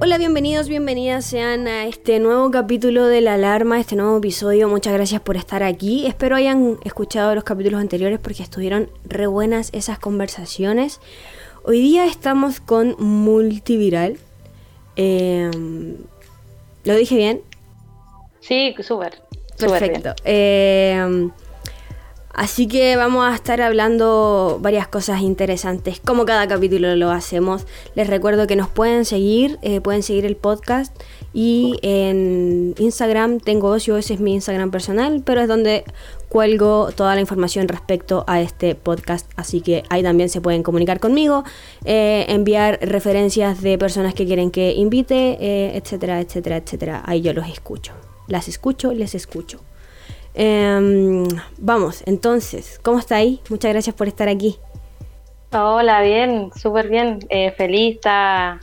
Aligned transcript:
Hola, 0.00 0.16
bienvenidos, 0.16 0.68
bienvenidas 0.68 1.24
sean 1.24 1.66
a 1.66 1.86
este 1.86 2.20
nuevo 2.20 2.52
capítulo 2.52 3.08
de 3.08 3.20
La 3.20 3.34
Alarma, 3.34 3.80
este 3.80 3.96
nuevo 3.96 4.16
episodio. 4.18 4.68
Muchas 4.68 4.92
gracias 4.92 5.20
por 5.20 5.36
estar 5.36 5.64
aquí. 5.64 6.06
Espero 6.06 6.36
hayan 6.36 6.78
escuchado 6.84 7.34
los 7.34 7.42
capítulos 7.42 7.80
anteriores 7.80 8.20
porque 8.20 8.44
estuvieron 8.44 8.90
re 9.04 9.26
buenas 9.26 9.70
esas 9.72 9.98
conversaciones. 9.98 11.00
Hoy 11.64 11.80
día 11.80 12.06
estamos 12.06 12.60
con 12.60 12.94
Multiviral. 13.00 14.18
Eh, 14.94 15.50
¿Lo 16.84 16.94
dije 16.94 17.16
bien? 17.16 17.40
Sí, 18.38 18.76
súper. 18.80 19.20
Perfecto. 19.58 20.14
Eh, 20.24 21.28
Así 22.38 22.68
que 22.68 22.94
vamos 22.94 23.24
a 23.24 23.34
estar 23.34 23.60
hablando 23.60 24.60
varias 24.62 24.86
cosas 24.86 25.22
interesantes, 25.22 25.98
como 25.98 26.24
cada 26.24 26.46
capítulo 26.46 26.94
lo 26.94 27.10
hacemos. 27.10 27.66
Les 27.96 28.06
recuerdo 28.06 28.46
que 28.46 28.54
nos 28.54 28.68
pueden 28.68 29.04
seguir, 29.04 29.58
eh, 29.62 29.80
pueden 29.80 30.04
seguir 30.04 30.24
el 30.24 30.36
podcast 30.36 30.94
y 31.34 31.80
en 31.82 32.76
Instagram 32.78 33.40
tengo 33.40 33.70
ocio, 33.70 33.96
ese 33.96 34.14
es 34.14 34.20
mi 34.20 34.34
Instagram 34.34 34.70
personal, 34.70 35.20
pero 35.26 35.40
es 35.40 35.48
donde 35.48 35.82
cuelgo 36.28 36.90
toda 36.94 37.16
la 37.16 37.20
información 37.20 37.66
respecto 37.66 38.22
a 38.28 38.40
este 38.40 38.76
podcast, 38.76 39.28
así 39.34 39.60
que 39.60 39.82
ahí 39.90 40.04
también 40.04 40.28
se 40.28 40.40
pueden 40.40 40.62
comunicar 40.62 41.00
conmigo, 41.00 41.42
eh, 41.84 42.24
enviar 42.28 42.78
referencias 42.80 43.62
de 43.62 43.78
personas 43.78 44.14
que 44.14 44.26
quieren 44.26 44.52
que 44.52 44.74
invite, 44.74 45.38
eh, 45.40 45.76
etcétera, 45.76 46.20
etcétera, 46.20 46.58
etcétera. 46.58 47.02
Ahí 47.04 47.20
yo 47.20 47.32
los 47.32 47.48
escucho, 47.48 47.94
las 48.28 48.46
escucho, 48.46 48.92
les 48.92 49.16
escucho. 49.16 49.58
Em, 50.40 51.26
vamos, 51.58 52.04
entonces, 52.06 52.78
¿cómo 52.84 53.00
está 53.00 53.16
ahí? 53.16 53.40
Muchas 53.50 53.72
gracias 53.72 53.96
por 53.96 54.06
estar 54.06 54.28
aquí. 54.28 54.56
Hola, 55.52 56.00
bien, 56.00 56.52
súper 56.54 56.88
bien. 56.88 57.18
Eh, 57.28 57.50
feliz, 57.50 57.96
está 57.96 58.60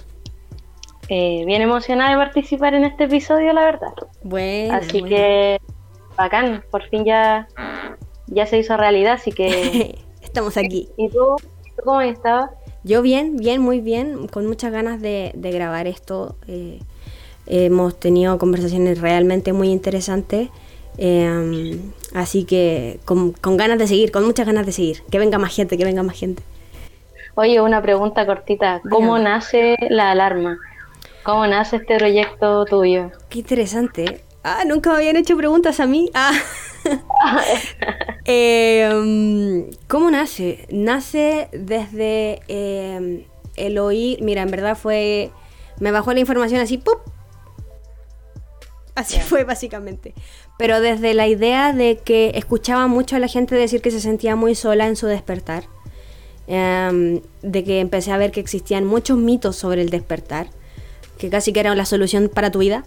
eh, 1.09 1.43
bien 1.45 1.61
emocionada 1.61 2.11
de 2.11 2.15
participar 2.15 2.75
en 2.75 2.85
este 2.85 3.03
episodio, 3.03 3.51
la 3.51 3.65
verdad. 3.65 3.93
Bueno. 4.23 4.73
Así 4.73 5.03
que, 5.03 5.59
bacán, 6.15 6.63
por 6.71 6.87
fin 6.87 7.03
ya, 7.03 7.49
ya 8.27 8.45
se 8.45 8.57
hizo 8.57 8.77
realidad, 8.77 9.15
así 9.15 9.33
que... 9.33 9.99
Estamos 10.21 10.55
aquí. 10.55 10.87
¿Y 10.95 11.09
tú? 11.09 11.35
¿Cómo 11.83 11.99
estabas? 11.99 12.51
Yo 12.85 13.01
bien, 13.01 13.35
bien, 13.35 13.61
muy 13.61 13.81
bien, 13.81 14.29
con 14.29 14.47
muchas 14.47 14.71
ganas 14.71 15.01
de, 15.01 15.33
grabar 15.35 15.87
esto. 15.87 16.37
Eh, 16.47 16.79
hemos 17.47 17.99
tenido 17.99 18.37
conversaciones 18.37 19.01
realmente 19.01 19.51
muy 19.51 19.71
interesantes. 19.71 20.49
Em, 20.97 21.91
así 22.13 22.45
que 22.45 22.99
con, 23.05 23.33
ganas 23.57 23.77
de 23.77 23.87
seguir, 23.87 24.11
con 24.11 24.25
muchas 24.25 24.45
ganas 24.45 24.65
de 24.65 24.71
seguir. 24.71 25.03
Que 25.11 25.19
venga 25.19 25.37
más 25.37 25.55
gente, 25.55 25.77
que 25.77 25.85
venga 25.85 26.03
más 26.03 26.17
gente. 26.17 26.43
Oye, 27.35 27.59
una 27.61 27.81
pregunta 27.81 28.25
cortita. 28.25 28.81
¿Cómo 28.89 29.19
nace 29.19 29.75
la 29.89 30.11
alarma? 30.11 30.57
¿Cómo 31.23 31.45
nace 31.47 31.77
este 31.77 31.97
proyecto 31.97 32.65
tuyo? 32.65 33.11
Qué 33.29 33.39
interesante. 33.39 34.21
Ah, 34.43 34.63
nunca 34.65 34.91
me 34.91 34.97
habían 34.97 35.17
hecho 35.17 35.35
preguntas 35.35 35.79
a 35.79 35.85
mí. 35.85 36.09
Ah. 36.13 36.31
Em, 38.27 39.69
¿Cómo 39.87 40.09
nace? 40.09 40.67
Nace 40.71 41.49
desde 41.51 42.41
em, 42.47 43.23
el 43.55 43.77
oír. 43.77 44.21
Mira, 44.23 44.41
en 44.41 44.51
verdad 44.51 44.75
fue. 44.75 45.31
Me 45.79 45.91
bajó 45.91 46.13
la 46.13 46.19
información 46.19 46.61
así, 46.61 46.77
¡pup! 46.77 46.99
Así 48.95 49.19
fue 49.19 49.43
básicamente. 49.43 50.13
Pero 50.57 50.79
desde 50.79 51.13
la 51.13 51.27
idea 51.27 51.73
de 51.73 51.97
que 51.97 52.31
escuchaba 52.35 52.87
mucho 52.87 53.15
a 53.15 53.19
la 53.19 53.27
gente 53.27 53.55
decir 53.55 53.81
que 53.81 53.91
se 53.91 53.99
sentía 53.99 54.35
muy 54.35 54.55
sola 54.55 54.87
en 54.87 54.95
su 54.95 55.07
despertar, 55.07 55.65
em, 56.47 57.21
de 57.41 57.63
que 57.63 57.79
empecé 57.79 58.11
a 58.11 58.17
ver 58.17 58.31
que 58.31 58.39
existían 58.39 58.85
muchos 58.85 59.17
mitos 59.17 59.55
sobre 59.57 59.81
el 59.81 59.89
despertar, 59.89 60.47
que 61.17 61.29
casi 61.29 61.51
que 61.51 61.59
era 61.59 61.75
la 61.75 61.85
solución 61.85 62.29
para 62.33 62.51
tu 62.51 62.59
vida, 62.59 62.85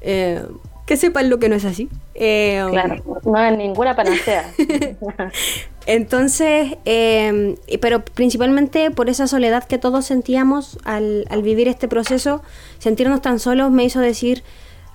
eh, 0.00 0.42
que 0.86 0.96
sepan 0.96 1.28
lo 1.30 1.38
que 1.38 1.48
no 1.48 1.56
es 1.56 1.64
así. 1.64 1.88
Em, 2.14 2.70
claro, 2.70 3.20
no 3.24 3.38
es 3.38 3.56
ninguna 3.56 3.94
panacea. 3.94 4.52
Entonces, 5.86 6.76
em, 6.84 7.56
pero 7.80 8.04
principalmente 8.04 8.90
por 8.90 9.08
esa 9.08 9.26
soledad 9.28 9.64
que 9.64 9.78
todos 9.78 10.06
sentíamos 10.06 10.78
al, 10.84 11.26
al 11.28 11.42
vivir 11.42 11.68
este 11.68 11.86
proceso, 11.86 12.42
sentirnos 12.78 13.22
tan 13.22 13.38
solos 13.38 13.70
me 13.70 13.84
hizo 13.84 14.00
decir, 14.00 14.42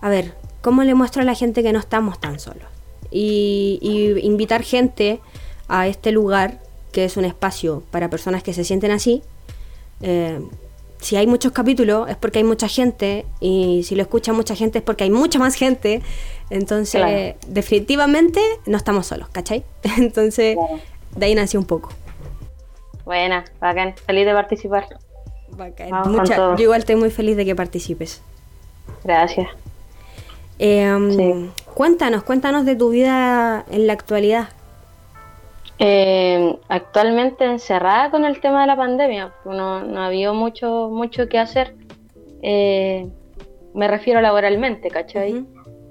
a 0.01 0.09
ver, 0.09 0.33
¿cómo 0.61 0.83
le 0.83 0.93
muestro 0.93 1.21
a 1.21 1.25
la 1.25 1.35
gente 1.35 1.63
que 1.63 1.73
no 1.73 1.79
estamos 1.79 2.19
tan 2.19 2.39
solos? 2.39 2.63
Y, 3.11 3.79
invitar 4.23 4.63
gente 4.63 5.19
a 5.67 5.87
este 5.87 6.11
lugar, 6.11 6.59
que 6.91 7.05
es 7.05 7.17
un 7.17 7.25
espacio 7.25 7.83
para 7.91 8.09
personas 8.09 8.43
que 8.43 8.53
se 8.53 8.63
sienten 8.63 8.91
así. 8.91 9.21
Eh, 10.01 10.39
si 10.99 11.15
hay 11.15 11.25
muchos 11.25 11.51
capítulos 11.51 12.09
es 12.09 12.15
porque 12.15 12.39
hay 12.39 12.43
mucha 12.43 12.67
gente 12.67 13.25
y 13.39 13.83
si 13.83 13.95
lo 13.95 14.03
escucha 14.03 14.33
mucha 14.33 14.55
gente 14.55 14.79
es 14.79 14.83
porque 14.83 15.03
hay 15.03 15.09
mucha 15.09 15.39
más 15.39 15.55
gente. 15.55 16.01
Entonces, 16.49 17.35
definitivamente 17.47 18.39
no 18.65 18.77
estamos 18.77 19.07
solos, 19.07 19.27
¿cachai? 19.29 19.63
Entonces, 19.97 20.57
de 21.15 21.25
ahí 21.25 21.35
nació 21.35 21.59
un 21.59 21.65
poco. 21.65 21.89
Buena, 23.03 23.43
bacán, 23.59 23.95
feliz 24.05 24.25
de 24.25 24.33
participar. 24.33 24.87
Bacán. 25.49 25.89
yo 26.55 26.63
igual 26.63 26.79
estoy 26.79 26.95
muy 26.95 27.09
feliz 27.09 27.35
de 27.35 27.45
que 27.45 27.55
participes. 27.55 28.21
Gracias. 29.03 29.49
Em, 30.63 31.49
cuéntanos, 31.73 32.21
cuéntanos 32.21 32.65
de 32.65 32.75
tu 32.75 32.91
vida 32.91 33.65
en 33.71 33.87
la 33.87 33.93
actualidad. 33.93 34.49
Em, 35.79 36.55
actualmente 36.69 37.45
encerrada 37.45 38.11
con 38.11 38.25
el 38.25 38.39
tema 38.39 38.61
de 38.61 38.67
la 38.67 38.75
pandemia, 38.75 39.33
no, 39.43 39.79
no 39.83 40.03
había 40.03 40.31
mucho, 40.33 40.89
mucho 40.91 41.27
que 41.27 41.39
hacer. 41.39 41.73
Eh, 42.43 43.09
me 43.73 43.87
refiero 43.87 44.21
laboralmente, 44.21 44.89
¿cachai? 44.91 45.47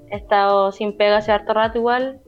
He 0.09 0.15
estado 0.15 0.71
sin 0.71 0.95
pega 0.95 1.17
hace 1.17 1.33
harto 1.33 1.53
rato 1.53 1.77
igual. 1.77 2.21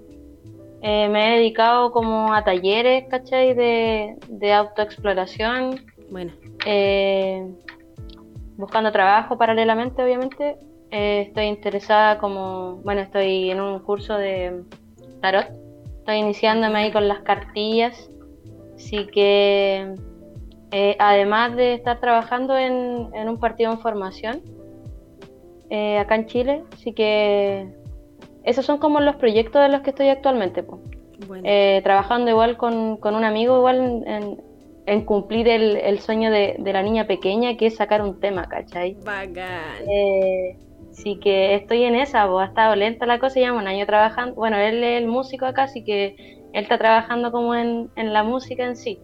Eh, 0.81 1.07
me 1.07 1.27
he 1.29 1.37
dedicado 1.37 1.93
como 1.93 2.33
a 2.33 2.43
talleres, 2.43 3.05
¿cachai? 3.09 3.53
De, 3.53 4.17
de 4.27 4.53
autoexploración. 4.53 5.79
Bueno. 6.11 6.33
Eh, 6.65 7.47
buscando 8.57 8.91
trabajo 8.91 9.37
paralelamente, 9.37 10.03
obviamente. 10.03 10.57
Eh, 10.93 11.21
estoy 11.27 11.45
interesada 11.45 12.19
como, 12.19 12.75
bueno, 12.83 13.01
estoy 13.01 13.49
en 13.49 13.59
un 13.59 13.79
curso 13.79 14.15
de 14.15 14.61
tarot. 15.21 15.47
Estoy 15.97 16.17
iniciándome 16.17 16.77
ahí 16.77 16.91
con 16.91 17.07
las 17.07 17.21
cartillas. 17.21 18.11
Así 18.75 19.07
que, 19.07 19.95
eh, 20.71 20.95
además 20.99 21.55
de 21.55 21.73
estar 21.73 21.99
trabajando 21.99 22.55
en, 22.55 23.09
un 23.27 23.39
partido 23.39 23.71
en 23.71 23.79
formación, 23.79 24.41
eh, 25.71 25.97
acá 25.97 26.13
en 26.13 26.27
Chile, 26.27 26.63
así 26.73 26.93
que 26.93 27.73
esos 28.43 28.63
son 28.63 28.77
como 28.77 28.99
los 28.99 29.15
proyectos 29.15 29.63
de 29.63 29.69
los 29.69 29.81
que 29.81 29.89
estoy 29.89 30.09
actualmente. 30.09 30.63
trabajando 31.81 32.29
igual 32.29 32.55
con, 32.57 32.99
un 33.03 33.23
amigo, 33.23 33.57
igual 33.57 34.03
en, 34.85 35.05
cumplir 35.05 35.47
el, 35.47 35.99
sueño 36.01 36.29
de, 36.29 36.55
la 36.59 36.83
niña 36.83 37.07
pequeña, 37.07 37.57
que 37.57 37.67
es 37.67 37.77
sacar 37.77 38.03
un 38.03 38.19
tema, 38.19 38.47
¿cachai? 38.47 38.95
Bacán. 39.03 39.87
Así 40.93 41.15
que 41.15 41.55
estoy 41.55 41.83
en 41.83 41.95
esa, 41.95 42.27
pues 42.27 42.45
ha 42.45 42.49
estado 42.49 42.75
lenta 42.75 43.07
la 43.07 43.17
cosa, 43.17 43.39
lleva 43.39 43.57
un 43.57 43.67
año 43.67 43.83
trabajando. 43.87 44.35
Bueno, 44.35 44.57
él 44.57 44.83
es 44.83 45.01
el 45.01 45.07
músico 45.07 45.47
acá, 45.47 45.63
así 45.63 45.83
que 45.83 46.15
él 46.53 46.63
está 46.63 46.77
trabajando 46.77 47.31
como 47.31 47.55
en, 47.55 47.89
la 47.95 48.23
música 48.23 48.63
en 48.63 48.75
sí. 48.75 48.99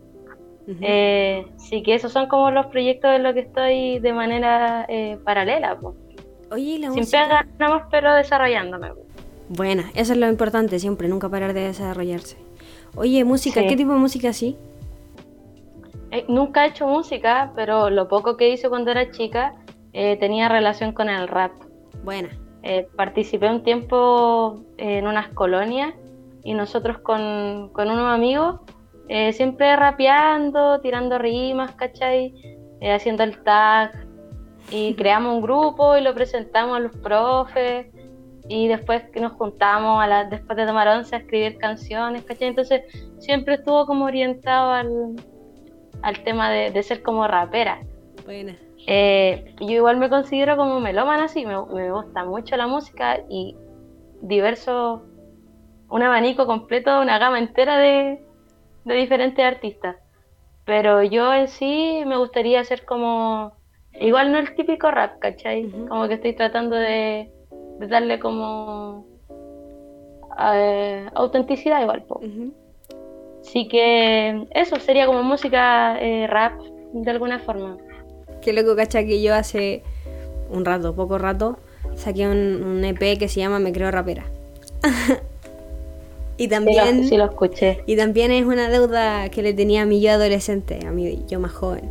Eh, 0.82 1.48
así 1.56 1.82
que 1.82 1.96
esos 1.96 2.12
son 2.12 2.28
como 2.28 2.52
los 2.52 2.68
proyectos 2.68 3.12
de 3.12 3.18
lo 3.18 3.34
que 3.34 3.40
estoy 3.40 3.98
de 3.98 4.14
manera 4.14 4.86
eh, 4.88 5.18
paralela. 5.26 5.80
Pues. 5.80 5.96
Oye, 6.52 6.78
la 6.78 6.92
Sin 6.92 7.00
música? 7.00 7.48
nada 7.58 7.88
pero 7.90 8.14
desarrollándome. 8.14 8.90
Pues. 8.94 9.08
Buena, 9.50 9.90
eso 9.96 10.14
es 10.14 10.20
lo 10.20 10.30
importante 10.30 10.78
siempre, 10.78 11.08
nunca 11.08 11.28
parar 11.28 11.54
de 11.54 11.62
desarrollarse. 11.62 12.38
Oye, 12.96 13.24
música, 13.24 13.66
¿qué 13.66 13.76
tipo 13.76 13.94
de 13.94 13.98
música 13.98 14.30
así? 14.30 14.56
Eh, 16.12 16.24
nunca 16.28 16.66
he 16.66 16.70
hecho 16.70 16.86
música, 16.86 17.52
pero 17.56 17.90
lo 17.90 18.08
poco 18.08 18.38
que 18.38 18.50
hice 18.50 18.70
cuando 18.70 18.92
era 18.92 19.10
chica 19.10 19.56
tenía 19.92 20.50
relación 20.50 20.94
con 20.94 21.10
el 21.10 21.28
rap. 21.28 21.52
Buena. 22.04 22.30
Eh, 22.64 22.88
participé 22.96 23.50
un 23.50 23.64
tiempo 23.64 24.64
en 24.78 25.08
unas 25.08 25.30
colonias 25.30 25.94
y 26.44 26.54
nosotros 26.54 27.00
con, 27.00 27.70
con 27.74 27.90
unos 27.90 28.14
amigos 28.14 28.60
eh, 29.10 29.34
siempre 29.34 29.76
rapeando, 29.76 30.80
tirando 30.82 31.18
rimas, 31.18 31.72
¿cachai? 31.72 32.34
Eh, 32.80 32.94
haciendo 32.94 33.24
el 33.24 33.42
tag 33.44 33.92
y 34.72 34.94
creamos 34.98 35.36
un 35.36 35.42
grupo 35.42 35.98
y 35.98 36.02
lo 36.02 36.14
presentamos 36.14 36.78
a 36.78 36.80
los 36.80 36.96
profes 36.98 37.88
y 38.48 38.68
después 38.68 39.04
que 39.12 39.20
nos 39.20 39.34
juntamos 39.34 40.02
a 40.02 40.08
la, 40.08 40.26
después 40.26 40.58
de 40.58 40.66
tomar 40.66 40.88
once 40.88 41.16
a 41.16 41.20
escribir 41.20 41.58
canciones, 41.58 42.24
¿cachai? 42.24 42.50
Entonces 42.50 42.84
siempre 43.18 43.56
estuvo 43.56 43.86
como 43.88 44.06
orientado 44.06 44.72
al, 44.72 45.16
al 46.04 46.24
tema 46.24 46.52
de, 46.52 46.70
de 46.70 46.84
ser 46.84 47.02
como 47.02 47.28
rapera. 47.28 47.82
Buena. 48.26 48.56
Eh, 48.92 49.54
yo 49.60 49.68
igual 49.68 49.98
me 49.98 50.10
considero 50.10 50.58
como 50.58 50.80
melómana, 50.80 51.28
sí, 51.28 51.46
me, 51.46 51.92
gusta 51.92 52.26
mucho 52.26 52.58
la 52.58 52.66
música 52.66 53.20
y 53.30 53.56
diverso, 54.24 55.04
un 55.92 56.02
abanico 56.02 56.48
completo, 56.48 57.00
una 57.00 57.20
gama 57.20 57.38
entera 57.38 57.78
de, 57.78 58.20
diferentes 58.86 59.46
artistas. 59.46 59.98
Pero 60.66 61.04
yo 61.04 61.32
en 61.36 61.50
sí 61.50 62.02
me 62.08 62.18
gustaría 62.18 62.64
ser 62.64 62.84
como 62.84 63.54
igual 63.94 64.32
no 64.32 64.40
el 64.40 64.56
típico 64.56 64.90
rap, 64.90 65.20
¿cachai? 65.20 65.70
Como 65.88 66.08
que 66.08 66.16
estoy 66.16 66.34
tratando 66.34 66.76
de, 66.76 67.32
darle 67.82 68.18
como 68.18 69.06
eh, 70.40 71.08
autenticidad 71.14 71.84
igual. 71.84 72.06
Po. 72.06 72.22
Así 73.42 73.68
que 73.68 74.48
eso 74.50 74.78
sería 74.78 75.06
como 75.06 75.22
música 75.22 75.96
eh, 76.02 76.26
rap 76.26 76.60
de 76.92 77.12
alguna 77.12 77.38
forma. 77.38 77.78
Qué 78.42 78.54
loco, 78.54 78.76
cacha, 78.76 79.04
que 79.04 79.22
yo 79.22 79.36
hace 79.36 79.84
un 80.50 80.66
rato, 80.66 80.96
poco 80.96 81.18
rato, 81.18 81.58
saqué 81.96 82.28
un, 82.28 82.84
EP 82.84 83.18
que 83.18 83.28
se 83.28 83.40
llama 83.40 83.60
Me 83.60 83.72
Creo 83.72 83.92
Rapera. 83.92 84.26
y 86.38 86.48
también. 86.48 87.08
Sí 87.08 87.18
lo, 87.18 87.26
escuché. 87.26 87.84
Y 87.86 87.96
también 87.96 88.32
es 88.32 88.46
una 88.46 88.70
deuda 88.70 89.30
que 89.30 89.42
le 89.42 89.54
tenía 89.54 89.84
a 89.84 89.86
mi 89.86 90.02
yo 90.02 90.12
adolescente, 90.12 90.80
a 90.86 90.92
mi 90.92 91.24
yo 91.28 91.40
más 91.40 91.52
joven. 91.52 91.90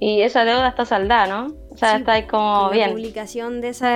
Y 0.00 0.22
esa 0.22 0.44
deuda 0.44 0.68
está 0.68 0.84
saldada, 0.84 1.26
¿no? 1.26 1.54
O 1.70 1.76
sea, 1.76 1.96
está 1.96 2.12
ahí 2.12 2.24
como 2.24 2.70
bien. 2.70 2.90
La 2.90 2.94
publicación 2.94 3.60
de 3.60 3.68
esa 3.68 3.88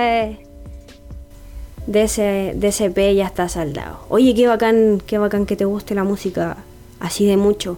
de 1.87 2.03
ese, 2.03 2.53
de 2.55 2.67
ese 2.67 2.85
EP 2.85 3.15
ya 3.15 3.25
está 3.25 3.49
saldado. 3.49 3.99
Oye, 4.09 4.33
qué 4.33 4.47
bacán, 4.47 5.01
qué 5.05 5.17
bacán 5.17 5.45
que 5.45 5.55
te 5.55 5.65
guste 5.65 5.95
la 5.95 6.03
música 6.03 6.57
así 6.99 7.25
de 7.25 7.37
mucho. 7.37 7.77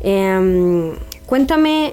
Em, 0.00 0.94
cuéntame, 1.28 1.92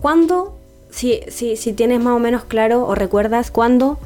¿cuándo, 0.00 0.56
si, 0.90 1.20
si, 1.28 1.56
si 1.56 1.74
tienes 1.74 2.00
más 2.00 2.16
o 2.16 2.18
menos 2.18 2.44
claro 2.44 2.86
o 2.86 2.94
recuerdas 2.94 3.50
cuándo 3.50 3.98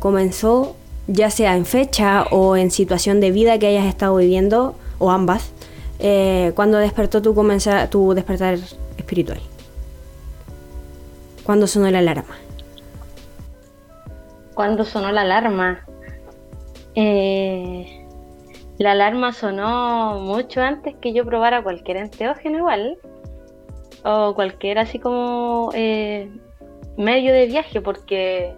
comenzó, 0.00 0.74
ya 1.06 1.30
sea 1.30 1.54
en 1.56 1.66
fecha 1.66 2.24
o 2.30 2.56
en 2.56 2.70
situación 2.70 3.20
de 3.20 3.30
vida 3.30 3.58
que 3.58 3.66
hayas 3.66 3.84
estado 3.84 4.16
viviendo, 4.16 4.74
o 4.98 5.10
ambas, 5.10 5.52
eh, 5.98 6.52
cuando 6.56 6.78
despertó 6.78 7.20
tu, 7.20 7.34
comenzar, 7.34 7.88
tu 7.90 8.14
despertar 8.14 8.58
espiritual? 8.96 9.40
¿Cuándo 11.44 11.66
sonó 11.66 11.90
la 11.90 11.98
alarma? 11.98 12.36
¿Cuándo 14.54 14.84
sonó 14.86 15.12
la 15.12 15.20
alarma? 15.20 15.84
Eh, 16.94 18.06
la 18.78 18.92
alarma 18.92 19.32
sonó 19.32 20.18
mucho 20.20 20.62
antes 20.62 20.96
que 20.96 21.12
yo 21.12 21.24
probara 21.24 21.62
cualquier 21.62 21.98
enteógeno 21.98 22.58
igual. 22.58 22.98
O 24.08 24.34
cualquier 24.36 24.78
así 24.78 25.00
como 25.00 25.70
eh, 25.74 26.30
medio 26.96 27.32
de 27.32 27.46
viaje, 27.46 27.80
porque 27.80 28.54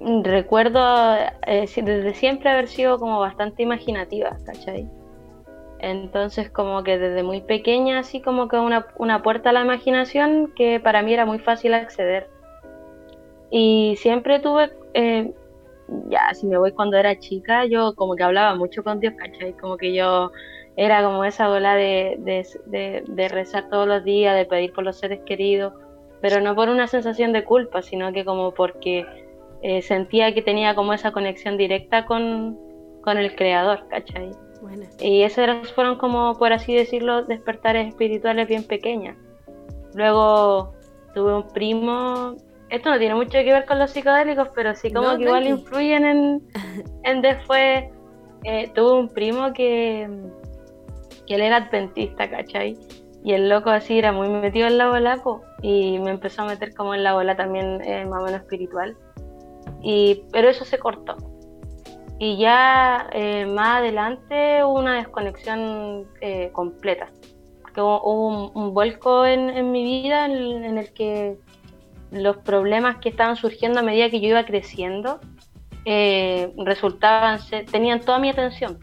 recuerdo 0.00 1.14
eh, 1.46 1.66
desde 1.76 2.14
siempre 2.14 2.50
haber 2.50 2.66
sido 2.66 2.98
como 2.98 3.20
bastante 3.20 3.62
imaginativa, 3.62 4.36
¿cachai? 4.44 4.88
Entonces 5.78 6.50
como 6.50 6.82
que 6.82 6.98
desde 6.98 7.22
muy 7.22 7.40
pequeña 7.42 8.00
así 8.00 8.20
como 8.20 8.48
que 8.48 8.56
una, 8.56 8.86
una 8.98 9.22
puerta 9.22 9.50
a 9.50 9.52
la 9.52 9.62
imaginación 9.62 10.52
que 10.56 10.80
para 10.80 11.02
mí 11.02 11.14
era 11.14 11.24
muy 11.24 11.38
fácil 11.38 11.74
acceder. 11.74 12.28
Y 13.50 13.94
siempre 13.98 14.40
tuve, 14.40 14.72
eh, 14.94 15.32
ya 16.08 16.34
si 16.34 16.48
me 16.48 16.58
voy 16.58 16.72
cuando 16.72 16.96
era 16.96 17.16
chica, 17.20 17.64
yo 17.66 17.94
como 17.94 18.16
que 18.16 18.24
hablaba 18.24 18.56
mucho 18.56 18.82
con 18.82 18.98
Dios, 18.98 19.14
¿cachai? 19.16 19.52
Como 19.52 19.76
que 19.76 19.94
yo 19.94 20.32
era 20.76 21.04
como 21.04 21.24
esa 21.24 21.48
bola 21.48 21.76
de, 21.76 22.16
de, 22.66 23.28
rezar 23.28 23.68
todos 23.68 23.86
los 23.86 24.02
días, 24.04 24.36
de 24.36 24.44
pedir 24.44 24.72
por 24.72 24.84
los 24.84 24.98
seres 24.98 25.20
queridos, 25.24 25.72
pero 26.20 26.40
no 26.40 26.54
por 26.54 26.68
una 26.68 26.88
sensación 26.88 27.32
de 27.32 27.44
culpa, 27.44 27.82
sino 27.82 28.12
que 28.12 28.24
como 28.24 28.52
porque 28.52 29.06
eh, 29.62 29.82
sentía 29.82 30.34
que 30.34 30.42
tenía 30.42 30.74
como 30.74 30.92
esa 30.92 31.12
conexión 31.12 31.56
directa 31.56 32.06
con, 32.06 32.58
con 33.02 33.18
el 33.18 33.36
Creador, 33.36 33.86
¿cachai? 33.88 34.30
Y 34.98 35.22
esos 35.22 35.72
fueron 35.74 35.96
como, 35.98 36.34
por 36.38 36.52
así 36.52 36.74
decirlo, 36.74 37.22
despertares 37.22 37.88
espirituales 37.88 38.48
bien 38.48 38.64
pequeñas. 38.64 39.16
Luego 39.94 40.72
tuve 41.14 41.34
un 41.34 41.48
primo, 41.48 42.34
esto 42.70 42.90
no 42.90 42.98
tiene 42.98 43.14
mucho 43.14 43.32
que 43.32 43.52
ver 43.52 43.66
con 43.66 43.78
los 43.78 43.90
psicodélicos, 43.90 44.48
pero 44.54 44.74
sí 44.74 44.90
como 44.90 45.16
que 45.16 45.24
igual 45.24 45.46
influyen 45.46 46.04
en, 46.04 46.42
en 47.04 47.22
después. 47.22 47.84
Eh, 48.46 48.70
tuve 48.74 48.98
un 49.00 49.08
primo 49.08 49.52
que, 49.54 50.08
que 51.26 51.34
él 51.34 51.42
era 51.42 51.56
adventista, 51.56 52.28
¿cachai? 52.28 52.76
Y 53.24 53.32
el 53.32 53.48
loco 53.48 53.70
así 53.70 53.98
era 53.98 54.12
muy 54.12 54.28
metido 54.28 54.66
en 54.66 54.76
la 54.76 54.90
bola, 54.90 55.22
y 55.62 55.98
me 55.98 56.10
empezó 56.10 56.42
a 56.42 56.46
meter 56.46 56.74
como 56.74 56.94
en 56.94 57.02
la 57.02 57.14
bola 57.14 57.36
también 57.36 57.80
eh, 57.82 58.04
más 58.04 58.20
o 58.22 58.26
menos 58.26 58.42
espiritual. 58.42 58.96
Y, 59.82 60.24
pero 60.30 60.48
eso 60.48 60.64
se 60.64 60.78
cortó. 60.78 61.16
Y 62.18 62.36
ya 62.36 63.08
eh, 63.12 63.46
más 63.46 63.80
adelante 63.80 64.62
hubo 64.64 64.78
una 64.78 64.94
desconexión 64.96 66.06
eh, 66.20 66.50
completa. 66.52 67.08
Porque 67.62 67.80
hubo, 67.80 68.50
un, 68.52 68.72
vuelco 68.72 69.26
en, 69.26 69.72
mi 69.72 69.84
vida 69.84 70.26
en, 70.26 70.78
el 70.78 70.92
que 70.92 71.36
los 72.12 72.36
problemas 72.38 72.96
que 72.98 73.08
estaban 73.08 73.36
surgiendo 73.36 73.80
a 73.80 73.82
medida 73.82 74.10
que 74.10 74.20
yo 74.20 74.28
iba 74.28 74.44
creciendo 74.44 75.20
eh, 75.84 76.52
resultaban, 76.58 77.40
tenían 77.70 78.00
toda 78.00 78.18
mi 78.18 78.30
atención. 78.30 78.78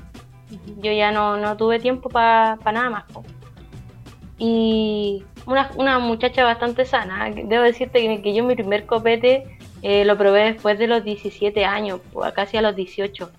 Yo 0.77 0.91
ya 0.91 1.11
no, 1.11 1.57
tuve 1.57 1.79
tiempo 1.79 2.09
para 2.09 2.57
nada 2.71 2.89
más. 2.89 3.05
Y 4.37 5.23
una, 5.45 5.71
una, 5.75 5.99
muchacha 5.99 6.43
bastante 6.43 6.85
sana. 6.85 7.29
Debo 7.29 7.63
decirte 7.63 8.01
que, 8.01 8.21
que 8.21 8.33
yo 8.33 8.43
mi 8.43 8.55
primer 8.55 8.85
copete 8.85 9.57
eh, 9.81 10.05
lo 10.05 10.17
probé 10.17 10.53
después 10.53 10.77
de 10.77 10.87
los 10.87 11.03
17 11.03 11.65
años, 11.65 12.01
casi 12.35 12.57
a 12.57 12.61
los 12.61 12.75
18. 12.75 13.31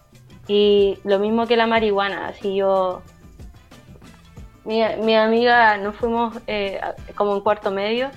Y 0.49 0.99
lo 1.05 1.19
mismo 1.19 1.47
que 1.47 1.57
la 1.57 1.67
marihuana, 1.67 2.29
así 2.29 2.57
yo... 2.57 3.03
Mi, 4.65 4.81
mi 5.03 5.17
amiga, 5.17 5.77
nos 5.77 5.97
fuimos 5.97 6.39
eh, 6.47 6.81
como 7.17 7.35
en 7.35 7.41
cuarto 7.41 7.73
medio 7.73 8.11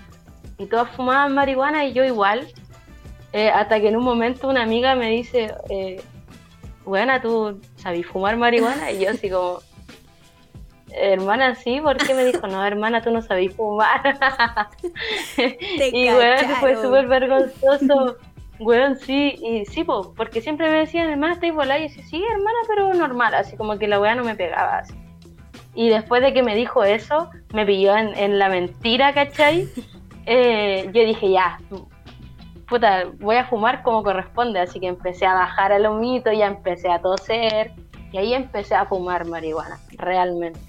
y 0.59 0.67
todas 0.67 0.89
fumaban 0.91 1.33
marihuana 1.33 1.85
y 1.85 1.93
yo 1.93 2.03
igual. 2.03 2.47
Eh, 3.33 3.49
hasta 3.49 3.81
que 3.81 3.89
en 3.89 3.97
un 3.97 4.03
momento 4.03 4.47
una 4.47 4.63
amiga 4.63 4.95
me 4.95 5.09
dice, 5.09 5.53
buena, 6.85 7.21
¿tú 7.21 7.59
sabes 7.75 8.05
fumar 8.05 8.37
marihuana? 8.37 8.91
Y 8.91 9.03
yo 9.03 9.09
así 9.09 9.29
como, 9.29 9.59
hermana, 10.93 11.55
sí, 11.55 11.81
¿por 11.81 11.97
qué 11.97 12.13
me 12.13 12.25
dijo, 12.25 12.47
no, 12.47 12.65
hermana, 12.65 13.01
tú 13.01 13.11
no 13.11 13.21
sabías 13.21 13.53
fumar? 13.55 14.01
y 15.91 16.09
bueno, 16.11 16.55
fue 16.59 16.75
súper 16.75 17.07
vergonzoso. 17.07 18.17
Weón, 18.59 18.95
sí, 18.97 19.35
y 19.41 19.65
sí, 19.65 19.83
porque 19.83 20.41
siempre 20.41 20.69
me 20.69 20.77
decían, 20.77 21.09
hermana, 21.09 21.33
¿estáis 21.33 21.53
volada? 21.53 21.77
Y 21.79 21.83
yo 21.83 21.87
decía, 21.89 22.05
sí, 22.05 22.23
hermana, 22.23 22.57
pero 22.67 22.93
normal, 22.93 23.33
así 23.33 23.57
como 23.57 23.77
que 23.77 23.87
la 23.87 23.99
weá 23.99 24.15
no 24.15 24.23
me 24.23 24.35
pegaba. 24.35 24.77
Así. 24.77 24.93
Y 25.75 25.89
después 25.89 26.21
de 26.21 26.33
que 26.33 26.41
me 26.41 26.55
dijo 26.55 26.83
eso, 26.83 27.29
me 27.53 27.65
pilló 27.65 27.95
en, 27.97 28.39
la 28.39 28.49
mentira, 28.49 29.13
¿cachai? 29.13 29.67
Eh, 30.27 30.89
yo 30.91 31.05
dije, 31.05 31.29
ya, 31.29 31.59
puta, 32.67 33.05
voy 33.19 33.35
a 33.37 33.45
fumar 33.45 33.83
como 33.83 34.03
corresponde. 34.03 34.59
Así 34.59 34.79
que 34.79 34.87
empecé 34.87 35.25
a 35.25 35.33
bajar 35.33 35.71
el 35.71 35.87
humito, 35.87 36.31
ya 36.31 36.47
empecé 36.47 36.89
a 36.89 37.01
toser. 37.01 37.71
Y 38.11 38.17
ahí 38.17 38.33
empecé 38.33 38.75
a 38.75 38.85
fumar 38.85 39.25
marihuana, 39.25 39.79
realmente. 39.97 40.59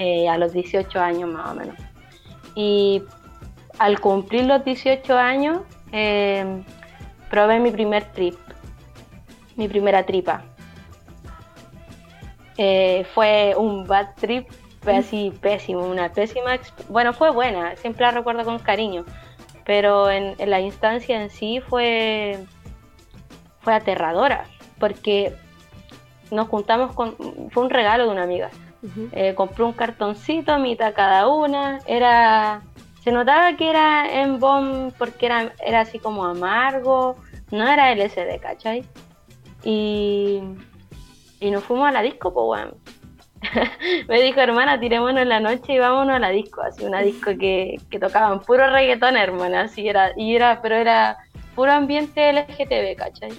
Eh, 0.00 0.28
a 0.28 0.38
los 0.38 0.52
18 0.52 1.00
años 1.00 1.28
más 1.28 1.50
o 1.50 1.54
menos. 1.54 1.74
Y 2.54 3.02
al 3.78 4.00
cumplir 4.00 4.46
los 4.46 4.64
18 4.64 5.16
años, 5.16 5.62
eh, 5.90 6.62
probé 7.30 7.58
mi 7.58 7.70
primer 7.70 8.04
trip, 8.12 8.36
mi 9.56 9.68
primera 9.68 10.04
tripa. 10.06 10.44
Eh, 12.56 13.06
fue 13.12 13.54
un 13.56 13.86
bad 13.86 14.14
trip, 14.16 14.48
fue 14.82 14.94
mm. 14.94 14.98
así 14.98 15.32
pésimo, 15.40 15.82
una 15.82 16.12
pésima, 16.12 16.58
bueno, 16.88 17.12
fue 17.12 17.30
buena, 17.30 17.76
siempre 17.76 18.04
la 18.06 18.12
recuerdo 18.12 18.44
con 18.44 18.58
cariño, 18.58 19.04
pero 19.68 20.10
en, 20.10 20.34
la 20.48 20.62
instancia 20.62 21.20
en 21.20 21.28
sí 21.28 21.60
fue, 21.60 22.38
fue 23.60 23.74
aterradora, 23.74 24.46
porque 24.80 25.34
nos 26.30 26.48
juntamos 26.48 26.94
con, 26.94 27.14
fue 27.50 27.64
un 27.64 27.68
regalo 27.68 28.04
de 28.04 28.10
una 28.10 28.22
amiga 28.22 28.48
eh, 29.12 29.34
compré 29.34 29.64
un 29.64 29.72
cartoncito, 29.72 30.58
mitad 30.58 30.94
cada 30.94 31.28
una. 31.28 31.80
Era. 31.86 32.62
Se 33.02 33.12
notaba 33.12 33.56
que 33.56 33.68
era 33.68 34.22
en 34.22 34.38
bomb 34.38 34.92
porque 34.96 35.26
era, 35.26 35.52
era 35.58 35.80
así 35.80 35.98
como 35.98 36.24
amargo. 36.24 37.16
No 37.50 37.68
era 37.68 37.92
LSD, 37.92 38.40
¿cachai? 38.40 38.84
Y. 39.64 40.40
Y 41.40 41.50
nos 41.50 41.64
fuimos 41.64 41.88
a 41.88 41.92
la 41.92 42.02
disco, 42.02 42.32
pues, 42.32 42.46
bueno. 42.46 42.72
Me 44.08 44.22
dijo, 44.22 44.40
hermana, 44.40 44.80
tirémonos 44.80 45.22
en 45.22 45.28
la 45.28 45.40
noche 45.40 45.74
y 45.74 45.78
vámonos 45.78 46.16
a 46.16 46.18
la 46.18 46.30
disco. 46.30 46.62
Así, 46.62 46.84
una 46.84 47.00
disco 47.00 47.32
que, 47.38 47.80
que 47.90 47.98
tocaban 47.98 48.40
puro 48.40 48.70
reggaetón, 48.70 49.16
hermana. 49.16 49.62
Así 49.62 49.88
era. 49.88 50.12
Y 50.16 50.34
era, 50.34 50.60
pero 50.62 50.76
era 50.76 51.16
puro 51.54 51.72
ambiente 51.72 52.32
LGTB, 52.32 52.96
¿cachai? 52.96 53.30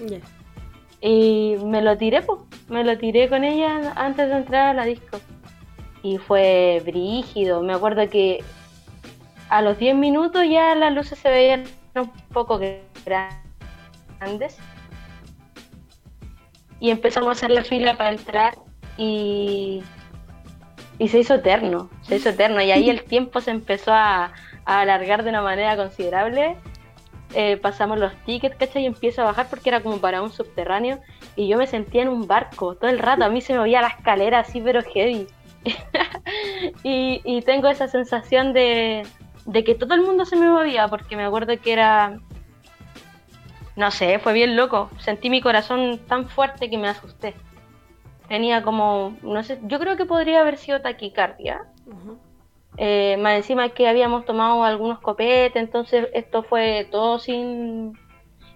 Y 1.02 1.56
me 1.64 1.82
lo 1.82 1.98
tiré, 1.98 2.22
pues, 2.22 2.42
me 2.68 2.84
lo 2.84 2.98
tiré 2.98 3.30
con 3.30 3.44
ella 3.44 3.94
antes 3.96 4.30
de 4.30 4.36
entrar 4.36 4.68
a 4.70 4.74
la 4.74 4.86
disco. 4.86 5.20
Y 6.04 6.18
fue 6.18 6.82
brígido. 6.86 7.62
Me 7.62 7.74
acuerdo 7.74 8.10
que 8.10 8.44
a 9.50 9.62
los 9.62 9.78
10 9.78 9.96
minutos 9.96 10.44
ya 10.50 10.76
las 10.76 10.94
luces 10.94 11.20
se 11.20 11.30
veían 11.30 11.64
un 11.96 12.12
poco 12.34 12.60
grandes. 13.06 14.58
Y 16.80 16.92
empezamos 16.92 17.28
a 17.28 17.32
hacer 17.32 17.52
la 17.52 17.64
fila 17.64 17.98
para 17.98 18.12
entrar 18.12 18.56
y 19.00 19.82
y 21.00 21.08
se 21.08 21.20
hizo 21.20 21.36
eterno, 21.36 21.90
se 22.02 22.18
hizo 22.18 22.30
eterno. 22.30 22.62
Y 22.62 22.72
ahí 22.72 22.90
el 22.92 23.04
tiempo 23.04 23.42
se 23.42 23.52
empezó 23.52 23.94
a, 23.94 24.34
alargar 24.66 25.24
de 25.24 25.32
una 25.32 25.42
manera 25.42 25.76
considerable. 25.76 26.56
Eh, 27.34 27.58
pasamos 27.58 27.98
los 27.98 28.14
tickets, 28.26 28.56
¿cachai? 28.56 28.84
Y 28.84 28.86
empiezo 28.86 29.22
a 29.22 29.26
bajar 29.26 29.48
porque 29.50 29.70
era 29.70 29.82
como 29.82 29.98
para 29.98 30.22
un 30.22 30.32
subterráneo. 30.32 31.00
Y 31.36 31.48
yo 31.48 31.58
me 31.58 31.66
sentía 31.66 32.04
en 32.04 32.10
un 32.10 32.28
barco 32.28 32.76
todo 32.76 32.92
el 32.92 33.00
rato. 33.00 33.24
A 33.24 33.30
mí 33.30 33.42
se 33.42 33.54
me 33.54 33.60
movía 33.60 33.82
la 33.82 33.88
escalera 33.88 34.40
así, 34.40 34.62
pero 34.62 34.84
heavy. 34.84 35.28
y, 36.84 37.42
tengo 37.42 37.68
esa 37.68 37.88
sensación 37.88 38.54
de, 38.54 39.08
de 39.46 39.64
que 39.64 39.74
todo 39.74 39.96
el 39.96 40.02
mundo 40.02 40.26
se 40.26 40.36
me 40.36 40.50
movía 40.50 40.88
porque 40.88 41.16
me 41.16 41.24
acuerdo 41.24 41.60
que 41.60 41.74
era 41.74 42.20
no 43.76 43.92
sé, 43.92 44.20
fue 44.20 44.34
bien 44.34 44.58
loco. 44.58 44.90
Sentí 45.00 45.30
mi 45.30 45.40
corazón 45.42 46.00
tan 46.08 46.28
fuerte 46.28 46.70
que 46.70 46.78
me 46.78 46.90
asusté. 46.90 47.34
Tenía 48.30 48.62
como, 48.62 49.18
no 49.24 49.44
sé, 49.44 49.60
yo 49.64 49.80
creo 49.80 49.98
que 49.98 50.06
podría 50.06 50.42
haber 50.42 50.58
sido 50.58 50.82
taquicardia. 50.82 51.66
Eh, 52.78 53.18
más 53.18 53.34
encima 53.34 53.70
que 53.70 53.88
habíamos 53.88 54.24
tomado 54.26 54.64
algunos 54.64 55.00
copetes, 55.00 55.62
entonces 55.62 56.08
esto 56.14 56.44
fue 56.44 56.88
todo 56.92 57.20
sin... 57.20 57.98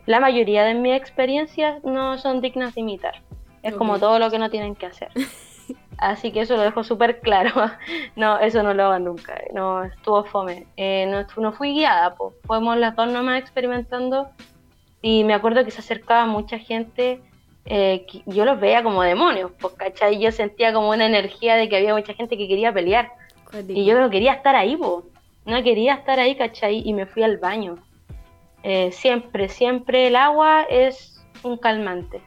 La 0.06 0.20
mayoría 0.20 0.64
de 0.64 0.76
mis 0.76 0.96
experiencias 0.96 1.84
no 1.84 2.18
son 2.18 2.40
dignas 2.40 2.76
de 2.76 2.82
imitar. 2.82 3.22
Es 3.64 3.74
como 3.76 3.98
todo 4.00 4.20
lo 4.20 4.30
que 4.30 4.40
no 4.40 4.50
tienen 4.50 4.76
que 4.76 4.86
hacer. 4.86 5.10
Así 5.98 6.32
que 6.32 6.42
eso 6.42 6.58
lo 6.58 6.64
dejo 6.64 6.84
súper 6.84 7.22
claro. 7.22 7.52
no, 8.16 8.40
eso 8.40 8.62
no 8.62 8.74
lo 8.74 8.86
hagan 8.86 9.06
nunca. 9.06 9.42
No, 9.54 9.84
estuvo 9.84 10.26
fome. 10.26 10.68
Eh, 10.78 11.06
no, 11.08 11.26
no, 11.42 11.54
fui 11.54 11.74
guiada, 11.74 12.16
pues. 12.16 12.36
Fuimos 12.46 12.78
las 12.78 12.96
dos 12.96 13.08
nomás 13.10 13.40
experimentando 13.40 14.30
y 15.02 15.24
me 15.24 15.34
acuerdo 15.34 15.66
que 15.66 15.72
se 15.72 15.80
acercaba 15.80 16.26
mucha 16.26 16.60
gente, 16.60 17.22
eh, 17.66 18.06
yo 18.26 18.46
los 18.46 18.60
veía 18.60 18.84
como 18.84 19.02
demonios, 19.04 19.52
pues, 19.60 19.74
¿cachai? 19.76 20.20
Yo 20.20 20.32
sentía 20.32 20.74
como 20.74 20.90
una 20.90 21.06
energía 21.06 21.56
de 21.56 21.70
que 21.70 21.78
había 21.78 21.94
mucha 21.94 22.14
gente 22.14 22.38
que 22.38 22.48
quería 22.48 22.74
pelear. 22.74 23.12
Y 23.68 23.86
yo 23.86 24.00
no 24.00 24.10
quería 24.10 24.34
estar 24.34 24.56
ahí, 24.56 24.76
pues. 24.76 25.06
No 25.46 25.62
quería 25.64 25.96
estar 25.96 26.20
ahí, 26.20 26.36
¿cachai? 26.36 26.82
Y 26.86 26.94
me 26.94 27.06
fui 27.06 27.24
al 27.24 27.38
baño. 27.38 27.78
Eh, 28.64 28.92
siempre, 28.92 29.50
siempre 29.50 30.08
el 30.08 30.16
agua 30.16 30.64
es 30.64 31.24
un 31.44 31.58
calmante. 31.58 32.22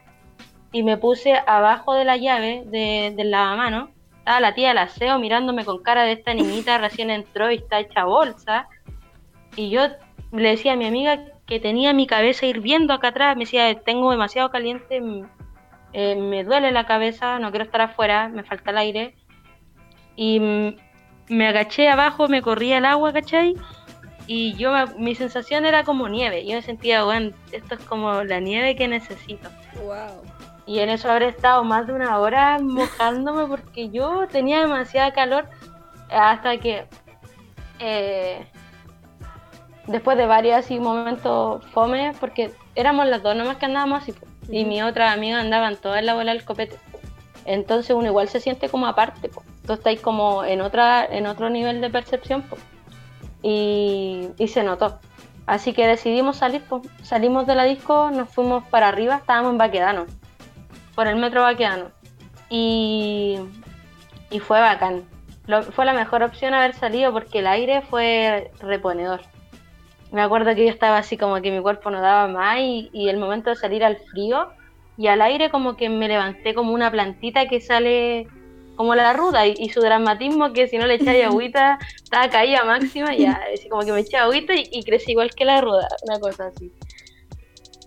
Y 0.71 0.83
me 0.83 0.97
puse 0.97 1.33
abajo 1.45 1.93
de 1.93 2.05
la 2.05 2.17
llave 2.17 2.63
de, 2.65 3.13
del 3.15 3.31
lavamano. 3.31 3.89
Estaba 4.19 4.39
la 4.39 4.53
tía 4.53 4.69
del 4.69 4.77
aseo 4.79 5.19
mirándome 5.19 5.65
con 5.65 5.81
cara 5.81 6.03
de 6.03 6.13
esta 6.13 6.33
niñita 6.33 6.77
recién 6.79 7.09
entró 7.09 7.51
y 7.51 7.55
está 7.55 7.79
hecha 7.79 8.05
bolsa. 8.05 8.67
Y 9.55 9.69
yo 9.69 9.87
le 10.31 10.49
decía 10.49 10.73
a 10.73 10.75
mi 10.75 10.85
amiga 10.85 11.23
que 11.47 11.59
tenía 11.59 11.93
mi 11.93 12.07
cabeza 12.07 12.45
hirviendo 12.45 12.93
acá 12.93 13.09
atrás, 13.09 13.35
me 13.35 13.45
decía, 13.45 13.73
tengo 13.81 14.11
demasiado 14.11 14.51
caliente, 14.51 15.01
eh, 15.93 16.15
me 16.15 16.43
duele 16.43 16.71
la 16.71 16.85
cabeza, 16.85 17.39
no 17.39 17.49
quiero 17.49 17.65
estar 17.65 17.81
afuera, 17.81 18.27
me 18.27 18.43
falta 18.43 18.71
el 18.71 18.77
aire. 18.77 19.15
Y 20.17 20.75
me 21.29 21.47
agaché 21.47 21.89
abajo, 21.89 22.27
me 22.27 22.41
corría 22.41 22.79
el 22.79 22.85
agua, 22.85 23.13
¿cachai? 23.13 23.55
Y 24.27 24.55
yo, 24.55 24.73
mi 24.97 25.15
sensación 25.15 25.65
era 25.65 25.83
como 25.83 26.09
nieve. 26.09 26.45
Yo 26.45 26.55
me 26.55 26.61
sentía, 26.61 27.05
bueno, 27.05 27.31
esto 27.53 27.75
es 27.75 27.81
como 27.85 28.23
la 28.23 28.41
nieve 28.41 28.75
que 28.75 28.89
necesito. 28.89 29.49
Wow. 29.81 30.23
Y 30.65 30.79
en 30.79 30.89
eso 30.89 31.09
habré 31.09 31.29
estado 31.29 31.63
más 31.63 31.87
de 31.87 31.93
una 31.93 32.19
hora 32.19 32.59
mojándome 32.59 33.47
porque 33.47 33.89
yo 33.89 34.27
tenía 34.27 34.59
demasiada 34.59 35.13
calor 35.13 35.47
hasta 36.09 36.57
que 36.57 36.85
eh, 37.79 38.45
después 39.87 40.17
de 40.17 40.25
varios 40.25 40.57
así 40.57 40.79
momentos 40.79 41.65
fome, 41.67 42.13
porque 42.19 42.51
éramos 42.75 43.07
las 43.07 43.23
dos 43.23 43.35
nomás 43.35 43.57
que 43.57 43.65
andábamos 43.65 44.03
así, 44.03 44.13
y 44.49 44.65
mi 44.65 44.81
otra 44.81 45.11
amiga 45.11 45.39
andaban 45.39 45.77
todas 45.77 45.99
en 45.99 46.05
la 46.05 46.13
bola 46.13 46.33
del 46.33 46.45
copete. 46.45 46.77
Entonces 47.45 47.95
uno 47.95 48.07
igual 48.07 48.27
se 48.27 48.41
siente 48.41 48.69
como 48.69 48.87
aparte, 48.87 49.29
pues. 49.29 49.45
tú 49.65 49.73
estáis 49.73 50.01
como 50.01 50.43
en 50.43 50.61
otra, 50.61 51.05
en 51.05 51.25
otro 51.25 51.49
nivel 51.49 51.81
de 51.81 51.89
percepción, 51.89 52.43
y, 53.41 54.29
se 54.47 54.63
notó. 54.63 54.99
Así 55.45 55.71
que 55.71 55.87
decidimos 55.87 56.37
salir, 56.37 56.61
pues. 56.67 56.83
salimos 57.03 57.47
de 57.47 57.55
la 57.55 57.63
disco, 57.63 58.11
nos 58.11 58.29
fuimos 58.29 58.65
para 58.65 58.89
arriba, 58.89 59.15
estábamos 59.15 59.53
en 59.53 59.57
Baquedano, 59.57 60.05
por 60.95 61.07
el 61.07 61.15
metro 61.15 61.41
Baquedano. 61.41 61.91
Y, 62.49 63.39
y 64.29 64.39
fue 64.39 64.59
bacán. 64.59 65.03
fue 65.71 65.85
la 65.85 65.93
mejor 65.93 66.23
opción 66.23 66.53
haber 66.53 66.73
salido 66.73 67.13
porque 67.13 67.39
el 67.39 67.47
aire 67.47 67.81
fue 67.81 68.51
reponedor 68.59 69.21
me 70.11 70.21
acuerdo 70.21 70.55
que 70.55 70.65
yo 70.65 70.71
estaba 70.71 70.97
así 70.97 71.17
como 71.17 71.41
que 71.41 71.51
mi 71.51 71.61
cuerpo 71.61 71.91
no 71.91 72.01
daba 72.01 72.27
más 72.27 72.59
y, 72.59 73.09
el 73.09 73.17
momento 73.17 73.49
de 73.49 73.55
salir 73.55 73.83
al 73.83 73.97
frío 73.97 74.49
y 74.97 75.07
al 75.07 75.21
aire 75.21 75.49
como 75.49 75.75
que 75.75 75.89
me 75.89 76.07
levanté 76.07 76.53
como 76.53 76.73
una 76.73 76.89
plantita 76.89 77.47
que 77.47 77.59
sale 77.59 78.27
como 78.75 78.95
la 78.95 79.13
ruda 79.13 79.45
y, 79.47 79.69
su 79.69 79.81
dramatismo 79.81 80.53
que 80.53 80.67
si 80.67 80.77
no 80.77 80.85
le 80.85 80.95
echáis 80.95 81.25
agüita 81.27 81.79
estaba 82.01 82.29
caída 82.29 82.63
máxima 82.63 83.13
y 83.15 83.23
ya, 83.23 83.41
así 83.53 83.67
como 83.69 83.83
que 83.83 83.91
me 83.91 83.99
eché 83.99 84.17
agüita 84.17 84.53
y, 84.55 84.83
crecí 84.83 85.11
igual 85.11 85.33
que 85.35 85.45
la 85.45 85.61
ruda, 85.61 85.87
una 86.07 86.19
cosa 86.19 86.47
así. 86.47 86.71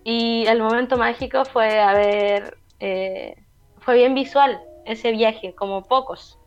Y 0.04 0.46
el 0.46 0.60
momento 0.60 0.96
mágico 0.96 1.44
fue 1.44 1.78
haber, 1.78 2.56
eh, 2.80 3.34
fue 3.80 3.96
bien 3.96 4.14
visual 4.14 4.58
ese 4.86 5.12
viaje, 5.12 5.54
como 5.54 5.82
pocos, 5.82 6.38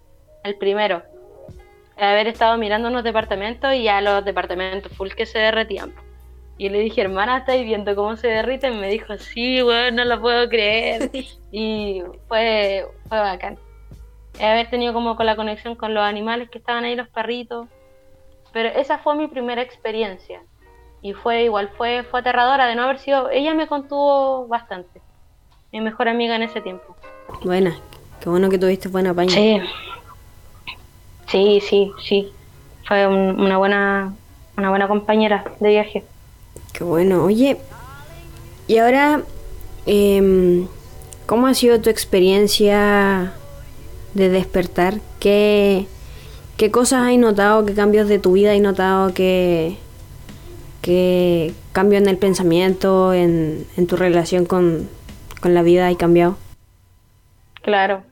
el 0.43 0.57
primero 0.57 1.03
haber 2.11 2.27
estado 2.27 2.57
mirando 2.57 2.89
unos 2.89 3.03
departamentos 3.03 3.73
y 3.73 3.83
ya 3.83 4.01
los 4.01 4.23
departamentos 4.25 4.91
full 4.93 5.09
que 5.09 5.25
se 5.25 5.39
derretían. 5.39 5.93
Y 6.57 6.69
le 6.69 6.79
dije, 6.79 7.01
hermana, 7.01 7.39
¿estáis 7.39 7.65
viendo 7.65 7.95
cómo 7.95 8.15
se 8.15 8.27
derriten? 8.27 8.79
Me 8.79 8.89
dijo, 8.89 9.17
sí, 9.17 9.61
bueno, 9.61 10.03
no 10.03 10.05
lo 10.05 10.21
puedo 10.21 10.47
creer. 10.49 11.09
y 11.51 12.03
fue, 12.27 12.85
fue 13.09 13.19
bacán. 13.19 13.57
Haber 14.39 14.69
tenido 14.69 14.93
como 14.93 15.15
con 15.15 15.25
la 15.25 15.35
conexión 15.35 15.75
con 15.75 15.93
los 15.93 16.03
animales 16.03 16.49
que 16.49 16.59
estaban 16.59 16.83
ahí, 16.85 16.95
los 16.95 17.07
perritos. 17.09 17.67
Pero 18.51 18.69
esa 18.69 18.99
fue 18.99 19.15
mi 19.15 19.27
primera 19.27 19.61
experiencia. 19.61 20.41
Y 21.01 21.13
fue 21.13 21.43
igual, 21.43 21.69
fue, 21.75 22.03
fue 22.03 22.21
aterradora 22.21 22.67
de 22.67 22.75
no 22.75 22.83
haber 22.83 22.99
sido. 22.99 23.29
Ella 23.29 23.53
me 23.53 23.67
contuvo 23.67 24.47
bastante. 24.47 25.01
Mi 25.71 25.81
mejor 25.81 26.07
amiga 26.07 26.35
en 26.35 26.43
ese 26.43 26.61
tiempo. 26.61 26.95
Buena, 27.43 27.75
qué 28.21 28.29
bueno 28.29 28.49
que 28.49 28.59
tuviste 28.59 28.89
buena 28.89 29.13
paña. 29.13 29.31
Sí. 29.31 29.59
Sí, 31.33 31.61
sí, 31.67 31.91
sí. 32.07 32.31
Fue 32.87 33.07
una 33.07 33.57
buena 33.57 34.13
una 34.55 34.69
buena 34.69 34.87
compañera 34.87 35.43
de 35.59 35.69
viaje. 35.69 36.03
Qué 36.73 36.83
bueno. 36.83 37.23
Oye, 37.23 37.57
y 38.67 38.77
ahora, 38.77 39.23
eh, 39.87 40.67
¿cómo 41.25 41.47
ha 41.47 41.55
sido 41.55 41.81
tu 41.81 41.89
experiencia 41.89 43.33
de 44.13 44.29
despertar? 44.29 44.99
¿Qué, 45.19 45.87
¿Qué 46.55 46.69
cosas 46.69 47.07
has 47.07 47.17
notado? 47.17 47.65
¿Qué 47.65 47.73
cambios 47.73 48.07
de 48.07 48.19
tu 48.19 48.33
vida 48.33 48.53
has 48.53 48.61
notado? 48.61 49.11
¿Qué, 49.15 49.77
qué 50.83 51.51
cambio 51.71 51.97
en 51.97 52.07
el 52.07 52.17
pensamiento, 52.17 53.11
en, 53.11 53.65
en 53.75 53.87
tu 53.87 53.95
relación 53.95 54.45
con, 54.45 54.87
con 55.41 55.55
la 55.55 55.63
vida 55.63 55.87
hay 55.87 55.95
cambiado? 55.95 56.37
Claro, 57.63 58.03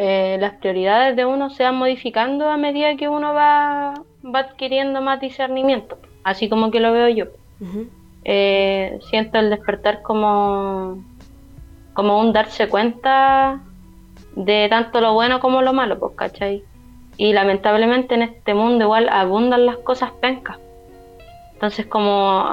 eh, 0.00 0.36
las 0.38 0.52
prioridades 0.54 1.16
de 1.16 1.24
uno 1.24 1.50
se 1.50 1.64
van 1.64 1.74
modificando 1.74 2.48
a 2.48 2.56
medida 2.56 2.94
que 2.94 3.08
uno 3.08 3.34
va, 3.34 3.94
va 4.24 4.38
adquiriendo 4.38 5.00
más 5.00 5.20
discernimiento, 5.20 5.98
así 6.22 6.48
como 6.48 6.70
que 6.70 6.78
lo 6.78 6.92
veo 6.92 7.08
yo. 7.08 7.24
Eh, 8.22 9.00
siento 9.10 9.40
el 9.40 9.50
despertar 9.50 10.02
como, 10.02 11.02
como 11.94 12.20
un 12.20 12.32
darse 12.32 12.68
cuenta 12.68 13.60
de 14.36 14.68
tanto 14.70 15.00
lo 15.00 15.14
bueno 15.14 15.40
como 15.40 15.62
lo 15.62 15.72
malo, 15.72 15.98
pues, 15.98 16.12
¿cachai? 16.14 16.62
Y 17.16 17.32
lamentablemente 17.32 18.14
en 18.14 18.22
este 18.22 18.54
mundo 18.54 18.84
igual 18.84 19.08
abundan 19.08 19.66
las 19.66 19.78
cosas 19.78 20.12
pencas. 20.20 20.58
Entonces 21.54 21.86
como 21.86 22.44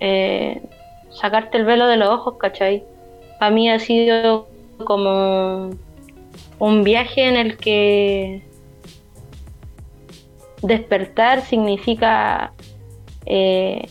eh, 0.00 0.60
sacarte 1.08 1.56
el 1.56 1.64
velo 1.64 1.86
de 1.86 1.96
los 1.96 2.10
ojos, 2.10 2.34
¿cachai? 2.36 2.84
Para 3.38 3.52
mí 3.52 3.70
ha 3.70 3.78
sido 3.78 4.48
como 4.84 5.70
un 6.58 6.84
viaje 6.84 7.26
en 7.26 7.36
el 7.36 7.56
que 7.56 8.42
despertar 10.62 11.40
significa 11.40 12.52
eh, 13.26 13.86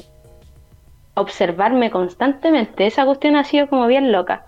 observarme 1.16 1.92
constantemente. 1.92 2.86
Esa 2.86 3.06
cuestión 3.06 3.36
ha 3.36 3.44
sido 3.44 3.68
como 3.68 3.88
bien 3.88 4.12
loca, 4.12 4.46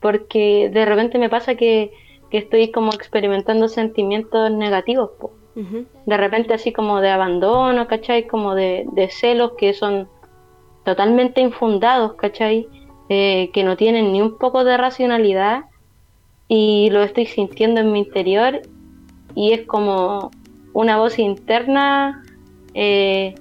porque 0.00 0.70
de 0.72 0.84
repente 0.84 1.18
me 1.18 1.30
pasa 1.30 1.54
que, 1.54 1.92
estoy 2.30 2.70
como 2.70 2.92
experimentando 2.92 3.66
sentimientos 3.66 4.52
negativos. 4.52 5.10
De 6.06 6.16
repente 6.16 6.54
así 6.54 6.72
como 6.72 7.00
de 7.00 7.10
abandono, 7.10 7.86
¿cachai? 7.88 8.26
Como 8.26 8.54
de, 8.54 8.86
celos 9.10 9.52
que 9.58 9.74
son 9.74 10.08
totalmente 10.84 11.40
infundados, 11.40 12.14
¿cachai? 12.14 12.68
Eh, 13.08 13.50
que 13.52 13.64
no 13.64 13.76
tienen 13.76 14.12
ni 14.12 14.22
un 14.22 14.38
poco 14.38 14.62
de 14.62 14.76
racionalidad 14.76 15.64
y 16.50 16.90
lo 16.90 17.02
estoy 17.02 17.24
sintiendo 17.24 17.80
en 17.80 17.92
mi 17.92 18.00
interior 18.00 18.60
y 19.34 19.52
es 19.52 19.66
como 19.66 20.30
una 20.74 20.98
voz 20.98 21.18
interna 21.18 22.22
eh, 22.74 23.34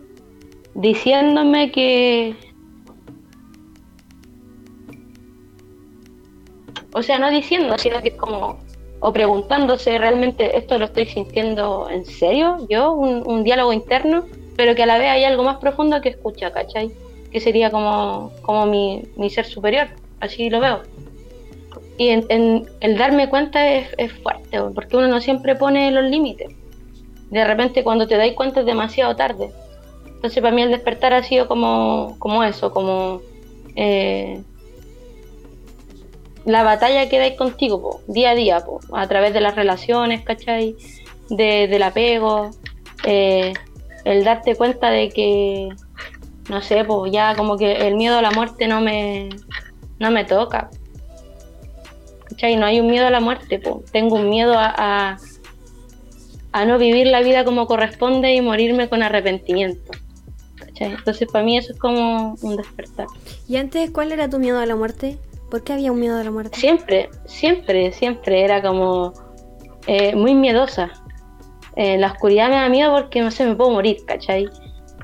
diciéndome 0.75 1.72
que 1.72 2.36
o 6.94 7.01
sea 7.01 7.20
no 7.20 7.30
diciendo 7.32 7.78
sino 7.78 8.01
que 8.01 8.10
es 8.10 8.16
como 8.16 8.60
o 9.00 9.13
preguntándose 9.13 9.98
realmente 9.98 10.58
esto 10.58 10.78
lo 10.78 10.86
estoy 10.86 11.06
sintiendo 11.06 11.88
en 11.89 12.06
serio, 12.06 12.58
yo, 12.70 12.92
un, 12.94 13.44
diálogo 13.44 13.72
interno, 13.74 14.25
pero 14.56 14.75
que 14.75 14.84
a 14.84 14.86
la 14.86 14.98
vez 14.98 15.10
hay 15.10 15.24
algo 15.24 15.44
más 15.44 15.58
profundo 15.58 16.01
que 16.01 16.10
escucha, 16.10 16.51
¿cachai? 16.51 16.92
Que 17.32 17.39
sería 17.39 17.72
como, 17.72 18.32
como 18.42 18.66
mi, 18.66 19.30
ser 19.30 19.46
superior, 19.46 19.88
así 20.20 20.50
lo 20.50 20.60
veo. 20.60 20.82
Y 22.00 22.08
en, 22.08 22.65
el 22.79 22.98
darme 22.98 23.29
cuenta 23.29 23.70
es, 23.74 23.89
es, 23.98 24.13
fuerte, 24.13 24.58
porque 24.74 24.96
uno 24.96 25.10
no 25.10 25.20
siempre 25.20 25.56
pone 25.56 25.91
los 25.91 26.06
límites. 26.06 26.48
De 27.29 27.44
repente 27.44 27.84
cuando 27.84 28.08
te 28.08 28.15
dais 28.15 28.36
cuenta 28.36 28.62
es 28.62 28.65
demasiado 28.65 29.18
tarde. 29.18 29.51
Entonces 30.06 30.41
para 30.41 30.56
mí 30.56 30.62
el 30.62 30.72
despertar 30.72 31.13
ha 31.13 31.22
sido 31.24 31.50
como, 31.50 32.15
como 32.18 32.41
eso, 32.46 32.72
como 32.72 33.22
eh, 33.75 34.41
la 36.46 36.63
batalla 36.63 37.10
que 37.10 37.20
dais 37.20 37.36
contigo, 37.36 38.00
día 38.08 38.29
a 38.29 38.36
día, 38.36 38.63
a 38.94 39.08
través 39.10 39.34
de 39.34 39.41
las 39.41 39.56
relaciones, 39.56 40.24
¿cachai? 40.24 40.77
De, 41.29 41.68
del 41.68 41.84
apego, 41.84 42.51
eh, 43.03 43.51
el 44.06 44.24
darte 44.24 44.56
cuenta 44.56 44.89
de 44.89 45.10
que, 45.10 45.68
no 46.50 46.62
sé, 46.62 46.86
pues 46.86 47.12
ya 47.12 47.36
como 47.36 47.58
que 47.58 47.88
el 47.88 47.96
miedo 47.96 48.18
a 48.18 48.22
la 48.22 48.32
muerte 48.32 48.70
no 48.70 48.79
me, 48.79 49.27
no 50.00 50.12
me 50.12 50.24
toca. 50.24 50.70
¿Cachai? 52.30 52.56
No 52.56 52.66
hay 52.66 52.80
un 52.80 52.88
miedo 52.88 53.08
a 53.08 53.10
la 53.10 53.20
muerte, 53.20 53.62
tengo 53.92 54.16
un 54.16 54.30
miedo 54.30 54.54
a, 54.56 55.18
a, 56.52 56.66
no 56.66 56.78
vivir 56.78 57.08
la 57.08 57.22
vida 57.22 57.44
como 57.44 57.68
corresponde 57.68 58.34
y 58.34 58.42
morirme 58.42 58.90
con 58.90 59.04
arrepentimiento. 59.04 59.92
¿cachai? 60.58 60.92
Entonces 60.92 61.28
para 61.32 61.44
mí 61.44 61.58
eso 61.58 61.74
es 61.74 61.80
como 61.80 62.36
un 62.42 62.56
despertar. 62.58 63.08
¿Y 63.48 63.58
antes 63.58 63.92
cuál 63.92 64.12
era 64.12 64.30
tu 64.30 64.40
miedo 64.40 64.60
a 64.60 64.66
la 64.66 64.76
muerte? 64.76 65.18
¿Por 65.50 65.64
qué 65.64 65.74
había 65.74 65.92
un 65.92 66.00
miedo 66.00 66.18
a 66.18 66.24
la 66.24 66.32
muerte? 66.32 66.60
Siempre, 66.60 67.10
siempre, 67.26 67.92
siempre 67.92 68.44
era 68.44 68.62
como 68.62 69.14
eh, 69.88 70.16
muy 70.16 70.36
miedosa. 70.36 70.92
Eh, 71.76 71.98
la 71.98 72.08
oscuridad 72.08 72.50
me 72.50 72.56
da 72.56 72.70
miedo 72.70 72.94
porque 72.94 73.22
no 73.22 73.32
sé, 73.32 73.46
me 73.46 73.56
puedo 73.56 73.72
morir, 73.72 73.98
¿cachai? 74.06 74.48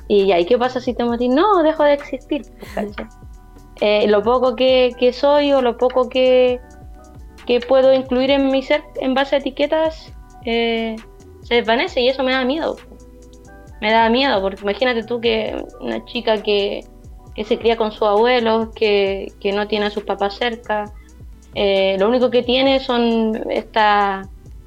Y 0.08 0.32
¿y 0.32 0.44
qué 0.46 0.56
pasa 0.56 0.80
si 0.80 0.94
te 0.94 1.04
morís? 1.04 1.30
No, 1.30 1.62
dejo 1.62 1.82
de 1.82 1.94
existir, 1.94 2.42
¿cachai? 2.74 3.08
Eh, 3.80 4.06
lo 4.08 4.22
poco 4.22 4.56
que, 4.56 4.94
soy 5.12 5.52
o 5.52 5.60
lo 5.60 5.76
poco 5.76 6.08
que, 6.08 6.60
que 7.46 7.60
puedo 7.60 7.92
incluir 7.94 8.30
en 8.30 8.50
mi 8.50 8.62
ser 8.62 8.82
en 8.96 9.14
base 9.14 9.36
a 9.36 9.38
etiquetas 9.38 10.12
se 11.46 11.54
desvanece 11.54 12.00
y 12.00 12.08
eso 12.08 12.22
me 12.22 12.32
da 12.32 12.44
miedo. 12.44 12.76
Me 13.80 13.92
da 13.92 14.08
miedo 14.08 14.40
porque 14.40 14.62
imagínate 14.62 15.04
tú 15.04 15.20
que 15.20 15.56
una 15.80 16.04
chica 16.04 16.42
que, 16.42 16.84
que 17.34 17.44
se 17.44 17.58
cría 17.58 17.76
con 17.76 17.92
sus 17.92 18.02
abuelos, 18.02 18.70
que, 18.74 19.32
no 19.54 19.68
tiene 19.68 19.86
a 19.86 19.90
sus 19.90 20.04
papás 20.04 20.34
cerca. 20.34 20.92
Eh, 21.54 21.96
lo 21.98 22.08
único 22.08 22.30
que 22.30 22.42
tiene 22.42 22.80
son 22.80 23.50
esta, 23.50 24.22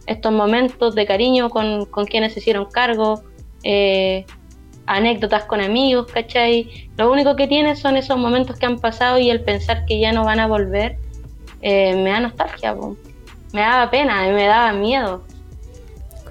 estos 0.06 0.32
momentos 0.32 0.96
de 0.96 1.06
cariño 1.06 1.50
con, 1.50 1.86
quienes 2.06 2.34
se 2.34 2.40
hicieron 2.40 2.66
cargo, 2.66 3.24
eh, 3.64 4.26
anécdotas 4.86 5.46
con 5.46 5.62
amigos, 5.62 6.12
¿cachai? 6.12 6.90
Lo 6.98 7.12
único 7.12 7.36
que 7.36 7.48
tiene 7.48 7.76
son 7.76 7.98
esos 7.98 8.18
momentos 8.18 8.58
que 8.58 8.68
han 8.68 8.80
pasado 8.80 9.20
y 9.20 9.30
el 9.30 9.44
pensar 9.44 9.86
que 9.86 10.00
ya 10.00 10.14
no 10.14 10.24
van 10.24 10.40
a 10.40 10.48
volver 10.48 10.98
eh, 11.62 11.96
me 11.96 12.10
da 12.10 12.20
nostalgia, 12.20 12.76
me 13.54 13.62
daba 13.62 13.90
pena, 13.90 14.28
me 14.28 14.46
daba 14.46 14.74
miedo. 14.74 15.24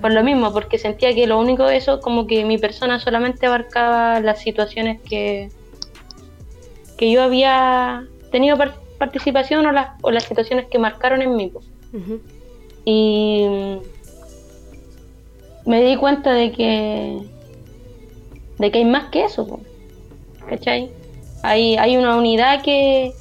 Por 0.00 0.12
lo 0.12 0.22
mismo, 0.22 0.52
porque 0.52 0.78
sentía 0.78 1.14
que 1.14 1.26
lo 1.26 1.38
único 1.40 1.64
de 1.64 1.76
eso, 1.76 2.00
como 2.00 2.26
que 2.26 2.44
mi 2.44 2.56
persona 2.56 3.00
solamente 3.00 3.46
abarcaba 3.46 4.20
las 4.20 4.40
situaciones 4.40 5.00
que, 5.02 5.50
que 6.96 7.10
yo 7.10 7.22
había 7.22 8.04
tenido 8.30 8.56
participación 8.98 9.66
o 9.66 9.72
las, 9.72 9.90
o 10.02 10.10
las 10.12 10.24
situaciones 10.24 10.66
que 10.66 10.78
marcaron 10.78 11.22
en 11.22 11.34
mí. 11.34 11.52
Y 12.84 13.46
me 15.66 15.82
di 15.82 15.96
cuenta 15.96 16.32
de 16.32 16.52
que 16.52 17.18
de 18.58 18.70
que 18.70 18.78
hay 18.78 18.84
más 18.84 19.10
que 19.10 19.24
eso, 19.24 19.60
¿cachai? 20.48 20.90
Hay, 21.42 21.76
hay 21.76 21.96
una 21.96 22.16
unidad 22.16 22.62
que, 22.62 23.12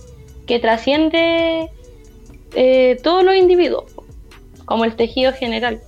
que 0.48 0.60
trasciende 0.60 1.70
eh, 2.60 2.98
todos 3.04 3.24
los 3.24 3.36
individuos, 3.36 3.86
como 4.65 4.84
el 4.84 4.96
tejido 4.96 5.32
general. 5.32 5.80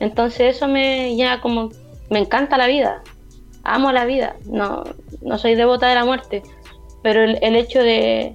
Entonces 0.00 0.56
eso 0.56 0.66
me 0.66 1.14
ya 1.16 1.42
como 1.42 1.68
me 2.08 2.18
encanta 2.18 2.56
la 2.56 2.66
vida, 2.66 3.02
amo 3.62 3.92
la 3.92 4.06
vida, 4.06 4.36
no, 4.46 4.84
no 5.20 5.36
soy 5.36 5.54
devota 5.54 5.88
de 5.88 5.94
la 5.94 6.06
muerte, 6.06 6.42
pero 7.02 7.22
el, 7.22 7.56
hecho 7.56 7.80
de 7.80 8.34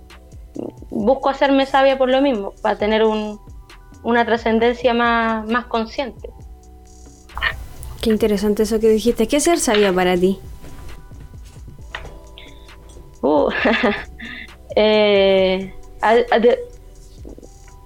busco 0.91 1.29
hacerme 1.29 1.65
sabia 1.65 1.97
por 1.97 2.09
lo 2.09 2.21
mismo, 2.21 2.53
para 2.61 2.77
tener 2.77 3.03
una 3.03 4.25
trascendencia 4.25 4.93
más, 4.93 5.47
más 5.47 5.65
consciente. 5.65 6.29
Qué 8.03 8.11
interesante 8.11 8.63
eso 8.63 8.79
que 8.79 8.89
dijiste. 8.89 9.27
¿Qué 9.27 9.37
es 9.37 9.43
ser 9.43 9.59
sabia 9.59 9.91
para 9.91 10.15
ti? 10.15 10.39
Uh, 13.23 13.49
eh, 14.75 15.73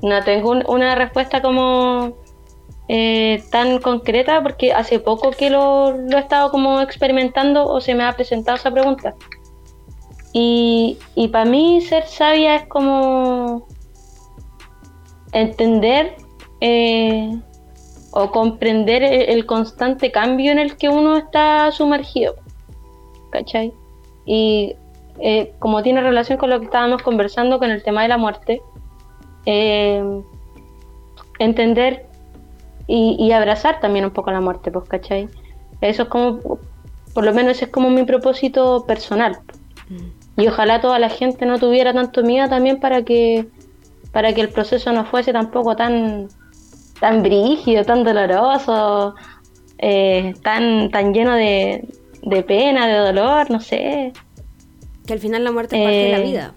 no 0.01 0.23
tengo 0.23 0.51
una 0.67 0.95
respuesta 0.95 1.41
como 1.41 2.17
eh, 2.87 3.43
tan 3.51 3.79
concreta 3.79 4.41
porque 4.41 4.73
hace 4.73 4.99
poco 4.99 5.31
que 5.31 5.49
lo, 5.49 5.95
he 5.95 6.19
estado 6.19 6.51
como 6.51 6.81
experimentando 6.81 7.65
o 7.65 7.79
se 7.79 7.95
me 7.95 8.03
ha 8.03 8.11
presentado 8.13 8.57
esa 8.57 8.71
pregunta. 8.71 9.15
Y, 10.33 10.97
para 11.31 11.45
mí 11.45 11.81
ser 11.81 12.05
sabia 12.05 12.55
es 12.55 12.67
como 12.67 13.67
entender 15.33 16.15
eh, 16.61 17.39
o 18.11 18.31
comprender 18.31 19.03
el, 19.03 19.45
constante 19.45 20.11
cambio 20.11 20.51
en 20.51 20.59
el 20.59 20.77
que 20.77 20.89
uno 20.89 21.17
está 21.17 21.71
sumergido. 21.71 22.35
¿Cachai? 23.31 23.73
Y 24.25 24.75
eh, 25.19 25.53
como 25.59 25.81
tiene 25.83 26.01
relación 26.01 26.37
con 26.37 26.49
lo 26.49 26.59
que 26.59 26.65
estábamos 26.65 27.01
conversando 27.03 27.59
con 27.59 27.69
el 27.71 27.83
tema 27.83 28.01
de 28.01 28.09
la 28.09 28.17
muerte, 28.17 28.61
eh, 29.45 30.03
entender 31.39 32.05
y, 32.87 33.31
abrazar 33.31 33.79
también 33.79 34.05
un 34.05 34.11
poco 34.11 34.31
la 34.31 34.41
muerte, 34.41 34.69
pues, 34.69 34.87
¿cachai? 34.89 35.29
Eso 35.79 36.03
es 36.03 36.09
como, 36.09 36.39
por 37.13 37.23
lo 37.23 37.33
menos 37.33 37.53
ese 37.53 37.65
es 37.65 37.71
como 37.71 37.89
mi 37.89 38.03
propósito 38.03 38.85
personal. 38.85 39.39
Mm. 39.89 40.41
Y 40.41 40.47
ojalá 40.47 40.81
toda 40.81 40.99
la 40.99 41.09
gente 41.09 41.45
no 41.45 41.57
tuviera 41.57 41.93
tanto 41.93 42.21
miedo 42.23 42.49
también 42.49 42.79
para 42.79 43.03
que, 43.03 43.47
para 44.11 44.33
que 44.33 44.41
el 44.41 44.49
proceso 44.49 44.91
no 44.91 45.05
fuese 45.05 45.31
tampoco 45.31 45.75
tan, 45.75 46.27
tan 46.99 47.23
brígido, 47.23 47.85
tan 47.85 48.03
doloroso, 48.03 49.15
eh, 49.77 50.33
tan, 50.43 50.91
tan 50.91 51.13
lleno 51.13 51.33
de, 51.33 51.87
pena, 52.45 52.87
de 52.87 52.97
dolor, 52.97 53.49
no 53.49 53.59
sé. 53.59 54.11
Que 55.05 55.13
al 55.13 55.19
final 55.19 55.43
la 55.43 55.51
muerte 55.51 55.77
es 55.77 55.83
parte 55.83 55.97
de 55.97 56.11
la 56.11 56.19
eh, 56.19 56.23
vida. 56.23 56.53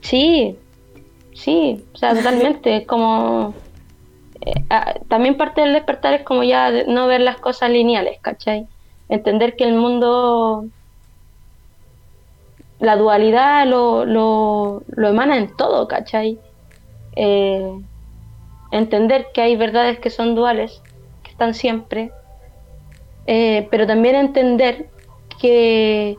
Sí, 0.00 0.56
sí, 1.34 1.84
o 1.92 1.96
sea, 1.96 2.14
totalmente. 2.14 2.76
es 2.78 2.86
como. 2.86 3.54
Eh, 4.40 4.64
ah, 4.70 4.94
también 5.08 5.36
parte 5.36 5.60
del 5.60 5.72
despertar 5.72 6.14
es 6.14 6.22
como 6.22 6.42
ya 6.42 6.70
no 6.86 7.06
ver 7.06 7.20
las 7.20 7.38
cosas 7.38 7.70
lineales, 7.70 8.18
¿cachai? 8.20 8.66
Entender 9.08 9.56
que 9.56 9.64
el 9.64 9.74
mundo 9.74 10.66
la 12.84 12.96
dualidad 12.96 13.66
lo, 13.66 14.04
lo, 14.04 14.82
emana 15.08 15.38
en 15.38 15.56
todo, 15.56 15.88
¿cachai? 15.88 16.38
Eh, 17.16 17.80
entender 18.72 19.28
que 19.32 19.40
hay 19.40 19.56
verdades 19.56 19.98
que 19.98 20.10
son 20.10 20.34
duales, 20.34 20.82
que 21.22 21.30
están 21.30 21.54
siempre, 21.54 22.12
eh, 23.26 23.68
pero 23.70 23.86
también 23.86 24.16
entender 24.16 24.90
que, 25.40 26.18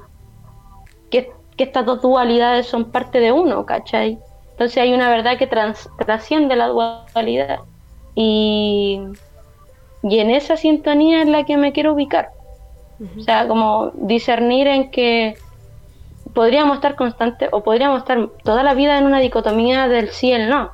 que, 1.12 1.32
estas 1.58 1.86
dos 1.86 2.02
dualidades 2.02 2.66
son 2.66 2.92
parte 2.92 3.20
de 3.20 3.32
uno, 3.32 3.66
¿cachai? 3.66 4.20
Entonces 4.56 4.78
hay 4.78 4.94
una 4.94 5.10
verdad 5.10 5.38
que 5.38 5.48
trasciende 5.48 6.56
la 6.56 6.68
dualidad 6.68 7.60
y, 8.16 9.02
y 10.02 10.20
en 10.20 10.32
esa 10.32 10.56
sintonía 10.56 11.22
es 11.22 11.28
la 11.28 11.44
que 11.44 11.58
me 11.58 11.74
quiero 11.74 11.92
ubicar. 11.92 12.30
O 13.18 13.22
sea, 13.22 13.50
como 13.50 13.92
discernir 13.96 14.68
en 14.68 14.92
que 14.92 15.36
podríamos 16.34 16.76
estar 16.76 16.96
constante 16.96 17.50
o 17.52 17.64
podríamos 17.64 18.00
estar 18.00 18.30
toda 18.46 18.64
la 18.64 18.74
vida 18.74 18.98
en 18.98 19.06
una 19.06 19.20
dicotomía 19.20 19.90
del 19.90 20.08
sí 20.12 20.28
y 20.28 20.32
el 20.32 20.50
no. 20.50 20.72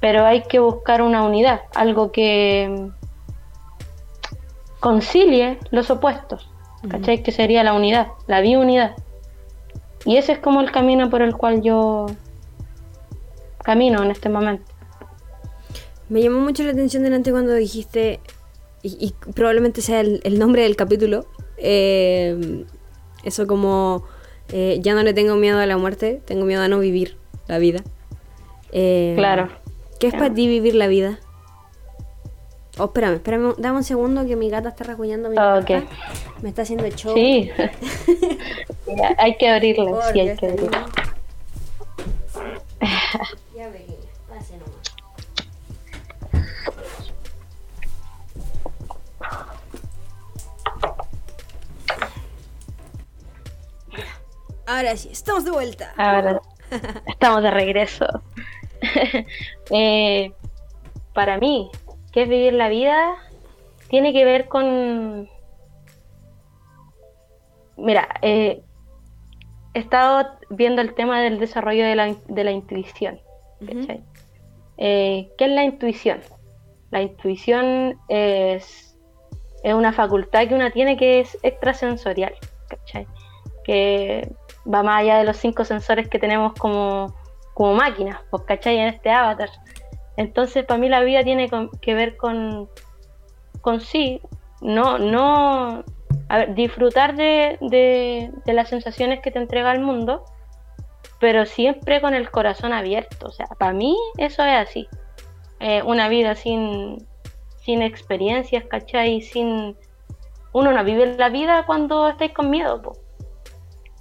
Pero 0.00 0.26
hay 0.26 0.42
que 0.42 0.58
buscar 0.58 1.02
una 1.02 1.22
unidad, 1.22 1.60
algo 1.72 2.10
que 2.10 2.90
concilie 4.80 5.60
los 5.70 5.88
opuestos, 5.88 6.50
¿cachai? 6.90 7.22
Que 7.22 7.30
sería 7.30 7.62
la 7.62 7.74
unidad, 7.74 8.08
la 8.26 8.40
biunidad. 8.40 8.96
Y 10.04 10.16
ese 10.16 10.32
es 10.32 10.38
como 10.40 10.60
el 10.60 10.72
camino 10.72 11.10
por 11.10 11.22
el 11.22 11.36
cual 11.36 11.62
yo 11.62 12.06
camino 13.66 14.02
en 14.02 14.12
este 14.12 14.28
momento. 14.28 14.64
Me 16.08 16.22
llamó 16.22 16.38
mucho 16.38 16.62
la 16.62 16.70
atención 16.70 17.02
delante 17.02 17.32
cuando 17.32 17.52
dijiste, 17.52 18.20
y, 18.82 19.12
probablemente 19.34 19.82
sea 19.82 20.00
el, 20.00 20.38
nombre 20.38 20.62
del 20.62 20.76
capítulo, 20.76 21.26
eh, 21.58 22.64
eso 23.24 23.48
como 23.48 24.04
ya 24.48 24.94
no 24.94 25.02
le 25.02 25.12
tengo 25.12 25.34
miedo 25.34 25.58
a 25.58 25.66
la 25.66 25.76
muerte, 25.76 26.22
tengo 26.24 26.44
miedo 26.44 26.62
a 26.62 26.68
no 26.68 26.78
vivir 26.78 27.16
la 27.48 27.58
vida. 27.58 27.82
claro. 28.70 29.48
¿Qué 29.98 30.08
es 30.08 30.12
para 30.12 30.32
ti 30.32 30.46
vivir 30.46 30.74
la 30.74 30.86
vida? 30.86 31.18
Oh, 32.78 32.84
espérame, 32.84 33.14
espérame, 33.14 33.54
dame 33.56 33.78
un 33.78 33.84
segundo 33.84 34.26
que 34.26 34.36
mi 34.36 34.50
gata 34.50 34.68
está 34.68 34.84
rasguñando 34.84 35.30
mi 35.30 35.36
Ok. 35.38 35.66
caja. 35.66 35.86
Me 36.42 36.50
está 36.50 36.62
haciendo 36.62 36.86
show. 36.90 37.14
Sí. 37.14 37.50
Hay 39.18 39.36
que 39.38 39.48
abrirla, 39.48 40.12
sí, 40.12 40.20
hay 40.20 40.36
que 40.36 40.46
abrirla. 40.46 40.86
Ahora 54.66 54.96
sí, 54.96 55.10
estamos 55.12 55.44
de 55.44 55.52
vuelta. 55.52 55.92
Ahora 55.96 56.40
estamos 57.06 57.42
de 57.42 57.50
regreso. 57.50 58.06
Eh, 59.70 60.32
para 61.12 61.38
mí, 61.38 61.70
¿qué 62.12 62.22
es 62.22 62.28
vivir 62.28 62.52
la 62.52 62.68
vida? 62.68 63.16
Tiene 63.88 64.12
que 64.12 64.24
ver 64.24 64.46
con... 64.46 65.28
Mira, 67.76 68.06
eh, 68.22 68.62
he 69.74 69.78
estado 69.78 70.28
viendo 70.50 70.82
el 70.82 70.94
tema 70.94 71.20
del 71.20 71.40
desarrollo 71.40 71.84
de 71.84 71.96
la, 71.96 72.14
de 72.28 72.44
la 72.44 72.52
intuición. 72.52 73.18
Eh, 74.78 75.30
¿Qué 75.36 75.44
es 75.46 75.50
la 75.50 75.64
intuición? 75.64 76.20
La 76.92 77.02
intuición 77.02 77.98
es, 78.08 78.96
es 79.64 79.74
una 79.74 79.92
facultad 79.92 80.46
que 80.46 80.54
una 80.54 80.70
tiene 80.70 80.96
que 80.96 81.20
es 81.20 81.36
extrasensorial, 81.42 82.34
¿cachai? 82.68 83.08
Que 83.64 84.30
va 84.72 84.82
más 84.82 85.00
allá 85.00 85.18
de 85.18 85.24
los 85.24 85.36
cinco 85.36 85.64
sensores 85.64 86.08
que 86.08 86.18
tenemos 86.18 86.52
como, 86.54 87.14
como 87.54 87.74
máquinas, 87.74 88.20
pues, 88.30 88.42
¿cachai? 88.44 88.78
En 88.78 88.88
este 88.88 89.10
avatar. 89.10 89.50
Entonces, 90.16 90.64
para 90.64 90.78
mí 90.78 90.88
la 90.88 91.00
vida 91.00 91.22
tiene 91.24 91.48
que 91.80 91.94
ver 91.94 92.16
con, 92.16 92.68
con 93.60 93.80
sí, 93.80 94.20
no, 94.60 94.98
no, 94.98 95.84
a 96.28 96.38
ver, 96.38 96.54
disfrutar 96.54 97.14
de, 97.16 97.58
de- 97.60 98.30
de 98.44 98.52
las 98.52 98.68
sensaciones 98.70 99.20
que 99.20 99.30
te 99.30 99.38
entrega 99.38 99.72
el 99.72 99.80
mundo, 99.80 100.24
pero 101.20 101.44
siempre 101.46 102.00
con 102.00 102.14
el 102.14 102.30
corazón 102.30 102.72
abierto. 102.72 103.26
O 103.28 103.30
sea, 103.32 103.46
para 103.58 103.72
mí 103.72 103.96
eso 104.18 104.42
es 104.44 104.56
así. 104.68 104.88
Eh, 105.60 105.82
una 105.82 106.08
vida 106.08 106.34
sin, 106.34 107.06
sin 107.60 107.82
experiencias, 107.82 108.64
¿cachai? 108.64 109.20
Sin... 109.22 109.76
Uno 110.52 110.72
no 110.72 110.84
vive 110.84 111.16
la 111.16 111.28
vida 111.28 111.64
cuando 111.66 112.08
estáis 112.08 112.32
con 112.32 112.48
miedo, 112.50 112.80
po. 112.80 112.96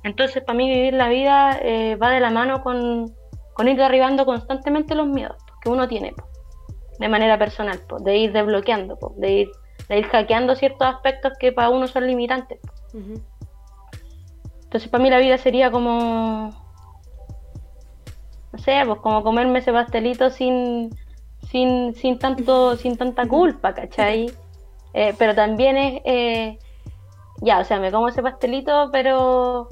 Entonces, 0.05 0.43
para 0.43 0.55
mí 0.55 0.69
vivir 0.69 0.93
la 0.93 1.09
vida 1.09 1.57
eh, 1.63 1.95
va 1.95 2.11
de 2.11 2.19
la 2.19 2.29
mano 2.29 2.61
con, 2.61 3.11
con 3.53 3.67
ir 3.67 3.75
derribando 3.75 4.23
constantemente 4.23 4.93
los 4.93 5.07
miedos 5.07 5.35
que 5.63 5.69
uno 5.69 5.87
tiene, 5.87 6.13
de 6.99 7.09
manera 7.09 7.39
personal, 7.39 7.81
de 8.01 8.17
ir 8.17 8.31
desbloqueando, 8.31 8.99
de, 9.17 9.31
ir, 9.31 9.49
de 9.89 9.97
ir 9.97 10.05
hackeando 10.05 10.55
ciertos 10.55 10.87
aspectos 10.87 11.33
que 11.39 11.51
para 11.51 11.71
uno 11.71 11.87
son 11.87 12.05
limitantes. 12.05 12.59
Entonces 14.65 14.87
para 14.91 15.03
mí 15.03 15.09
la 15.09 15.17
vida 15.17 15.39
sería 15.39 15.71
como, 15.71 16.51
no 18.51 18.59
sé, 18.59 18.83
pues 18.85 18.99
como 18.99 19.23
comerme 19.23 19.57
ese 19.57 19.73
pastelito 19.73 20.29
sin, 20.29 20.91
sin, 21.49 21.95
sin 21.95 22.19
tanto, 22.19 22.77
sin 22.77 22.95
tanta 22.95 23.27
culpa, 23.27 23.73
¿cachai? 23.73 24.31
Eh, 24.93 25.15
pero 25.17 25.33
también 25.33 25.77
es, 25.77 26.01
eh, 26.05 26.59
ya, 27.41 27.57
o 27.57 27.63
sea, 27.63 27.79
me 27.79 27.91
como 27.91 28.07
ese 28.07 28.21
pastelito, 28.21 28.89
pero 28.91 29.67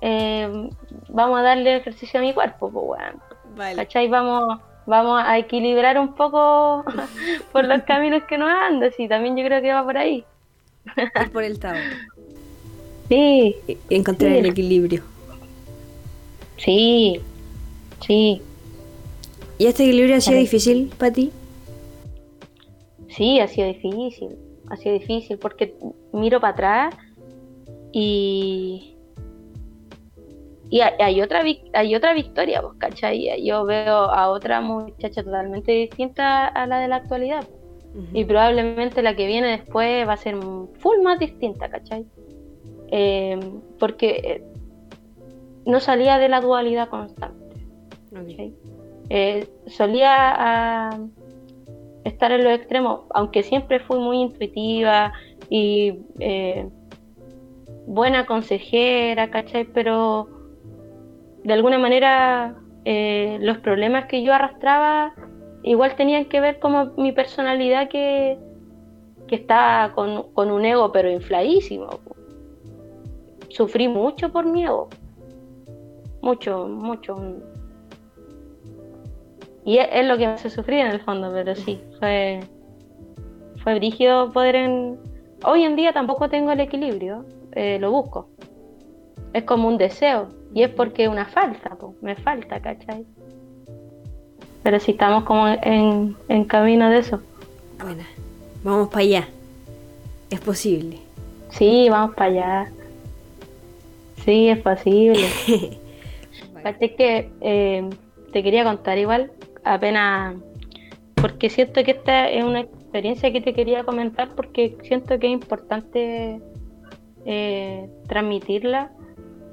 eh, 0.00 0.68
vamos 1.08 1.38
a 1.40 1.42
darle 1.42 1.76
ejercicio 1.76 2.20
a 2.20 2.22
mi 2.22 2.32
cuerpo, 2.34 2.70
pues 2.70 2.84
bueno, 2.86 3.20
Vale. 3.56 3.76
¿cachai? 3.76 4.08
Vamos, 4.08 4.60
vamos 4.86 5.22
a 5.24 5.38
equilibrar 5.38 5.98
un 5.98 6.14
poco 6.14 6.84
por 7.52 7.64
los 7.64 7.82
caminos 7.82 8.22
que 8.24 8.38
nos 8.38 8.50
andes 8.50 8.94
y 8.98 9.08
también 9.08 9.36
yo 9.36 9.44
creo 9.44 9.62
que 9.62 9.72
va 9.72 9.84
por 9.84 9.96
ahí. 9.96 10.24
Ir 11.20 11.32
por 11.32 11.42
el 11.44 11.58
Tao. 11.58 11.74
Sí, 13.08 13.56
encontrar 13.90 14.32
Sí. 14.32 14.38
el 14.38 14.46
equilibrio. 14.46 15.02
sí, 16.58 17.20
sí. 18.06 18.42
¿Y 19.58 19.66
este 19.66 19.84
equilibrio 19.84 20.16
ha 20.16 20.20
sido 20.20 20.32
Vale. 20.34 20.40
difícil 20.42 20.92
para 20.98 21.12
ti? 21.12 21.32
Sí, 23.08 23.40
ha 23.40 23.48
sido 23.48 23.68
difícil, 23.68 24.36
ha 24.68 24.76
sido 24.76 24.92
difícil 24.98 25.38
porque 25.38 25.74
miro 26.12 26.40
para 26.40 26.52
atrás 26.52 26.94
y 27.92 28.95
y 30.68 30.80
hay, 30.80 31.22
otra 31.22 31.42
hay 31.74 31.94
otra 31.94 32.12
victoria, 32.12 32.60
pues, 32.60 32.74
¿cachai? 32.78 33.44
Yo 33.44 33.64
veo 33.64 33.94
a 33.94 34.28
otra 34.30 34.60
muchacha 34.60 35.22
totalmente 35.22 35.72
distinta 35.72 36.46
a 36.46 36.66
la 36.66 36.80
de 36.80 36.88
la 36.88 36.96
actualidad 36.96 37.46
y 38.12 38.24
probablemente 38.24 39.02
la 39.02 39.16
que 39.16 39.26
viene 39.26 39.48
después 39.48 40.06
va 40.06 40.14
a 40.14 40.16
ser 40.18 40.36
full 40.78 41.00
más 41.02 41.18
distinta, 41.18 41.68
¿cachai? 41.70 42.04
Eh, 42.88 43.38
porque 43.78 44.20
eh, 44.22 44.44
no 45.64 45.80
salía 45.80 46.18
de 46.18 46.28
la 46.28 46.40
dualidad 46.40 46.88
constante. 46.88 47.56
Eh, 49.08 49.48
solía 49.66 50.14
ah, 50.14 50.98
estar 52.04 52.32
en 52.32 52.44
los 52.44 52.52
extremos, 52.52 53.00
aunque 53.14 53.42
siempre 53.42 53.80
fui 53.80 53.98
muy 53.98 54.20
intuitiva 54.20 55.12
y 55.48 56.00
eh, 56.20 56.68
buena 57.86 58.26
consejera, 58.26 59.30
¿cachai? 59.30 59.64
Pero 59.64 60.28
de 61.46 61.52
alguna 61.52 61.78
manera 61.78 62.56
eh, 62.84 63.38
los 63.40 63.58
problemas 63.58 64.06
que 64.06 64.24
yo 64.24 64.34
arrastraba 64.34 65.14
igual 65.62 65.94
tenían 65.94 66.24
que 66.24 66.40
ver 66.40 66.58
como 66.58 66.86
mi 66.96 67.12
personalidad 67.12 67.88
que, 67.88 68.36
que 69.28 69.36
estaba 69.36 69.92
con, 69.94 70.32
con 70.32 70.50
un 70.50 70.64
ego 70.64 70.90
pero 70.90 71.08
infladísimo. 71.08 72.00
Sufrí 73.48 73.86
mucho 73.86 74.32
por 74.32 74.44
mi 74.44 74.64
ego. 74.64 74.88
Mucho, 76.20 76.66
mucho. 76.66 77.16
Y 79.64 79.78
es, 79.78 79.88
es 79.92 80.04
lo 80.04 80.18
que 80.18 80.26
me 80.26 80.32
hace 80.32 80.50
sufrir 80.50 80.80
en 80.80 80.88
el 80.88 81.00
fondo, 81.00 81.30
pero 81.32 81.54
sí, 81.54 81.80
fue, 82.00 82.40
fue 83.62 83.76
brígido 83.76 84.32
poder 84.32 84.56
en... 84.56 84.98
Hoy 85.44 85.62
en 85.62 85.76
día 85.76 85.92
tampoco 85.92 86.28
tengo 86.28 86.50
el 86.50 86.58
equilibrio, 86.58 87.24
eh, 87.52 87.78
lo 87.78 87.92
busco. 87.92 88.30
Es 89.32 89.44
como 89.44 89.68
un 89.68 89.78
deseo, 89.78 90.28
y 90.56 90.62
es 90.62 90.70
porque 90.70 91.04
es 91.04 91.10
una 91.10 91.26
falta, 91.26 91.76
po, 91.76 91.94
me 92.00 92.16
falta, 92.16 92.58
¿cachai? 92.62 93.04
Pero 94.62 94.80
sí 94.80 94.92
estamos 94.92 95.24
como 95.24 95.46
en, 95.48 96.16
en 96.30 96.44
camino 96.46 96.88
de 96.88 97.00
eso. 97.00 97.20
Buena. 97.78 98.06
Vamos 98.64 98.88
para 98.88 99.00
allá. 99.00 99.28
Es 100.30 100.40
posible. 100.40 100.98
Sí, 101.50 101.88
vamos 101.90 102.16
para 102.16 102.30
allá. 102.30 102.72
Sí, 104.24 104.48
es 104.48 104.58
posible. 104.60 105.28
Aparte 106.58 106.94
que 106.94 107.30
eh, 107.42 107.90
te 108.32 108.42
quería 108.42 108.64
contar 108.64 108.96
igual, 108.96 109.32
apenas, 109.62 110.36
porque 111.16 111.50
siento 111.50 111.84
que 111.84 111.90
esta 111.90 112.30
es 112.30 112.42
una 112.42 112.60
experiencia 112.60 113.30
que 113.30 113.42
te 113.42 113.52
quería 113.52 113.84
comentar 113.84 114.30
porque 114.34 114.74
siento 114.84 115.18
que 115.18 115.26
es 115.26 115.34
importante 115.34 116.40
eh, 117.26 117.90
transmitirla, 118.08 118.90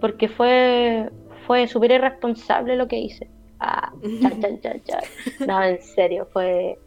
porque 0.03 0.27
fue, 0.27 1.09
fue 1.47 1.65
súper 1.65 1.91
irresponsable 1.91 2.75
lo 2.75 2.89
que 2.89 2.97
hice. 2.97 3.29
Ah, 3.61 3.93
chan, 4.21 4.41
chan, 4.61 4.81
chan. 4.83 5.01
No, 5.47 5.63
en 5.63 5.81
serio, 5.81 6.27
fue... 6.33 6.77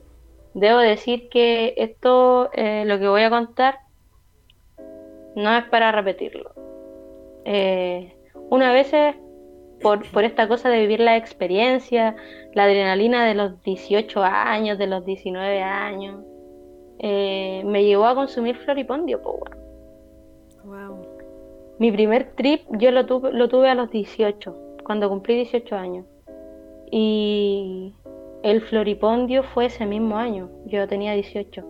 Debo 0.52 0.80
decir 0.80 1.30
que 1.30 1.72
esto, 1.78 2.50
eh, 2.52 2.84
lo 2.84 2.98
que 2.98 3.08
voy 3.08 3.22
a 3.22 3.30
contar, 3.30 3.78
no 5.34 5.56
es 5.56 5.64
para 5.70 5.92
repetirlo. 5.92 6.50
Eh, 7.46 8.14
una 8.50 8.70
vez 8.74 8.92
por, 9.80 10.06
por 10.10 10.24
esta 10.24 10.46
cosa 10.46 10.68
de 10.68 10.80
vivir 10.80 11.00
la 11.00 11.16
experiencia, 11.16 12.16
la 12.52 12.64
adrenalina 12.64 13.24
de 13.24 13.32
los 13.32 13.62
18 13.62 14.22
años, 14.22 14.76
de 14.76 14.88
los 14.88 15.06
19 15.06 15.62
años, 15.62 16.22
eh, 16.98 17.62
me 17.64 17.82
llevó 17.82 18.08
a 18.08 18.14
consumir 18.14 18.56
floripondio, 18.58 19.22
po. 19.22 19.40
Wow. 20.64 21.05
Mi 21.78 21.92
primer 21.92 22.32
trip 22.34 22.62
yo 22.78 22.90
lo 22.90 23.04
tuve, 23.06 23.32
lo 23.32 23.48
tuve 23.48 23.68
a 23.68 23.74
los 23.74 23.90
18, 23.90 24.56
cuando 24.84 25.08
cumplí 25.08 25.34
18 25.36 25.76
años. 25.76 26.06
Y 26.90 27.92
el 28.42 28.60
floripondio 28.62 29.42
fue 29.42 29.66
ese 29.66 29.86
mismo 29.86 30.16
año, 30.16 30.48
yo 30.66 30.86
tenía 30.86 31.12
18. 31.12 31.64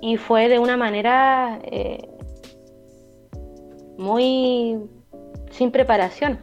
Y 0.00 0.16
fue 0.16 0.48
de 0.48 0.58
una 0.58 0.76
manera 0.76 1.60
eh, 1.62 2.08
muy 3.98 4.78
sin 5.50 5.70
preparación. 5.70 6.38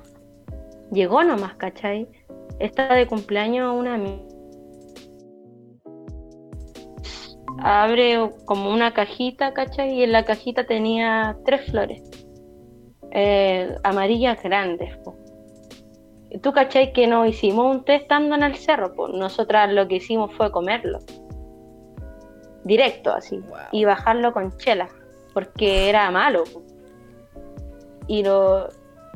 Llegó 0.92 1.24
nomás, 1.24 1.56
¿cachai? 1.56 2.08
Esta 2.60 2.94
de 2.94 3.08
cumpleaños 3.08 3.76
una 3.78 3.98
ami- 3.98 4.22
abre 7.60 8.30
como 8.46 8.72
una 8.72 8.94
cajita, 8.94 9.54
¿cachai? 9.54 9.94
Y 9.94 10.04
en 10.04 10.12
la 10.12 10.26
cajita 10.26 10.66
tenía 10.66 11.38
tres 11.46 11.70
flores. 11.72 12.02
eh, 13.12 13.76
amarillas 13.84 14.42
grandes. 14.44 14.96
po. 14.98 15.16
tú 16.42 16.52
cachai 16.52 16.94
que 16.94 17.08
no 17.08 17.26
hicimos 17.26 17.76
un 17.76 17.84
té 17.84 17.96
estando 17.96 18.36
en 18.36 18.44
el 18.44 18.56
cerro, 18.56 18.94
pues 18.94 19.14
nosotras 19.14 19.72
lo 19.74 19.88
que 19.88 19.96
hicimos 19.96 20.34
fue 20.34 20.52
comerlo. 20.52 21.00
Directo 22.64 23.14
así. 23.14 23.42
Y 23.72 23.86
bajarlo 23.86 24.34
con 24.34 24.56
chela. 24.58 24.90
Porque 25.34 25.90
era 25.90 26.12
malo. 26.12 26.44
Y 28.08 28.24
lo, 28.24 28.68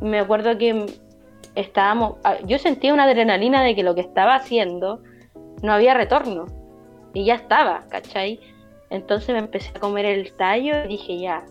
me 0.02 0.20
acuerdo 0.20 0.58
que 0.58 0.86
estábamos. 1.56 2.16
Ah, 2.24 2.38
yo 2.46 2.58
sentía 2.58 2.94
una 2.94 3.04
adrenalina 3.04 3.62
de 3.62 3.76
que 3.76 3.84
lo 3.84 3.94
que 3.94 4.02
estaba 4.02 4.36
haciendo 4.36 5.02
no 5.62 5.74
había 5.74 5.94
retorno. 5.94 6.46
Y 7.14 7.26
ya 7.26 7.36
estaba, 7.36 7.86
¿cachai? 7.90 8.40
Entonces 8.90 9.30
me 9.30 9.40
empecé 9.40 9.72
a 9.76 9.80
comer 9.80 10.06
el 10.06 10.34
tallo 10.34 10.86
y 10.86 10.88
dije 10.90 11.20
ya, 11.20 11.46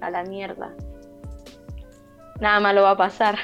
a 0.00 0.10
la 0.10 0.24
mierda. 0.24 0.74
Nada 2.40 2.60
malo 2.60 2.82
va 2.82 2.90
a 2.92 2.96
pasar. 2.96 3.36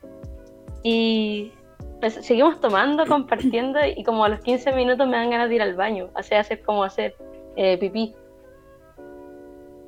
y 0.82 1.52
pues, 2.00 2.14
seguimos 2.14 2.60
tomando, 2.60 3.06
compartiendo 3.06 3.78
y 3.84 4.02
como 4.04 4.24
a 4.24 4.28
los 4.28 4.40
15 4.40 4.72
minutos 4.72 5.06
me 5.06 5.16
dan 5.16 5.30
ganas 5.30 5.48
de 5.48 5.56
ir 5.56 5.62
al 5.62 5.74
baño. 5.74 6.10
Hacer, 6.14 6.38
hacer 6.38 6.62
como 6.62 6.84
hacer 6.84 7.14
eh, 7.56 7.78
pipí. 7.78 8.14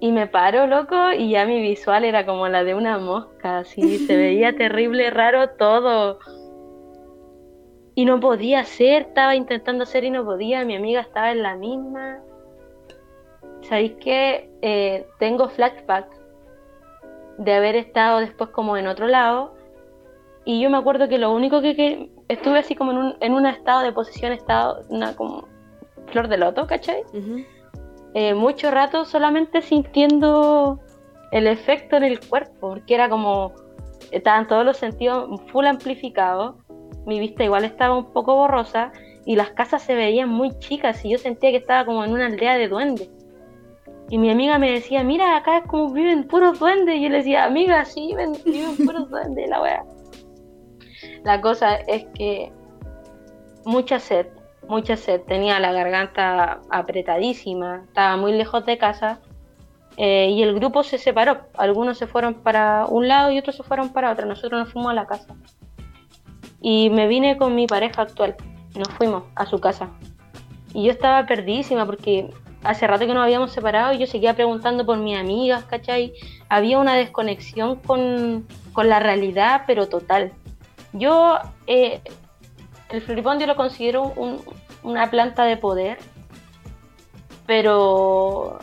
Y 0.00 0.12
me 0.12 0.26
paro, 0.26 0.66
loco, 0.66 1.12
y 1.12 1.30
ya 1.30 1.46
mi 1.46 1.62
visual 1.62 2.04
era 2.04 2.26
como 2.26 2.46
la 2.48 2.62
de 2.62 2.74
una 2.74 2.98
mosca, 2.98 3.58
así, 3.58 3.98
se 4.06 4.16
veía 4.16 4.52
terrible, 4.56 5.10
raro 5.10 5.50
todo. 5.50 6.18
Y 7.94 8.04
no 8.04 8.18
podía 8.20 8.60
hacer, 8.60 9.02
estaba 9.02 9.36
intentando 9.36 9.84
hacer 9.84 10.04
y 10.04 10.10
no 10.10 10.24
podía, 10.24 10.64
mi 10.64 10.74
amiga 10.74 11.00
estaba 11.00 11.30
en 11.30 11.42
la 11.42 11.56
misma. 11.56 12.20
¿Sabéis 13.62 13.92
que 13.94 14.50
eh, 14.62 15.06
tengo 15.18 15.48
flashback 15.48 16.06
de 17.38 17.54
haber 17.54 17.76
estado 17.76 18.18
después 18.18 18.50
como 18.50 18.76
en 18.76 18.86
otro 18.86 19.06
lado? 19.06 19.54
Y 20.44 20.60
yo 20.60 20.68
me 20.70 20.76
acuerdo 20.76 21.08
que 21.08 21.18
lo 21.18 21.32
único 21.32 21.62
que, 21.62 22.10
estuve 22.28 22.58
así 22.58 22.74
como 22.74 22.90
en 22.92 22.98
un, 22.98 23.16
en 23.20 23.32
un 23.32 23.46
estado 23.46 23.82
de 23.82 23.92
posición, 23.92 24.32
estado, 24.32 24.82
una 24.88 25.16
como 25.16 25.48
flor 26.08 26.28
de 26.28 26.36
loto, 26.36 26.66
¿cachai? 26.66 27.02
Eh, 28.14 28.34
mucho 28.34 28.70
rato 28.70 29.04
solamente 29.04 29.62
sintiendo 29.62 30.80
el 31.32 31.46
efecto 31.46 31.96
en 31.96 32.04
el 32.04 32.20
cuerpo, 32.20 32.70
porque 32.70 32.94
era 32.94 33.08
como, 33.08 33.52
estaban 34.10 34.46
todos 34.46 34.64
los 34.64 34.76
sentidos 34.76 35.40
full 35.50 35.66
amplificados, 35.66 36.56
mi 37.06 37.20
vista 37.20 37.44
igual 37.44 37.64
estaba 37.64 37.96
un 37.96 38.12
poco 38.12 38.34
borrosa 38.34 38.92
y 39.24 39.36
las 39.36 39.50
casas 39.50 39.82
se 39.82 39.94
veían 39.94 40.28
muy 40.28 40.58
chicas 40.58 41.04
y 41.04 41.10
yo 41.10 41.18
sentía 41.18 41.50
que 41.50 41.58
estaba 41.58 41.84
como 41.84 42.04
en 42.04 42.12
una 42.12 42.26
aldea 42.26 42.56
de 42.56 42.68
duendes. 42.68 43.10
Y 44.10 44.18
mi 44.18 44.30
amiga 44.30 44.58
me 44.58 44.70
decía, 44.70 45.02
mira, 45.02 45.36
acá 45.36 45.58
es 45.58 45.66
como 45.66 45.92
viven 45.92 46.24
puros 46.24 46.58
duendes. 46.58 46.96
Y 46.96 47.02
yo 47.02 47.08
le 47.08 47.18
decía, 47.18 47.44
amiga, 47.44 47.84
sí, 47.84 48.08
viven, 48.08 48.32
viven 48.44 48.76
puros 48.84 49.08
duendes, 49.10 49.48
la 49.48 49.62
wea. 49.62 49.84
La 51.24 51.40
cosa 51.40 51.76
es 51.76 52.04
que 52.14 52.52
mucha 53.64 53.98
sed, 53.98 54.26
mucha 54.68 54.96
sed, 54.96 55.22
tenía 55.22 55.58
la 55.58 55.72
garganta 55.72 56.60
apretadísima, 56.70 57.84
estaba 57.86 58.16
muy 58.18 58.32
lejos 58.32 58.66
de 58.66 58.76
casa 58.76 59.20
eh, 59.96 60.30
y 60.30 60.42
el 60.42 60.54
grupo 60.54 60.82
se 60.82 60.98
separó. 60.98 61.48
Algunos 61.54 61.96
se 61.96 62.06
fueron 62.06 62.34
para 62.34 62.86
un 62.86 63.08
lado 63.08 63.30
y 63.30 63.38
otros 63.38 63.56
se 63.56 63.62
fueron 63.62 63.90
para 63.90 64.12
otro. 64.12 64.26
Nosotros 64.26 64.60
nos 64.60 64.72
fuimos 64.72 64.92
a 64.92 64.94
la 64.94 65.06
casa. 65.06 65.34
Y 66.66 66.88
me 66.88 67.06
vine 67.06 67.36
con 67.36 67.54
mi 67.54 67.66
pareja 67.66 68.00
actual. 68.00 68.36
Nos 68.74 68.88
fuimos 68.88 69.24
a 69.34 69.44
su 69.44 69.60
casa. 69.60 69.90
Y 70.72 70.84
yo 70.84 70.92
estaba 70.92 71.26
perdidísima 71.26 71.84
porque 71.84 72.30
hace 72.62 72.86
rato 72.86 73.06
que 73.06 73.12
nos 73.12 73.22
habíamos 73.22 73.52
separado 73.52 73.92
y 73.92 73.98
yo 73.98 74.06
seguía 74.06 74.32
preguntando 74.32 74.86
por 74.86 74.96
mis 74.96 75.18
amigas, 75.18 75.64
¿cachai? 75.64 76.14
Había 76.48 76.78
una 76.78 76.94
desconexión 76.94 77.76
con, 77.76 78.46
con 78.72 78.88
la 78.88 78.98
realidad, 78.98 79.64
pero 79.66 79.90
total. 79.90 80.32
Yo 80.94 81.36
eh, 81.66 82.00
el 82.88 83.02
floripondio 83.02 83.46
lo 83.46 83.56
considero 83.56 84.14
una 84.82 85.10
planta 85.10 85.44
de 85.44 85.58
poder, 85.58 85.98
pero 87.44 88.58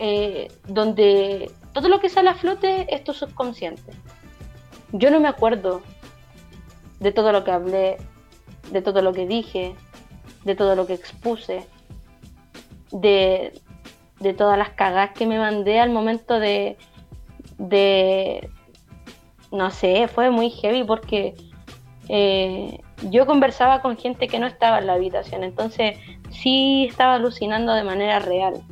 eh, 0.00 0.48
donde 0.66 1.52
todo 1.72 1.88
lo 1.88 2.00
que 2.00 2.08
sale 2.08 2.30
a 2.30 2.34
flote 2.34 2.92
es 2.92 3.04
tu 3.04 3.14
subconsciente. 3.14 3.92
Yo 4.90 5.12
no 5.12 5.20
me 5.20 5.28
acuerdo 5.28 5.82
de 7.00 7.12
todo 7.12 7.32
lo 7.32 7.44
que 7.44 7.50
hablé, 7.50 7.96
de 8.70 8.82
todo 8.82 9.02
lo 9.02 9.12
que 9.12 9.26
dije, 9.26 9.74
de 10.44 10.54
todo 10.54 10.76
lo 10.76 10.86
que 10.86 10.94
expuse, 10.94 11.66
de, 12.92 13.52
todas 14.36 14.56
las 14.56 14.70
cagas 14.70 15.10
que 15.10 15.26
me 15.26 15.38
mandé 15.38 15.80
al 15.80 15.90
momento 15.90 16.38
de, 16.38 16.76
de, 17.58 18.48
no 19.50 19.70
sé, 19.70 20.08
fue 20.08 20.30
muy 20.30 20.50
heavy 20.50 20.84
porque 20.84 21.34
eh, 22.08 22.80
yo 23.10 23.26
conversaba 23.26 23.80
con 23.80 23.96
gente 23.96 24.28
que 24.28 24.38
no 24.38 24.46
estaba 24.46 24.78
en 24.78 24.86
la 24.86 24.94
habitación, 24.94 25.44
entonces 25.44 25.98
sí 26.30 26.86
estaba 26.88 27.14
alucinando 27.14 27.72
de 27.74 27.84
manera 27.84 28.18
real. 28.18 28.62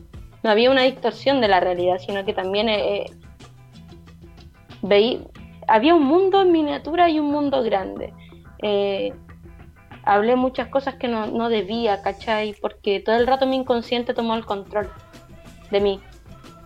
No 0.42 0.50
había 0.50 0.70
una 0.70 0.82
distorsión 0.82 1.40
de 1.40 1.48
la 1.48 1.60
realidad, 1.60 1.98
sino 1.98 2.24
que 2.24 2.32
también 2.32 2.68
eh, 2.68 3.06
veí, 4.82 5.24
había 5.72 5.94
un 5.94 6.04
mundo 6.04 6.42
en 6.42 6.52
miniatura 6.52 7.08
y 7.08 7.18
un 7.18 7.32
mundo 7.32 7.62
grande. 7.62 8.12
Eh, 8.60 9.14
hablé 10.04 10.36
muchas 10.36 10.68
cosas 10.68 10.96
que 10.96 11.08
no, 11.08 11.28
no, 11.28 11.48
debía, 11.48 12.02
¿cachai? 12.02 12.54
Porque 12.60 13.00
todo 13.00 13.16
el 13.16 13.26
rato 13.26 13.46
mi 13.46 13.56
inconsciente 13.56 14.12
tomó 14.12 14.34
el 14.34 14.44
control 14.44 14.90
de 15.70 15.80
mí. 15.80 16.00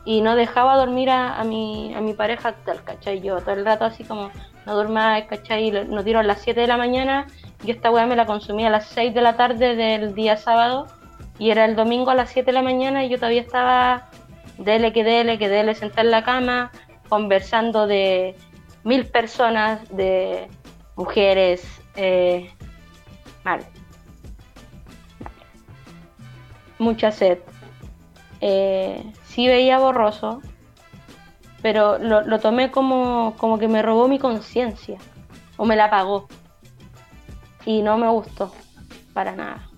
Y 0.05 0.23
no 0.23 0.35
dejaba 0.35 0.77
dormir 0.77 1.11
a, 1.11 1.39
a, 1.39 1.45
mi, 1.45 1.95
a 1.95 2.01
mi 2.01 2.15
pareja 2.15 2.49
actual, 2.49 2.83
¿cachai? 2.83 3.21
Yo 3.21 3.39
todo 3.39 3.55
el 3.55 3.65
rato 3.65 3.85
así 3.85 4.03
como, 4.03 4.33
no 4.67 4.75
duerma, 4.75 5.25
¿cachai? 5.29 5.71
Nos 5.71 6.05
dieron 6.05 6.25
a 6.25 6.27
las 6.27 6.41
7 6.41 6.61
de 6.61 6.67
la 6.67 6.77
mañana, 6.77 7.29
yo 7.65 7.75
esta 7.75 7.93
weá 7.93 8.07
me 8.07 8.17
la 8.17 8.27
consumí 8.27 8.67
a 8.67 8.71
las 8.71 8.87
6 8.89 9.15
de 9.15 9.21
la 9.21 9.37
tarde 9.37 9.77
del 9.77 10.17
día 10.17 10.37
sábado 10.37 10.89
y 11.39 11.51
era 11.51 11.65
el 11.65 11.77
domingo 11.77 12.11
a 12.11 12.17
las 12.17 12.31
7 12.31 12.47
de 12.47 12.53
la 12.53 12.63
mañana 12.63 13.05
y 13.05 13.09
yo 13.09 13.19
todavía 13.19 13.43
estaba 13.43 14.11
dele 14.59 14.93
que 14.93 15.05
dele, 15.05 15.39
que 15.39 15.49
dele 15.49 15.77
sentar 15.77 16.07
en 16.07 16.11
la 16.11 16.25
cama, 16.25 16.73
conversando 17.09 17.87
de 17.87 18.35
mil 18.87 19.05
personas, 19.05 19.81
de 19.89 20.49
mujeres, 20.95 21.67
eh, 21.97 22.49
mal. 23.43 23.67
Mucha 26.79 27.11
sed. 27.11 27.41
Eh, 28.41 29.13
sí 29.25 29.49
veía 29.49 29.81
borroso, 29.81 30.41
pero 31.63 31.99
lo, 31.99 32.39
tomé 32.39 32.71
como, 32.71 33.35
como 33.39 33.59
que 33.59 33.67
me 33.67 33.83
robó 33.83 34.07
mi 34.07 34.21
conciencia 34.21 34.99
o 35.57 35.65
me 35.65 35.75
la 35.75 35.91
pagó. 35.91 36.29
Y 37.65 37.83
no 37.83 37.99
me 37.99 38.09
gustó 38.09 38.53
para 39.13 39.35
nada. 39.35 39.69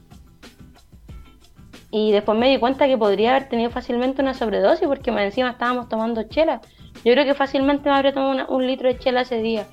Y 1.90 2.12
después 2.12 2.36
me 2.36 2.50
di 2.50 2.58
cuenta 2.58 2.86
que 2.86 2.98
podría 2.98 3.30
haber 3.30 3.48
tenido 3.48 3.70
fácilmente 3.70 4.20
una 4.20 4.34
sobredosis 4.34 4.86
porque 4.86 5.08
encima 5.08 5.48
estábamos 5.48 5.88
tomando 5.88 6.24
chela. 6.24 6.60
Yo 7.04 7.12
creo 7.12 7.24
que 7.24 7.34
fácilmente 7.34 7.88
me 7.88 7.96
habría 7.96 8.12
tomado 8.12 8.46
un 8.48 8.66
litro 8.66 8.88
de 8.88 8.98
chela 8.98 9.22
ese 9.22 9.40
día. 9.40 9.66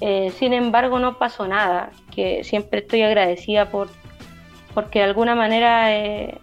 Eh, 0.00 0.32
sin 0.38 0.52
embargo, 0.52 0.98
no 0.98 1.18
pasó 1.18 1.46
nada. 1.46 1.90
Que 2.14 2.44
siempre 2.44 2.80
estoy 2.80 3.02
agradecida 3.02 3.70
por 3.70 3.88
porque 4.74 5.00
de 5.00 5.06
alguna 5.06 5.34
manera 5.34 5.94
eh, 5.94 6.38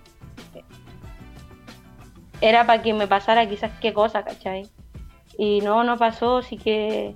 era 2.42 2.66
para 2.66 2.82
que 2.82 2.94
me 2.94 3.08
pasara 3.08 3.48
quizás 3.48 3.72
qué 3.80 3.94
cosa, 3.94 4.24
¿cachai? 4.24 4.70
Y 5.38 5.62
no, 5.62 5.84
no 5.84 5.98
pasó, 5.98 6.38
así 6.38 6.58
que, 6.58 7.16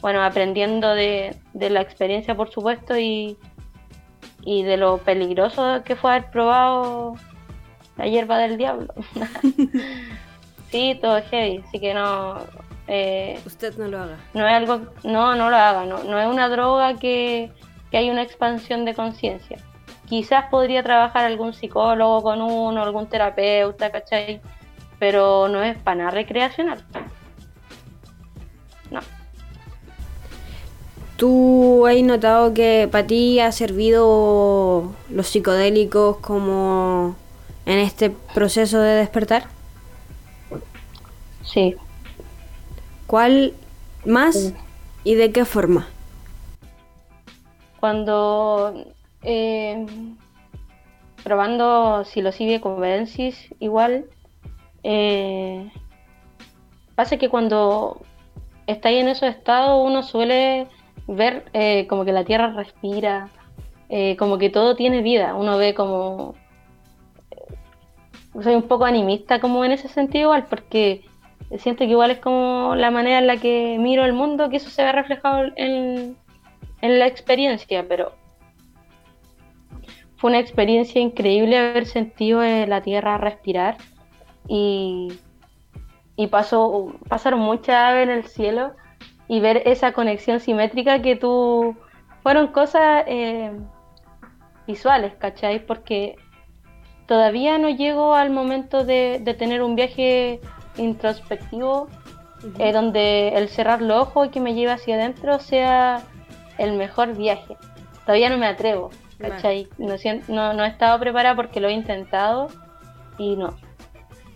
bueno, 0.00 0.22
aprendiendo 0.22 0.94
de, 0.94 1.36
la 1.54 1.80
experiencia, 1.80 2.34
por 2.34 2.50
supuesto, 2.50 2.98
y, 2.98 3.36
y 4.42 4.62
de 4.62 4.76
lo 4.76 4.98
peligroso 4.98 5.82
que 5.84 5.96
fue 5.96 6.12
haber 6.12 6.30
probado 6.30 7.14
la 7.96 8.06
hierba 8.06 8.38
del 8.38 8.58
diablo. 8.58 8.94
sí, 10.70 10.98
todo 11.00 11.16
es 11.18 11.28
heavy, 11.28 11.62
así 11.66 11.80
que 11.80 11.94
no. 11.94 12.38
Eh, 12.86 13.38
Usted 13.44 13.76
no 13.76 13.88
lo 13.88 14.00
haga. 14.00 14.16
No 14.32 14.46
es 14.46 14.54
algo, 14.54 14.80
no, 15.04 15.34
no 15.34 15.50
lo 15.50 15.56
haga, 15.56 15.84
no, 15.84 16.04
no 16.04 16.18
es 16.18 16.26
una 16.26 16.48
droga 16.48 16.94
que, 16.94 17.50
que 17.90 17.98
hay 17.98 18.10
una 18.10 18.22
expansión 18.22 18.84
de 18.84 18.94
conciencia. 18.94 19.58
Quizás 20.08 20.46
podría 20.50 20.82
trabajar 20.82 21.26
algún 21.26 21.52
psicólogo 21.52 22.22
con 22.22 22.40
uno, 22.40 22.82
algún 22.82 23.08
terapeuta, 23.08 23.90
¿cachai? 23.90 24.40
Pero 24.98 25.48
no 25.48 25.62
es 25.62 25.76
para 25.76 25.96
nada 25.96 26.10
recreacional. 26.12 26.82
No. 28.90 29.00
¿Tú 31.18 31.86
has 31.86 32.00
notado 32.02 32.54
que 32.54 32.88
para 32.90 33.06
ti 33.06 33.38
ha 33.40 33.52
servido 33.52 34.92
los 35.10 35.26
psicodélicos 35.26 36.16
como 36.18 37.16
en 37.66 37.78
este 37.78 38.10
proceso 38.32 38.80
de 38.80 38.94
despertar? 38.94 39.57
Sí. 41.52 41.74
¿Cuál 43.06 43.54
más 44.04 44.52
y 45.04 45.14
de 45.14 45.32
qué 45.32 45.44
forma? 45.44 45.88
Cuando 47.80 48.84
eh, 49.22 49.86
probando 51.24 52.04
psilocibe 52.04 52.60
convencis 52.60 53.54
igual 53.60 54.04
eh, 54.82 55.70
pasa 56.94 57.16
que 57.16 57.28
cuando 57.28 58.00
está 58.66 58.90
ahí 58.90 58.98
en 58.98 59.08
esos 59.08 59.28
estados 59.28 59.86
uno 59.86 60.02
suele 60.02 60.66
ver 61.06 61.44
eh, 61.54 61.86
como 61.88 62.04
que 62.04 62.12
la 62.12 62.24
tierra 62.24 62.52
respira, 62.52 63.30
eh, 63.88 64.16
como 64.16 64.38
que 64.38 64.50
todo 64.50 64.76
tiene 64.76 65.02
vida. 65.02 65.34
Uno 65.34 65.56
ve 65.56 65.74
como... 65.74 66.34
Soy 68.42 68.54
un 68.54 68.62
poco 68.62 68.84
animista 68.84 69.40
como 69.40 69.64
en 69.64 69.72
ese 69.72 69.88
sentido 69.88 70.24
igual, 70.24 70.46
porque 70.48 71.07
siento 71.58 71.84
que 71.84 71.90
igual 71.90 72.10
es 72.10 72.18
como 72.18 72.74
la 72.76 72.90
manera 72.90 73.18
en 73.18 73.26
la 73.26 73.36
que 73.36 73.76
miro 73.78 74.04
el 74.04 74.12
mundo, 74.12 74.48
que 74.50 74.56
eso 74.56 74.70
se 74.70 74.82
ve 74.82 74.92
reflejado 74.92 75.44
en, 75.56 76.16
en 76.82 76.98
la 76.98 77.06
experiencia, 77.06 77.86
pero 77.88 78.12
fue 80.16 80.30
una 80.30 80.40
experiencia 80.40 81.00
increíble 81.00 81.56
haber 81.56 81.86
sentido 81.86 82.42
eh, 82.42 82.66
la 82.66 82.82
tierra 82.82 83.18
respirar 83.18 83.76
y, 84.48 85.12
y 86.16 86.26
pasó, 86.26 86.92
pasaron 87.08 87.40
muchas 87.40 87.76
aves 87.76 88.08
en 88.08 88.10
el 88.10 88.24
cielo 88.24 88.72
y 89.28 89.40
ver 89.40 89.62
esa 89.66 89.92
conexión 89.92 90.40
simétrica 90.40 91.00
que 91.00 91.16
tú... 91.16 91.76
Fueron 92.24 92.48
cosas 92.48 93.04
eh, 93.06 93.52
visuales, 94.66 95.14
¿cachai? 95.14 95.64
Porque 95.64 96.16
todavía 97.06 97.56
no 97.58 97.70
llego 97.70 98.14
al 98.14 98.30
momento 98.30 98.84
de, 98.84 99.22
tener 99.38 99.62
un 99.62 99.76
viaje 99.76 100.40
introspectivo 100.78 101.88
eh, 102.58 102.72
donde 102.72 103.30
el 103.30 103.48
cerrar 103.48 103.82
los 103.82 104.02
ojos 104.02 104.28
y 104.28 104.30
que 104.30 104.40
me 104.40 104.54
lleve 104.54 104.72
hacia 104.72 104.94
adentro 104.94 105.40
sea 105.40 106.02
el 106.56 106.72
mejor 106.74 107.16
viaje. 107.16 107.56
Todavía 108.06 108.30
no 108.30 108.38
me 108.38 108.46
atrevo, 108.46 108.90
¿cachai? 109.18 109.68
No, 109.76 109.94
no, 110.28 110.54
no 110.54 110.64
he 110.64 110.68
estado 110.68 110.98
preparada 111.00 111.34
porque 111.34 111.60
lo 111.60 111.68
he 111.68 111.72
intentado 111.72 112.48
y 113.18 113.36
no. 113.36 113.56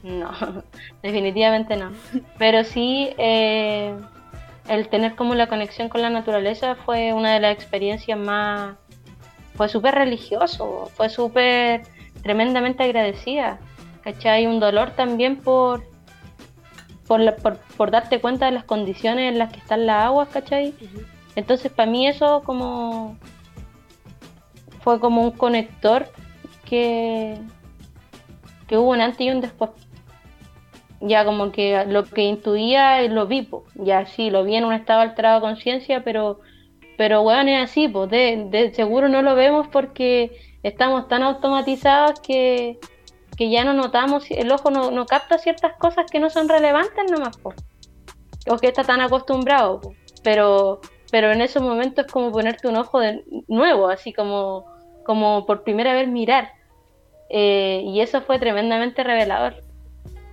No, 0.02 0.30
definitivamente 1.02 1.76
no. 1.76 1.92
Pero 2.38 2.64
sí, 2.64 3.10
eh, 3.18 3.94
el 4.68 4.88
tener 4.88 5.14
como 5.14 5.34
la 5.34 5.46
conexión 5.46 5.88
con 5.88 6.02
la 6.02 6.10
naturaleza 6.10 6.74
fue 6.74 7.12
una 7.12 7.34
de 7.34 7.40
las 7.40 7.54
experiencias 7.54 8.18
más... 8.18 8.76
Fue 9.54 9.68
súper 9.68 9.94
religioso, 9.94 10.90
fue 10.94 11.08
súper 11.08 11.82
tremendamente 12.22 12.82
agradecida. 12.82 13.60
¿Cachai? 14.02 14.46
Un 14.46 14.58
dolor 14.58 14.90
también 14.92 15.36
por, 15.36 15.84
por, 17.06 17.36
por, 17.76 17.90
darte 17.90 18.20
cuenta 18.20 18.46
de 18.46 18.52
las 18.52 18.64
condiciones 18.64 19.32
en 19.32 19.38
las 19.38 19.52
que 19.52 19.58
están 19.58 19.86
las 19.86 20.04
aguas, 20.04 20.28
¿cachai? 20.28 20.74
Entonces 21.36 21.72
para 21.72 21.90
mí 21.90 22.06
eso 22.06 22.42
como 22.44 23.16
fue 24.82 25.00
como 25.00 25.22
un 25.22 25.30
conector 25.30 26.08
que, 26.64 27.38
que 28.66 28.76
hubo 28.76 28.90
un 28.90 29.00
antes 29.00 29.20
y 29.20 29.30
un 29.30 29.40
después. 29.40 29.70
Ya 31.00 31.24
como 31.24 31.50
que 31.50 31.84
lo 31.86 32.04
que 32.04 32.22
intuía 32.22 33.02
lo 33.08 33.26
vi, 33.26 33.48
ya 33.74 34.06
sí, 34.06 34.30
lo 34.30 34.44
vi 34.44 34.56
en 34.56 34.64
un 34.64 34.72
estado 34.72 35.00
alterado 35.00 35.36
de 35.36 35.40
conciencia, 35.40 36.04
pero, 36.04 36.40
pero 36.96 37.22
bueno, 37.22 37.50
es 37.50 37.70
así, 37.70 37.88
pues 37.88 38.08
de, 38.10 38.72
seguro 38.74 39.08
no 39.08 39.20
lo 39.22 39.34
vemos 39.34 39.66
porque 39.68 40.32
estamos 40.62 41.08
tan 41.08 41.22
automatizados 41.24 42.20
que, 42.20 42.78
que 43.36 43.50
ya 43.50 43.64
no 43.64 43.72
notamos, 43.72 44.30
el 44.30 44.50
ojo 44.52 44.70
no, 44.70 44.90
no, 44.90 45.06
capta 45.06 45.38
ciertas 45.38 45.76
cosas 45.78 46.10
que 46.10 46.20
no 46.20 46.30
son 46.30 46.48
relevantes 46.48 47.10
nomás, 47.10 47.36
pues. 47.38 47.56
o 48.48 48.58
que 48.58 48.68
está 48.68 48.84
tan 48.84 49.00
acostumbrado, 49.00 49.80
pero 50.22 50.80
pero 51.12 51.30
en 51.30 51.42
esos 51.42 51.62
momentos 51.62 52.06
es 52.06 52.10
como 52.10 52.32
ponerte 52.32 52.66
un 52.66 52.76
ojo 52.76 52.98
de 52.98 53.22
nuevo, 53.46 53.90
así 53.90 54.14
como, 54.14 54.64
como 55.04 55.44
por 55.44 55.62
primera 55.62 55.92
vez 55.92 56.08
mirar. 56.08 56.52
Eh, 57.28 57.82
y 57.84 58.00
eso 58.00 58.22
fue 58.22 58.38
tremendamente 58.38 59.04
revelador. 59.04 59.62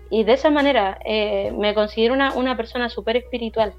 Y 0.10 0.24
de 0.24 0.32
esa 0.32 0.50
manera 0.50 0.98
eh, 1.04 1.52
me 1.52 1.74
considero 1.74 2.14
una, 2.14 2.34
una 2.34 2.56
persona 2.56 2.88
súper 2.88 3.18
espiritual. 3.18 3.74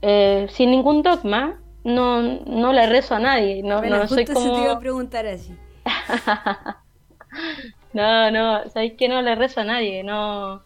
Eh, 0.00 0.46
sin 0.50 0.70
ningún 0.70 1.02
dogma, 1.02 1.60
no, 1.82 2.22
no 2.22 2.72
le 2.72 2.86
rezo 2.86 3.16
a 3.16 3.18
nadie. 3.18 3.64
No, 3.64 3.82
no 3.82 4.06
soy 4.06 4.26
como. 4.26 4.54
te 4.54 4.62
iba 4.62 4.72
a 4.74 4.78
preguntar 4.78 5.26
así. 5.26 5.56
no, 7.92 8.30
no, 8.30 8.68
sabéis 8.70 8.94
que 8.94 9.08
no 9.08 9.22
le 9.22 9.34
rezo 9.34 9.60
a 9.60 9.64
nadie. 9.64 10.02
No, 10.02 10.62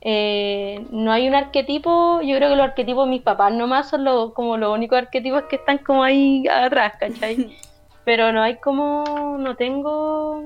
eh, 0.00 0.86
no 0.90 1.10
hay 1.10 1.26
un 1.26 1.34
arquetipo, 1.34 2.20
yo 2.22 2.36
creo 2.36 2.50
que 2.50 2.56
los 2.56 2.64
arquetipos 2.64 3.06
de 3.06 3.10
mis 3.10 3.22
papás 3.22 3.52
nomás 3.52 3.90
son 3.90 4.32
como 4.32 4.56
los 4.56 4.72
únicos 4.72 4.98
arquetipos 4.98 5.44
que 5.44 5.56
están 5.56 5.78
como 5.78 6.04
ahí 6.04 6.46
atrás, 6.48 6.94
¿cachai? 7.00 7.56
Pero 8.04 8.32
no 8.32 8.42
hay 8.42 8.58
como, 8.58 9.36
no 9.38 9.56
tengo, 9.56 10.44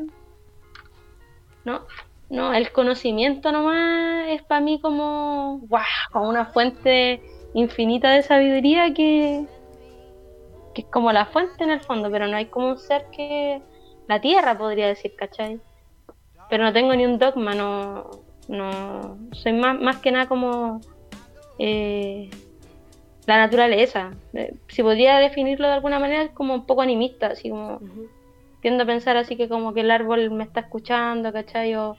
no, 1.64 1.83
no, 2.31 2.55
el 2.55 2.73
conocimiento 2.73 3.53
nomás 3.53 4.29
es 4.29 4.42
para 4.42 4.62
mí 4.62 4.81
como, 4.81 5.59
wow, 5.68 5.81
como 6.11 6.31
una 6.31 6.46
fuente 6.46 7.23
infinita 7.53 8.12
de 8.12 8.23
sabiduría 8.23 8.94
que, 8.94 9.44
que 10.75 10.83
es 10.83 10.88
como 10.88 11.12
la 11.12 11.27
fuente 11.27 11.64
en 11.64 11.70
el 11.70 11.81
fondo, 11.81 12.11
pero 12.11 12.29
no 12.29 12.37
hay 12.38 12.46
como 12.46 12.68
un 12.68 12.79
ser 12.79 13.05
que, 13.12 13.61
la 14.11 14.20
tierra 14.20 14.59
podría 14.59 14.88
decir, 14.88 15.14
¿cachai? 15.14 15.61
Pero 16.51 16.64
no 16.64 16.73
tengo 16.73 16.92
ni 16.96 17.07
un 17.07 17.16
dogma, 17.16 17.55
no, 17.55 18.11
no 18.49 19.16
soy 19.31 19.53
más, 19.53 19.81
más 19.81 19.99
que 19.99 20.11
nada 20.11 20.27
como 20.27 20.81
eh, 21.61 22.29
la 23.27 23.38
naturaleza. 23.38 24.11
Eh, 24.33 24.53
si 24.66 24.83
podría 24.83 25.18
definirlo 25.18 25.68
de 25.68 25.75
alguna 25.75 26.01
manera, 26.01 26.25
es 26.25 26.33
como 26.33 26.55
un 26.55 26.66
poco 26.66 26.83
animista, 26.83 27.29
así 27.29 27.51
como 27.51 27.79
tiendo 28.61 28.83
a 28.83 28.87
pensar 28.87 29.16
así 29.16 29.37
que 29.37 29.49
como 29.49 29.73
que 29.73 29.83
el 29.83 29.92
árbol 29.92 30.29
me 30.33 30.42
está 30.42 30.59
escuchando, 30.59 31.33
¿cachai? 31.33 31.77
O, 31.77 31.96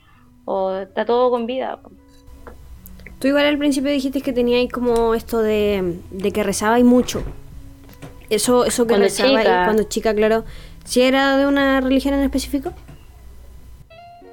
está 0.82 1.06
todo 1.06 1.30
con 1.30 1.46
vida. 1.46 1.78
Tú 3.20 3.28
igual 3.28 3.46
al 3.46 3.56
principio 3.56 3.90
dijiste 3.90 4.20
que 4.20 4.34
teníais 4.34 4.70
como 4.70 5.14
esto 5.14 5.40
de, 5.40 5.98
de 6.10 6.30
que 6.30 6.42
rezabais 6.42 6.84
mucho. 6.84 7.22
Eso, 8.28 8.66
eso 8.66 8.86
que 8.86 8.98
rezabais 8.98 9.48
cuando 9.64 9.84
chica, 9.84 10.14
claro. 10.14 10.44
¿Si 10.84 11.02
era 11.02 11.36
de 11.36 11.46
una 11.46 11.80
religión 11.80 12.14
en 12.14 12.22
específico? 12.22 12.72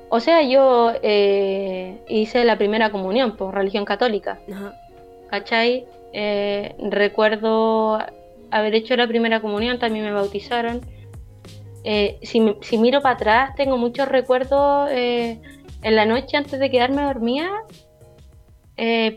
O 0.10 0.20
sea, 0.20 0.42
yo 0.42 0.92
eh, 1.04 2.02
hice 2.10 2.44
la 2.44 2.58
primera 2.58 2.90
comunión 2.92 3.38
por 3.38 3.54
religión 3.54 3.86
católica. 3.86 4.40
¿Cachai? 5.30 5.86
Eh, 6.14 6.76
recuerdo 6.90 8.00
haber 8.50 8.74
hecho 8.74 8.96
la 8.96 9.08
primera 9.08 9.40
comunión, 9.40 9.78
también 9.78 10.06
me 10.06 10.12
bautizaron. 10.12 10.82
Eh, 11.84 12.18
si, 12.24 12.56
si, 12.62 12.78
miro 12.80 13.02
para 13.02 13.16
atrás, 13.16 13.56
tengo 13.56 13.78
muchos 13.78 14.08
recuerdos 14.08 14.90
en 14.92 15.40
la 15.84 16.06
noche 16.06 16.36
antes 16.36 16.60
de 16.60 16.72
quedarme 16.72 17.04
dormida, 17.04 17.50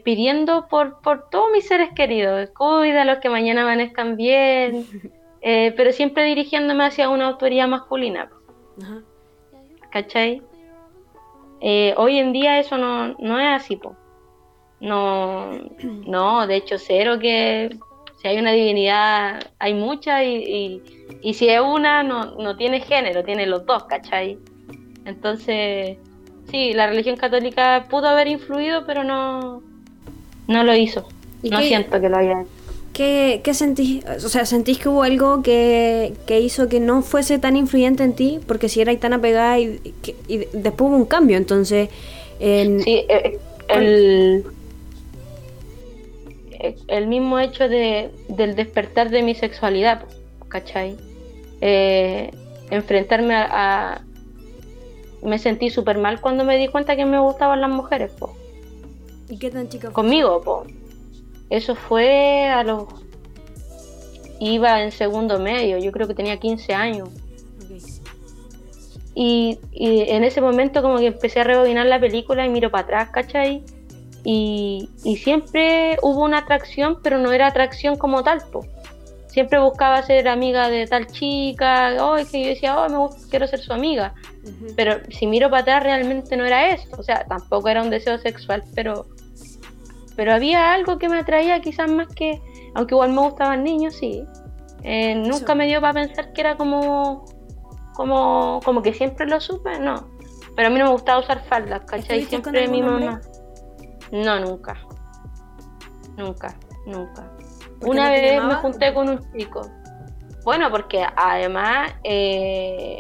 pidiendo 0.04 0.68
por, 0.68 1.00
por 1.00 1.30
todos 1.30 1.50
mis 1.52 1.66
seres 1.66 1.88
queridos, 1.94 2.50
los 2.60 3.18
que 3.18 3.30
mañana 3.30 3.62
amanezcan 3.62 4.16
bien, 4.16 4.86
pero 5.42 5.92
siempre 5.92 6.24
dirigiéndome 6.24 6.84
hacia 6.84 7.08
una 7.08 7.28
autoridad 7.28 7.68
masculina. 7.68 8.30
¿Cachai? 9.90 10.42
Eh, 11.60 11.94
hoy 11.96 12.18
en 12.18 12.32
día 12.32 12.58
eso 12.58 12.76
no, 12.78 13.14
no 13.18 13.38
es 13.38 13.62
así, 13.62 13.76
po. 13.76 13.96
No, 14.80 15.50
no, 16.06 16.46
de 16.46 16.56
hecho, 16.56 16.76
cero 16.76 17.18
que 17.20 17.70
si 18.20 18.28
hay 18.28 18.38
una 18.38 18.52
divinidad, 18.52 19.52
hay 19.58 19.74
muchas 19.74 20.22
y, 20.24 20.80
y, 21.22 21.34
si 21.34 21.48
es 21.48 21.60
una, 21.60 22.02
no, 22.02 22.36
no 22.36 22.56
tiene 22.56 22.80
género, 22.80 23.22
tiene 23.24 23.46
los 23.46 23.64
dos, 23.64 23.84
¿cachai? 23.84 24.38
Entonces, 25.04 25.98
sí, 26.50 26.72
la 26.72 26.88
religión 26.88 27.16
católica 27.16 27.86
pudo 27.88 28.08
haber 28.08 28.28
influido, 28.28 28.84
pero 28.86 29.04
no, 29.04 29.62
no 30.48 30.64
lo 30.64 30.74
hizo. 30.74 31.08
No 31.42 31.60
siento 31.60 32.00
que 32.00 32.08
lo 32.08 32.16
haya 32.16 32.42
hecho. 32.42 32.61
¿Qué, 32.92 33.40
¿Qué, 33.42 33.54
sentís? 33.54 34.04
O 34.04 34.28
sea, 34.28 34.44
¿sentís 34.44 34.78
que 34.78 34.88
hubo 34.88 35.02
algo 35.02 35.42
que, 35.42 36.12
hizo 36.28 36.68
que 36.68 36.78
no 36.78 37.02
fuese 37.02 37.38
tan 37.38 37.56
influyente 37.56 38.04
en 38.04 38.14
ti? 38.14 38.40
Porque 38.46 38.68
si 38.68 38.80
eras 38.80 38.98
tan 38.98 39.14
apegada 39.14 39.58
y, 39.58 39.80
y, 40.28 40.38
después 40.52 40.90
hubo 40.90 40.96
un 40.96 41.06
cambio, 41.06 41.36
entonces... 41.36 41.88
En... 42.38 42.82
Sí, 42.82 43.06
eh, 43.08 43.38
el, 43.68 44.44
el 46.88 47.06
mismo 47.06 47.38
hecho 47.38 47.68
de, 47.68 48.10
del 48.28 48.54
despertar 48.54 49.10
de 49.10 49.22
mi 49.22 49.34
sexualidad, 49.34 50.04
¿cachai? 50.48 50.96
Eh, 51.60 52.30
enfrentarme 52.70 53.34
a, 53.34 54.02
Me 55.22 55.38
sentí 55.38 55.70
súper 55.70 55.98
mal 55.98 56.20
cuando 56.20 56.44
me 56.44 56.56
di 56.58 56.68
cuenta 56.68 56.96
que 56.96 57.04
me 57.04 57.18
gustaban 57.18 57.60
las 57.60 57.70
mujeres, 57.70 58.12
po. 58.12 58.34
¿Y 59.28 59.38
qué 59.38 59.50
tan 59.50 59.68
chica 59.68 59.90
Conmigo, 59.90 60.42
po. 60.42 60.66
Eso 61.52 61.74
fue 61.74 62.48
a 62.48 62.64
los... 62.64 62.86
Iba 64.40 64.82
en 64.82 64.90
segundo 64.90 65.38
medio, 65.38 65.76
yo 65.76 65.92
creo 65.92 66.08
que 66.08 66.14
tenía 66.14 66.38
15 66.38 66.72
años. 66.72 67.10
Y, 69.14 69.58
en 69.74 70.24
ese 70.24 70.40
momento 70.40 70.80
como 70.80 70.96
que 70.96 71.08
empecé 71.08 71.40
a 71.40 71.44
rebobinar 71.44 71.84
la 71.84 72.00
película 72.00 72.46
y 72.46 72.48
miro 72.48 72.70
para 72.70 72.84
atrás, 72.84 73.10
¿cachai? 73.10 73.62
Y, 74.24 74.88
y 75.04 75.16
siempre 75.16 75.98
hubo 76.00 76.24
una 76.24 76.38
atracción, 76.38 77.00
pero 77.02 77.18
no 77.18 77.32
era 77.32 77.48
atracción 77.48 77.98
como 77.98 78.22
tal, 78.24 78.40
po. 78.50 78.64
Siempre 79.26 79.58
buscaba 79.58 80.02
ser 80.02 80.28
amiga 80.28 80.70
de 80.70 80.86
tal 80.86 81.06
chica, 81.08 81.94
oh, 82.00 82.16
que 82.16 82.42
yo 82.42 82.48
decía, 82.48 82.78
oh, 82.78 82.88
me 82.88 83.14
quiero 83.28 83.46
ser 83.46 83.60
su 83.60 83.74
amiga. 83.74 84.14
Pero 84.74 85.00
si 85.10 85.26
miro 85.26 85.50
para 85.50 85.60
atrás 85.62 85.82
realmente 85.82 86.34
no 86.34 86.46
era 86.46 86.72
eso, 86.72 86.88
o 86.96 87.02
sea, 87.02 87.26
tampoco 87.28 87.68
era 87.68 87.82
un 87.82 87.90
deseo 87.90 88.16
sexual, 88.16 88.64
pero 88.74 89.04
pero 90.16 90.34
había 90.34 90.72
algo 90.72 90.98
que 90.98 91.08
me 91.08 91.18
atraía 91.18 91.60
quizás 91.60 91.90
más 91.90 92.08
que, 92.08 92.40
aunque 92.74 92.94
igual 92.94 93.12
me 93.12 93.20
gustaban 93.20 93.64
niños, 93.64 93.94
sí. 93.94 94.24
Eh, 94.82 95.14
nunca 95.14 95.54
me 95.54 95.66
dio 95.66 95.80
para 95.80 95.94
pensar 95.94 96.32
que 96.32 96.40
era 96.40 96.56
como, 96.56 97.24
como, 97.94 98.60
como 98.64 98.82
que 98.82 98.92
siempre 98.92 99.26
lo 99.26 99.40
supe, 99.40 99.78
no. 99.78 100.08
Pero 100.56 100.68
a 100.68 100.70
mí 100.70 100.78
no 100.78 100.86
me 100.86 100.92
gustaba 100.92 101.20
usar 101.20 101.42
faldas, 101.44 101.82
¿cachai? 101.86 102.22
Siempre 102.24 102.68
mi 102.68 102.82
mamá. 102.82 103.20
No, 104.10 104.40
nunca. 104.40 104.76
Nunca, 106.16 106.54
nunca. 106.86 107.32
Una 107.80 108.10
vez 108.10 108.42
me 108.42 108.54
junté 108.54 108.92
con 108.92 109.08
un 109.08 109.32
chico. 109.32 109.62
Bueno, 110.44 110.70
porque 110.70 111.06
además 111.16 111.92
eh, 112.04 112.98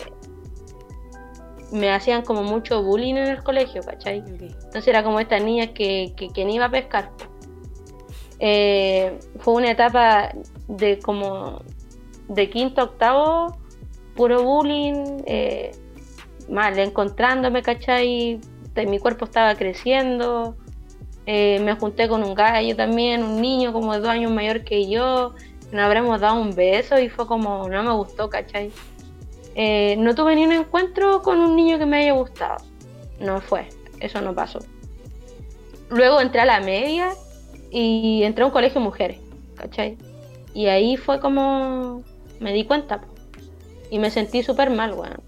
me 1.72 1.90
hacían 1.90 2.22
como 2.22 2.42
mucho 2.42 2.82
bullying 2.82 3.14
en 3.14 3.28
el 3.28 3.42
colegio, 3.42 3.82
¿cachai? 3.82 4.18
Entonces 4.18 4.86
era 4.86 5.02
como 5.02 5.18
esta 5.18 5.38
niña 5.38 5.68
que, 5.68 6.14
que, 6.16 6.44
ni 6.44 6.56
iba 6.56 6.66
a 6.66 6.70
pescar. 6.70 7.10
Eh, 8.38 9.18
fue 9.38 9.54
una 9.54 9.70
etapa 9.70 10.32
de 10.68 10.98
como 10.98 11.62
de 12.28 12.50
quinto 12.50 12.82
a 12.82 12.84
octavo, 12.84 13.56
puro 14.14 14.42
bullying, 14.42 15.22
eh, 15.26 15.72
mal, 16.48 16.78
encontrándome, 16.78 17.62
¿cachai? 17.62 18.40
Mi 18.74 18.98
cuerpo 18.98 19.24
estaba 19.24 19.54
creciendo, 19.54 20.56
eh, 21.26 21.60
me 21.60 21.74
junté 21.74 22.08
con 22.08 22.22
un 22.22 22.34
gallo 22.34 22.74
también, 22.76 23.22
un 23.22 23.40
niño 23.40 23.72
como 23.72 23.92
de 23.94 24.00
dos 24.00 24.08
años 24.08 24.32
mayor 24.32 24.64
que 24.64 24.88
yo, 24.88 25.34
nos 25.70 25.82
habremos 25.82 26.20
dado 26.20 26.40
un 26.40 26.54
beso 26.54 26.98
y 26.98 27.08
fue 27.08 27.26
como, 27.26 27.68
no 27.68 27.82
me 27.82 27.92
gustó, 27.92 28.28
¿cachai? 28.28 28.70
Eh, 29.54 29.96
no 29.98 30.14
tuve 30.14 30.34
ni 30.34 30.44
un 30.44 30.52
encuentro 30.52 31.22
con 31.22 31.38
un 31.38 31.56
niño 31.56 31.78
que 31.78 31.86
me 31.86 31.98
haya 31.98 32.12
gustado, 32.12 32.56
no 33.20 33.40
fue, 33.40 33.68
eso 34.00 34.20
no 34.20 34.34
pasó. 34.34 34.60
Luego 35.90 36.20
entré 36.20 36.40
a 36.40 36.46
la 36.46 36.60
media 36.60 37.10
y 37.70 38.22
entré 38.22 38.44
a 38.44 38.46
un 38.46 38.52
colegio 38.52 38.80
de 38.80 38.84
mujeres, 38.84 39.20
¿cachai? 39.56 39.98
Y 40.54 40.66
ahí 40.66 40.96
fue 40.96 41.20
como, 41.20 42.02
me 42.40 42.52
di 42.52 42.64
cuenta, 42.64 43.02
y 43.90 43.98
me 43.98 44.10
sentí 44.10 44.42
súper 44.42 44.70
mal, 44.70 44.94
weón. 44.94 45.20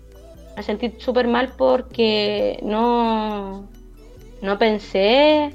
Me 0.57 0.62
sentí 0.62 0.95
súper 0.99 1.27
mal 1.27 1.53
porque 1.57 2.59
no, 2.62 3.68
no 4.41 4.59
pensé 4.59 5.53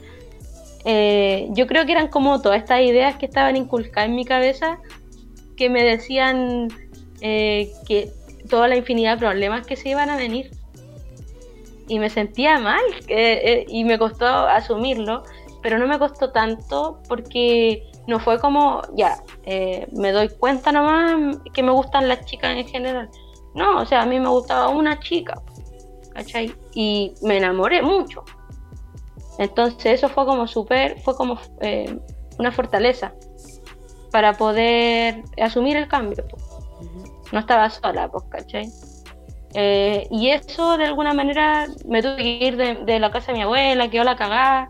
eh, 0.86 1.48
yo 1.52 1.68
creo 1.68 1.86
que 1.86 1.92
eran 1.92 2.08
como 2.08 2.42
todas 2.42 2.60
estas 2.60 2.82
ideas 2.82 3.16
que 3.18 3.26
estaban 3.26 3.56
inculcadas 3.58 4.10
en 4.10 4.16
mi 4.16 4.26
cabeza 4.26 4.80
que 5.58 5.70
me 5.70 5.84
decían 5.84 6.70
eh, 7.22 7.72
que 7.88 8.12
toda 8.50 8.68
la 8.68 8.76
infinidad 8.76 9.14
de 9.14 9.20
problemas 9.20 9.66
que 9.66 9.76
se 9.76 9.89
iban 9.89 10.10
a 10.10 10.18
venir. 10.18 10.52
Y 11.88 12.00
me 12.00 12.10
sentía 12.10 12.60
mal 12.60 12.82
eh, 13.08 13.66
y 13.68 13.84
me 13.84 13.97
costó 13.97 14.26
asumirlo, 14.26 15.24
pero 15.62 15.80
no 15.80 15.88
me 15.88 15.97
costó 15.97 16.32
tanto 16.32 17.00
porque 17.08 17.84
no 18.06 18.20
fue 18.20 18.39
como, 18.39 18.82
ya, 18.95 19.24
me 19.91 20.12
doy 20.12 20.30
cuenta 20.30 20.72
nomás 20.72 21.38
que 21.54 21.64
me 21.64 21.72
gustan 21.72 22.08
las 22.08 22.26
chicas 22.26 22.58
en 22.58 22.68
general. 22.68 23.10
No, 23.56 23.80
o 23.80 23.86
sea, 23.86 24.04
a 24.04 24.06
mí 24.06 24.20
me 24.20 24.30
gustaba 24.30 24.70
una 24.70 25.00
chica, 25.00 25.41
¿cachai? 26.14 26.54
Y 26.74 27.14
me 27.22 27.38
enamoré 27.38 27.82
mucho. 27.82 28.24
Entonces 29.39 29.93
eso 29.93 30.10
fue 30.10 30.26
como 30.26 30.47
súper, 30.47 31.00
fue 31.00 31.16
como 31.16 31.39
eh, 31.62 31.97
una 32.38 32.52
fortaleza 32.52 33.14
para 34.12 34.34
poder 34.34 35.24
asumir 35.41 35.78
el 35.78 35.88
cambio. 35.88 36.26
No 37.32 37.40
estaba 37.40 37.70
sola, 37.70 38.10
pues, 38.10 38.24
¿cachai? 38.30 38.70
Eh, 39.54 40.08
y 40.12 40.30
eso 40.30 40.78
de 40.78 40.86
alguna 40.86 41.14
manera 41.14 41.68
me 41.86 42.02
tuve 42.02 42.18
que 42.18 42.46
ir 42.46 42.58
de, 42.58 43.00
la 43.00 43.12
casa 43.12 43.32
de 43.32 43.40
mi 43.40 43.44
abuela, 43.44 43.90
quedó 43.90 44.04
la 44.04 44.16
cagada. 44.16 44.68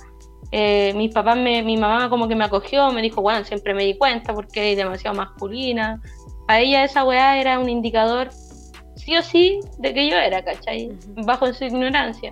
Eh, 0.51 0.93
mis 0.95 1.13
papás, 1.13 1.37
me, 1.37 1.61
mi 1.61 1.77
mamá 1.77 2.09
como 2.09 2.27
que 2.27 2.35
me 2.35 2.45
acogió, 2.45 2.91
me 2.91 3.01
dijo, 3.01 3.21
bueno, 3.21 3.45
siempre 3.45 3.73
me 3.73 3.83
di 3.83 3.97
cuenta 3.97 4.33
porque 4.33 4.71
es 4.71 4.77
demasiado 4.77 5.15
masculina. 5.15 6.01
A 6.47 6.59
ella 6.59 6.83
esa 6.83 7.03
weá 7.03 7.39
era 7.39 7.59
un 7.59 7.69
indicador, 7.69 8.29
sí 8.95 9.15
o 9.15 9.21
sí, 9.21 9.59
de 9.77 9.93
que 9.93 10.09
yo 10.09 10.17
era, 10.17 10.43
¿cachai? 10.43 10.91
Bajo 11.25 11.53
su 11.53 11.65
ignorancia. 11.65 12.31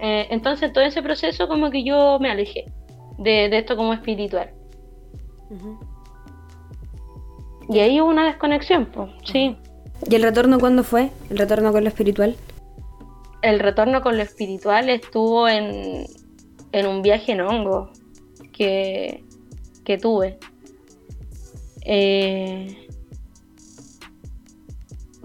Eh, 0.00 0.26
entonces 0.30 0.72
todo 0.72 0.84
ese 0.84 1.02
proceso 1.02 1.46
como 1.46 1.70
que 1.70 1.84
yo 1.84 2.18
me 2.20 2.30
alejé 2.30 2.66
de, 3.18 3.46
esto 3.56 3.76
como 3.76 3.92
espiritual. 3.92 4.50
Y 7.70 7.78
ahí 7.78 8.00
hubo 8.00 8.10
una 8.10 8.26
desconexión, 8.26 8.86
pues, 8.86 9.10
sí. 9.24 9.56
¿Y 10.08 10.14
el 10.14 10.22
retorno 10.22 10.58
cuándo 10.58 10.84
fue? 10.84 11.10
¿El 11.30 11.38
retorno 11.38 11.72
con 11.72 11.84
lo 11.84 11.88
espiritual? 11.88 12.36
El 13.42 13.60
retorno 13.60 14.02
con 14.02 14.16
lo 14.16 14.22
espiritual 14.22 14.90
estuvo 14.90 15.48
en, 15.48 16.04
un 16.72 17.02
viaje 17.02 17.32
en 17.32 17.40
hongo 17.40 17.90
que, 18.52 19.24
tuve. 20.02 20.38
Eh, 21.86 22.86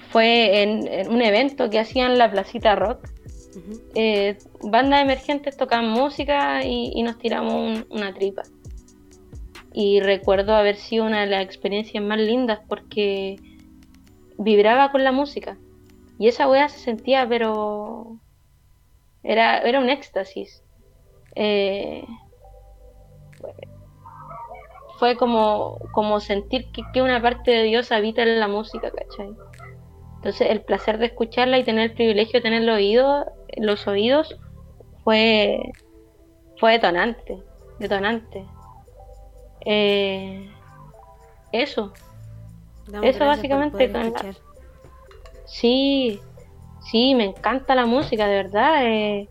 fue 0.10 0.62
en, 0.62 1.10
un 1.10 1.22
evento 1.22 1.70
que 1.70 1.80
hacían 1.80 2.18
la 2.18 2.32
Placita 2.32 2.76
Rock 2.76 3.10
eh, 3.94 4.38
bandas 4.62 5.02
emergentes 5.02 5.56
tocaban 5.56 5.90
música 5.90 6.64
y, 6.66 7.02
nos 7.04 7.18
tiramos 7.18 7.86
una 7.90 8.14
tripa. 8.14 8.44
Y 9.78 10.00
recuerdo 10.00 10.56
haber 10.56 10.78
sido 10.78 11.04
una 11.04 11.20
de 11.20 11.28
las 11.28 11.44
experiencias 11.44 12.02
más 12.02 12.18
lindas 12.18 12.62
porque 12.70 13.36
vibraba 14.38 14.90
con 14.90 15.04
la 15.04 15.12
música. 15.12 15.58
Y 16.18 16.30
esa 16.30 16.48
wea 16.48 16.70
se 16.70 16.80
sentía, 16.80 17.28
pero 17.28 18.18
era, 19.22 19.60
era 19.60 19.82
un 19.82 19.90
éxtasis. 19.90 20.64
Eh, 21.36 22.06
fue 24.98 25.18
como, 25.18 25.78
como 25.92 26.22
sentir 26.22 26.72
que, 26.72 26.82
que, 26.94 27.02
una 27.02 27.22
parte 27.22 27.52
de 27.52 27.64
Dios 27.64 27.92
habita 27.92 28.24
en 28.24 28.40
la 28.40 28.48
música, 28.48 28.92
¿cachai? 28.92 29.36
Entonces 30.16 30.52
el 30.52 30.62
placer 30.62 31.00
de 31.00 31.08
escucharla 31.08 31.58
y 31.58 31.66
tener 31.66 31.92
el 31.92 31.96
privilegio 31.98 32.40
de 32.40 32.44
tener 32.44 32.62
los 32.64 32.78
oídos, 32.78 33.26
los 33.58 33.86
oídos 33.88 34.38
fue, 35.04 35.60
fue 36.62 36.72
detonante, 36.72 37.44
detonante. 37.78 38.46
Eh, 39.66 40.50
eso. 41.52 41.92
eso 43.02 43.26
básicamente. 43.26 43.92
Sí, 45.46 46.20
sí, 46.92 47.16
me 47.16 47.26
encanta 47.26 47.76
la 47.76 47.86
música, 47.86 48.28
de 48.28 48.36
verdad. 48.36 48.86
Eh, 48.86 49.30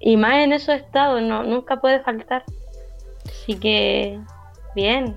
y 0.00 0.16
más 0.16 0.44
en 0.44 0.52
esos 0.52 0.74
estados, 0.74 1.22
no, 1.22 1.44
nunca 1.44 1.80
puede 1.80 2.00
faltar. 2.00 2.44
Así 3.26 3.54
que, 3.54 4.18
bien. 4.74 5.16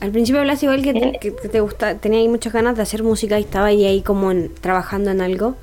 Al 0.00 0.10
principio 0.10 0.40
hablas 0.40 0.62
igual 0.62 0.82
que, 0.82 0.92
te 1.30 1.60
gusta, 1.60 1.98
tenía 1.98 2.28
muchas 2.28 2.52
ganas 2.52 2.76
de 2.76 2.82
hacer 2.82 3.02
música 3.02 3.38
y 3.38 3.42
estaba 3.42 3.66
ahí, 3.66 3.84
ahí 3.84 4.02
como 4.02 4.32
trabajando 4.60 5.10
en 5.10 5.20
algo. 5.20 5.54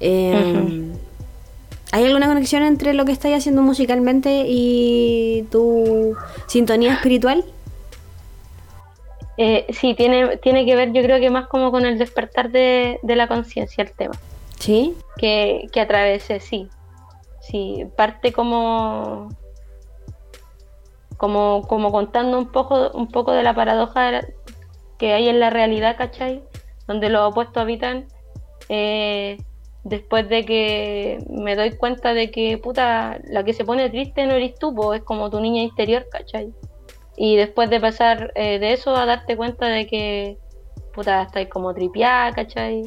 Em, 0.00 0.92
¿Hay 1.92 2.04
alguna 2.04 2.26
conexión 2.26 2.62
entre 2.62 2.94
lo 2.94 3.04
que 3.04 3.12
estás 3.12 3.32
haciendo 3.32 3.62
musicalmente 3.62 4.44
y 4.46 5.46
tu 5.50 6.16
sintonía 6.46 6.94
espiritual? 6.94 7.44
Eh, 9.38 9.66
sí, 9.70 9.94
tiene, 9.94 10.38
tiene 10.38 10.64
que 10.64 10.76
ver 10.76 10.92
yo 10.92 11.02
creo 11.02 11.20
que 11.20 11.30
más 11.30 11.46
como 11.46 11.70
con 11.70 11.84
el 11.84 11.98
despertar 11.98 12.50
de, 12.50 12.98
la 13.02 13.28
conciencia 13.28 13.84
el 13.84 13.92
tema. 13.92 14.14
¿Sí? 14.58 14.94
Que, 15.18 15.68
que 15.72 15.80
atravesé, 15.80 16.40
sí. 16.40 16.68
Sí, 17.40 17.86
parte 17.96 18.32
como 18.32 19.28
como, 21.16 21.62
como 21.66 21.92
contando 21.92 22.38
un 22.38 22.48
poco, 22.48 22.90
un 22.92 23.08
poco 23.08 23.32
de 23.32 23.42
la 23.42 23.54
paradoja 23.54 24.22
que 24.98 25.12
hay 25.12 25.28
en 25.28 25.40
la 25.40 25.50
realidad, 25.50 25.96
¿cachai? 25.96 26.42
Donde 26.86 27.08
los 27.08 27.30
opuestos 27.30 27.56
habitan. 27.56 28.06
Eh, 28.68 29.38
después 29.88 30.28
de 30.28 30.44
que 30.44 31.18
me 31.30 31.54
doy 31.54 31.76
cuenta 31.76 32.12
de 32.12 32.30
que, 32.30 32.58
puta, 32.58 33.20
la 33.28 33.44
que 33.44 33.52
se 33.52 33.64
pone 33.64 33.88
triste 33.88 34.26
no 34.26 34.34
eres 34.34 34.58
tú, 34.58 34.92
es 34.92 35.02
como 35.02 35.30
tu 35.30 35.40
niña 35.40 35.62
interior, 35.62 36.06
¿cachai? 36.10 36.52
Y 37.16 37.36
después 37.36 37.70
de 37.70 37.80
pasar 37.80 38.32
eh, 38.34 38.58
de 38.58 38.72
eso 38.72 38.96
a 38.96 39.06
darte 39.06 39.36
cuenta 39.36 39.66
de 39.66 39.86
que, 39.86 40.38
puta, 40.92 41.22
estáis 41.22 41.48
como 41.48 41.72
tripiada, 41.72 42.32
¿cachai? 42.32 42.82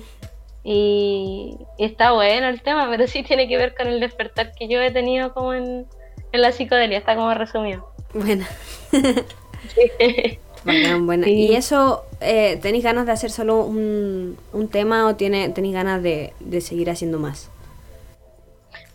Y, 0.63 1.57
está 1.77 2.11
bueno 2.11 2.49
el 2.49 2.61
tema, 2.61 2.87
pero 2.89 3.07
sí 3.07 3.23
tiene 3.23 3.47
que 3.47 3.57
ver 3.57 3.75
con 3.75 3.87
el 3.87 4.01
despertar 4.01 4.51
que 4.53 4.67
yo 4.67 4.81
he 4.81 4.91
tenido 4.91 5.33
como 5.33 5.53
en, 5.53 5.87
en 6.33 6.41
la 6.41 6.51
psicodelia, 6.51 6.97
está 6.97 7.15
como 7.15 7.33
resumido. 7.33 7.93
Buena. 8.13 8.47
¿Y 11.25 11.55
eso, 11.55 12.03
eh, 12.21 12.57
tenéis 12.61 12.83
ganas 12.83 13.05
de 13.05 13.11
hacer 13.11 13.31
solo 13.31 13.63
un, 13.63 14.37
tema 14.71 15.07
o 15.07 15.15
tiene, 15.15 15.49
tenéis 15.49 15.73
ganas 15.73 16.01
de, 16.03 16.33
seguir 16.61 16.89
haciendo 16.89 17.19
más? 17.19 17.49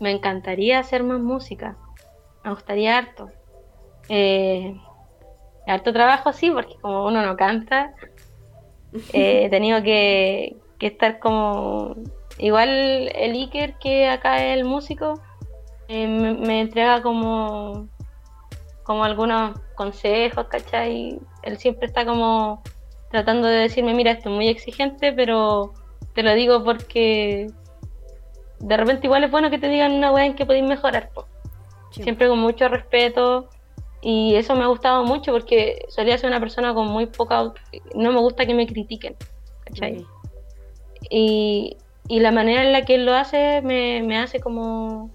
Me 0.00 0.10
encantaría 0.10 0.78
hacer 0.78 1.02
más 1.02 1.20
música. 1.20 1.76
Me 2.44 2.50
gustaría 2.50 2.98
harto. 2.98 3.30
Eh, 4.08 4.76
harto 5.66 5.92
trabajo, 5.92 6.32
sí, 6.32 6.50
porque 6.50 6.74
como 6.80 7.06
uno 7.06 7.24
no 7.24 7.36
canta, 7.36 7.94
eh, 9.12 9.44
he 9.46 9.50
tenido 9.50 9.82
que, 9.82 10.56
estar 10.80 11.18
como. 11.18 11.96
Igual 12.36 12.68
el 13.14 13.32
Iker, 13.32 13.78
que 13.78 14.08
acá 14.08 14.44
es 14.44 14.58
el 14.58 14.64
músico, 14.64 15.20
me 15.88 16.60
entrega 16.60 17.00
como 17.00 17.88
como 18.84 19.02
algunos 19.02 19.58
consejos, 19.74 20.46
¿cachai? 20.46 21.18
Él 21.42 21.58
siempre 21.58 21.86
está 21.86 22.04
como 22.04 22.62
tratando 23.14 23.46
de 23.46 23.58
decirme, 23.58 23.94
mira, 23.94 24.10
esto 24.10 24.28
es 24.28 24.34
muy 24.34 24.48
exigente, 24.48 25.12
pero 25.12 25.72
te 26.16 26.24
lo 26.24 26.34
digo 26.34 26.64
porque 26.64 27.46
de 28.58 28.76
repente 28.76 29.06
igual 29.06 29.22
es 29.22 29.30
bueno 29.30 29.50
que 29.50 29.58
te 29.58 29.68
digan 29.68 29.92
una 29.92 30.10
weá 30.10 30.26
en 30.26 30.34
que 30.34 30.44
podéis 30.44 30.64
mejorar. 30.64 31.12
Siempre 31.92 32.26
con 32.26 32.40
mucho 32.40 32.66
respeto. 32.66 33.48
Y 34.02 34.34
eso 34.34 34.56
me 34.56 34.64
ha 34.64 34.66
gustado 34.66 35.04
mucho 35.04 35.30
porque 35.30 35.84
solía 35.90 36.18
ser 36.18 36.28
una 36.28 36.40
persona 36.40 36.74
con 36.74 36.88
muy 36.88 37.06
poca... 37.06 37.52
No 37.94 38.10
me 38.10 38.18
gusta 38.18 38.46
que 38.46 38.54
me 38.54 38.66
critiquen. 38.66 39.14
¿cachai? 39.64 40.04
Y, 41.08 41.76
y, 42.08 42.18
la 42.18 42.32
manera 42.32 42.64
en 42.64 42.72
la 42.72 42.84
que 42.84 42.96
él 42.96 43.06
lo 43.06 43.14
hace 43.14 43.62
me, 43.62 44.02
me 44.02 44.18
hace 44.18 44.40
como... 44.40 45.12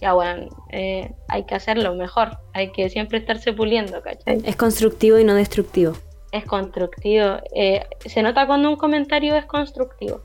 Ya 0.00 0.14
bueno, 0.14 0.48
eh, 0.72 1.12
hay 1.28 1.44
que 1.44 1.54
hacerlo 1.54 1.94
mejor. 1.94 2.38
Hay 2.54 2.72
que 2.72 2.90
siempre 2.90 3.18
estarse 3.18 3.52
puliendo, 3.52 4.02
¿cachai? 4.02 4.42
Es 4.44 4.56
constructivo 4.56 5.20
y 5.20 5.24
no 5.24 5.36
destructivo. 5.36 5.92
Es 6.36 6.44
constructivo. 6.44 7.38
Eh, 7.54 7.84
se 8.04 8.22
nota 8.22 8.46
cuando 8.46 8.68
un 8.68 8.76
comentario 8.76 9.34
es 9.36 9.46
constructivo. 9.46 10.20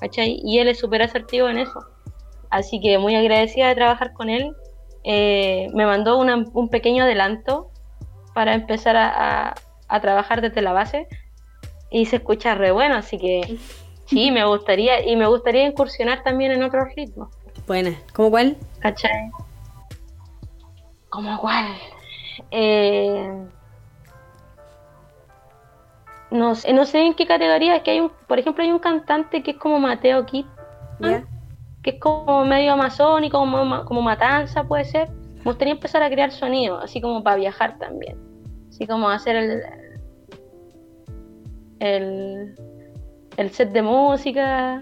¿cachai? 0.00 0.40
Y 0.42 0.58
él 0.58 0.68
es 0.68 0.78
súper 0.78 1.02
asertivo 1.02 1.48
en 1.48 1.58
eso. 1.58 1.86
Así 2.48 2.80
que 2.80 2.98
muy 2.98 3.14
agradecida 3.14 3.68
de 3.68 3.74
trabajar 3.74 4.12
con 4.14 4.28
él. 4.28 4.56
Eh, 5.04 5.68
me 5.74 5.86
mandó 5.86 6.18
un 6.18 6.68
pequeño 6.68 7.04
adelanto 7.04 7.70
para 8.34 8.54
empezar 8.54 8.96
a, 8.96 9.54
trabajar 10.00 10.40
desde 10.40 10.62
la 10.62 10.72
base 10.72 11.08
y 11.90 12.06
se 12.06 12.16
escucha 12.16 12.54
re 12.54 12.70
bueno, 12.70 12.94
así 12.94 13.18
que 13.18 13.58
sí, 14.06 14.30
me 14.30 14.44
gustaría 14.44 15.04
y 15.04 15.16
me 15.16 15.26
gustaría 15.26 15.66
incursionar 15.66 16.22
también 16.22 16.52
en 16.52 16.62
otros 16.62 16.88
ritmos. 16.96 17.28
Buena, 17.66 17.94
¿cómo 18.14 18.30
cuál? 18.30 18.56
¿Cachai? 18.78 19.30
¿Cómo 21.08 21.40
cuál? 21.40 21.74
Eh, 22.52 23.46
no 26.30 26.54
sé, 26.54 26.72
no 26.72 26.84
sé 26.84 27.00
en 27.00 27.14
qué 27.14 27.26
categoría, 27.26 27.76
es 27.76 27.82
que 27.82 27.92
hay 27.92 28.00
un, 28.00 28.10
por 28.26 28.38
ejemplo, 28.38 28.62
hay 28.62 28.70
un 28.72 28.78
cantante 28.78 29.42
que 29.42 29.52
es 29.52 29.56
como 29.56 29.78
Mateo 29.78 30.24
Kid, 30.26 30.46
que 31.82 31.90
es 31.90 32.00
como 32.00 32.44
medio 32.44 32.72
amazónico, 32.72 33.38
como, 33.38 33.84
como 33.84 34.02
matanza 34.02 34.64
puede 34.64 34.84
ser. 34.84 35.10
Me 35.36 35.44
gustaría 35.44 35.72
empezar 35.72 36.02
a 36.02 36.10
crear 36.10 36.30
sonido, 36.30 36.78
así 36.78 37.00
como 37.00 37.22
para 37.22 37.36
viajar 37.36 37.78
también. 37.78 38.18
Así 38.68 38.86
como 38.86 39.08
hacer 39.08 39.36
el, 39.36 39.62
el, 41.80 42.54
el 43.36 43.50
set 43.50 43.72
de 43.72 43.82
música, 43.82 44.80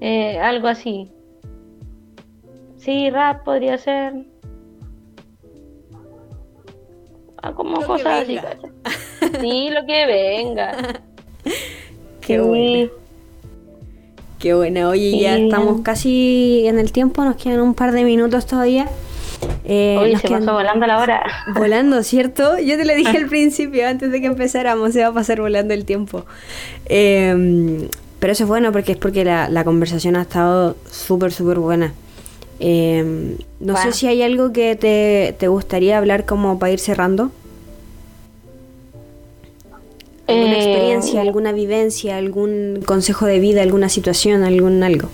eh, 0.00 0.38
algo 0.40 0.68
así. 0.68 1.12
Sí, 2.76 3.10
rap 3.10 3.44
podría 3.44 3.78
ser. 3.78 4.14
Ah, 7.42 7.52
como 7.52 7.76
cosas 7.82 8.22
así, 8.22 8.38
Sí, 9.40 9.70
lo 9.70 9.86
que 9.86 10.06
venga. 10.06 11.02
Qué 12.20 12.40
bueno. 12.40 12.90
Qué 14.38 14.54
bueno. 14.54 14.90
Oye, 14.90 15.18
ya 15.18 15.38
estamos 15.38 15.80
casi 15.82 16.64
en 16.66 16.78
el 16.78 16.92
tiempo, 16.92 17.24
nos 17.24 17.36
quedan 17.36 17.60
un 17.60 17.74
par 17.74 17.92
de 17.92 18.04
minutos 18.04 18.46
todavía. 18.46 18.88
Eh, 19.64 19.96
Oye, 20.00 20.18
se 20.18 20.28
pasó 20.28 20.52
volando 20.52 20.86
la 20.86 20.98
hora. 20.98 21.22
Volando, 21.54 22.02
¿cierto? 22.02 22.58
Yo 22.58 22.76
te 22.76 22.84
lo 22.84 22.94
dije 22.94 23.16
al 23.16 23.26
principio, 23.28 23.86
antes 23.86 24.10
de 24.10 24.20
que 24.20 24.26
empezáramos, 24.26 24.92
se 24.92 25.02
va 25.02 25.08
a 25.08 25.12
pasar 25.12 25.40
volando 25.40 25.74
el 25.74 25.84
tiempo. 25.84 26.24
Em, 26.86 27.88
pero 28.18 28.32
eso 28.32 28.44
es 28.44 28.48
bueno 28.48 28.72
porque 28.72 28.92
es 28.92 28.98
porque 28.98 29.24
la, 29.24 29.64
conversación 29.64 30.16
ha 30.16 30.22
estado 30.22 30.76
súper, 30.90 31.32
súper 31.32 31.58
buena. 31.58 31.92
Em, 32.60 33.36
no 33.60 33.76
sé 33.76 33.92
si 33.92 34.06
hay 34.06 34.22
algo 34.22 34.52
que 34.52 34.76
te, 34.76 35.34
te 35.38 35.48
gustaría 35.48 35.98
hablar 35.98 36.24
como 36.24 36.58
para 36.58 36.72
ir 36.72 36.78
cerrando. 36.78 37.30
¿Alguna 40.28 40.56
eh, 40.56 40.58
experiencia, 40.58 41.20
alguna 41.20 41.52
vivencia, 41.52 42.16
algún 42.16 42.82
consejo 42.84 43.26
de 43.26 43.38
vida, 43.38 43.62
alguna 43.62 43.88
situación, 43.88 44.42
algún 44.42 44.82
algo? 44.82 45.08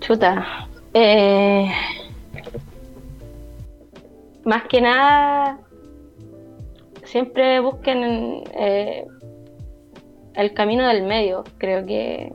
Chuta. 0.00 0.68
Eh, 0.92 1.68
más 4.44 4.62
que 4.68 4.80
nada, 4.80 5.58
siempre 7.02 7.58
busquen 7.58 8.44
eh, 8.54 9.04
el 10.34 10.54
camino 10.54 10.86
del 10.86 11.02
medio. 11.02 11.42
Creo 11.58 11.84
que, 11.84 12.32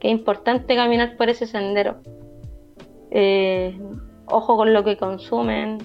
es 0.00 0.10
importante 0.10 0.74
caminar 0.74 1.16
por 1.16 1.28
ese 1.28 1.46
sendero. 1.46 1.96
ojo 4.26 4.56
con 4.56 4.72
lo 4.72 4.82
que 4.82 4.96
consumen. 4.96 5.78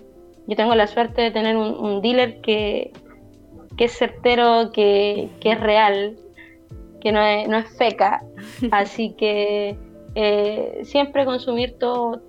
Yo 0.47 0.55
tengo 0.55 0.73
la 0.73 0.87
suerte 0.87 1.21
de 1.21 1.31
tener 1.31 1.55
un 1.55 2.01
dealer 2.01 2.41
que, 2.41 2.91
que 3.77 3.85
es 3.85 3.97
certero, 3.97 4.71
que, 4.71 5.29
es 5.41 5.59
real, 5.59 6.17
que 7.01 7.11
no 7.11 7.21
es, 7.21 7.47
no 7.47 7.57
es 7.57 7.77
feca. 7.77 8.23
Así 8.71 9.13
que 9.13 9.77
eh, 10.15 10.81
siempre 10.83 11.25
consumir 11.25 11.77
todo, 11.79 12.21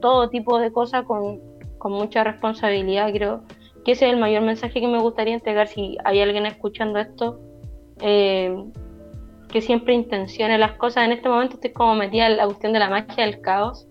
todo 0.00 0.28
tipo 0.28 0.58
de 0.58 0.72
cosas 0.72 1.04
con, 1.04 1.40
mucha 1.84 2.24
responsabilidad, 2.24 3.12
creo 3.12 3.44
que 3.84 3.92
ese 3.92 4.06
es 4.06 4.12
el 4.12 4.18
mayor 4.18 4.42
mensaje 4.42 4.80
que 4.80 4.88
me 4.88 5.00
gustaría 5.00 5.32
entregar 5.32 5.68
si 5.68 5.96
hay 6.04 6.20
alguien 6.20 6.44
escuchando 6.44 6.98
esto. 6.98 7.40
Eh, 8.00 8.54
que 9.48 9.62
siempre 9.62 9.94
intencione 9.94 10.58
las 10.58 10.72
cosas. 10.72 11.04
En 11.04 11.12
este 11.12 11.28
momento 11.28 11.54
estoy 11.54 11.72
como 11.72 11.94
metida 11.94 12.26
en 12.26 12.36
la 12.36 12.44
cuestión 12.44 12.72
de 12.72 12.78
la 12.78 12.90
magia 12.90 13.24
del 13.24 13.40
caos. 13.40 13.86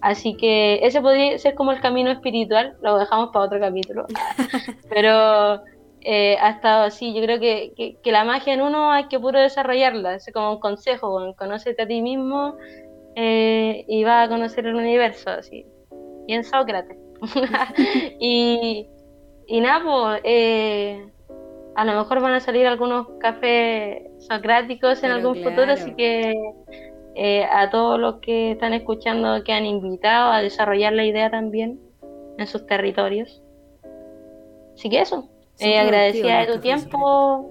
Así 0.00 0.36
que 0.36 0.80
ese 0.82 1.00
podría 1.00 1.38
ser 1.38 1.54
como 1.54 1.72
el 1.72 1.80
camino 1.80 2.10
espiritual, 2.10 2.76
lo 2.82 2.98
dejamos 2.98 3.30
para 3.32 3.46
otro 3.46 3.58
capítulo. 3.58 4.06
Pero 4.90 5.62
eh, 6.08 6.38
ha 6.40 6.50
estado 6.50 6.84
así. 6.84 7.12
Yo 7.12 7.20
creo 7.20 7.40
que, 7.40 7.98
la 8.04 8.22
magia 8.22 8.54
en 8.54 8.62
uno 8.62 8.92
hay 8.92 9.08
que 9.08 9.18
puro 9.18 9.40
desarrollarla. 9.40 10.14
Es 10.14 10.30
como 10.32 10.52
un 10.52 10.60
consejo, 10.60 11.34
conócete 11.36 11.82
a 11.82 11.86
ti 11.88 12.00
mismo 12.00 12.54
eh, 13.16 13.84
y 13.88 14.04
va 14.04 14.22
a 14.22 14.28
conocer 14.28 14.66
el 14.66 14.76
universo, 14.76 15.30
así. 15.30 15.66
Y 16.28 16.34
en 16.34 16.44
Sócrates. 16.44 16.96
y, 18.20 18.86
y 19.48 19.60
nada, 19.60 19.82
pues, 19.84 20.20
eh, 20.22 21.08
a 21.74 21.84
lo 21.84 21.94
mejor 21.94 22.20
van 22.20 22.34
a 22.34 22.40
salir 22.40 22.68
algunos 22.68 23.08
cafés 23.18 24.02
socráticos 24.20 25.02
en 25.02 25.10
algún 25.10 25.42
futuro, 25.42 25.72
así 25.72 25.92
que 25.96 26.32
a 27.50 27.68
todos 27.70 27.98
los 27.98 28.20
que 28.20 28.52
están 28.52 28.74
escuchando 28.74 29.42
que 29.42 29.52
han 29.52 29.66
invitado 29.66 30.30
a 30.30 30.40
desarrollar 30.40 30.92
la 30.92 31.04
idea 31.04 31.32
también 31.32 31.80
en 32.38 32.46
sus 32.46 32.64
territorios. 32.64 33.42
Así 34.74 34.88
que 34.88 35.00
eso. 35.00 35.28
Eh, 35.58 35.78
agradecida 35.78 36.40
de 36.40 36.52
tu 36.52 36.60
tiempo. 36.60 37.50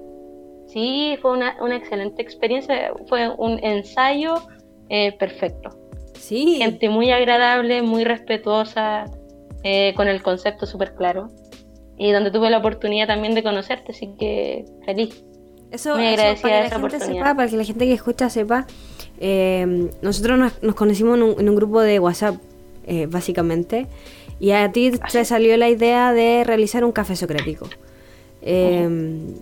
Sí, 0.67 1.17
fue 1.21 1.31
una, 1.31 1.55
una, 1.61 1.77
excelente 1.77 2.21
experiencia. 2.21 2.93
Fue 3.07 3.29
un 3.29 3.63
ensayo 3.63 4.35
eh, 4.89 5.13
perfecto. 5.13 5.69
Sí. 6.13 6.57
Gente 6.57 6.89
muy 6.89 7.11
agradable, 7.11 7.81
muy 7.81 8.03
respetuosa, 8.03 9.05
eh, 9.63 9.93
con 9.95 10.07
el 10.07 10.21
concepto 10.21 10.65
súper 10.65 10.95
claro. 10.95 11.29
Y 11.97 12.11
donde 12.11 12.29
tuve 12.29 12.49
la 12.49 12.57
oportunidad 12.57 13.07
también 13.07 13.35
de 13.35 13.43
conocerte, 13.43 13.91
así 13.91 14.13
que 14.19 14.65
feliz. 14.85 15.23
Eso, 15.71 15.95
muy 15.95 16.07
agradecida 16.07 16.49
para 16.49 16.69
que 16.69 16.69
la 16.69 16.79
gente 16.79 16.99
sepa, 16.99 17.35
para 17.35 17.49
que 17.49 17.57
la 17.57 17.63
gente 17.63 17.85
que 17.85 17.93
escucha 17.93 18.29
sepa, 18.29 18.67
nosotros 20.01 20.53
nos, 20.61 20.75
conocimos 20.75 21.17
en 21.17 21.23
un, 21.23 21.39
en 21.39 21.49
un, 21.49 21.55
grupo 21.55 21.81
de 21.81 21.99
WhatsApp, 21.99 22.35
básicamente, 23.07 23.87
y 24.39 24.51
a 24.51 24.71
ti 24.71 24.91
ah, 25.01 25.07
te 25.11 25.25
salió 25.25 25.55
la 25.57 25.69
idea 25.69 26.13
de 26.13 26.43
realizar 26.43 26.83
un 26.83 26.91
café 26.91 27.15
socrático. 27.15 27.67
Em, 28.47 29.33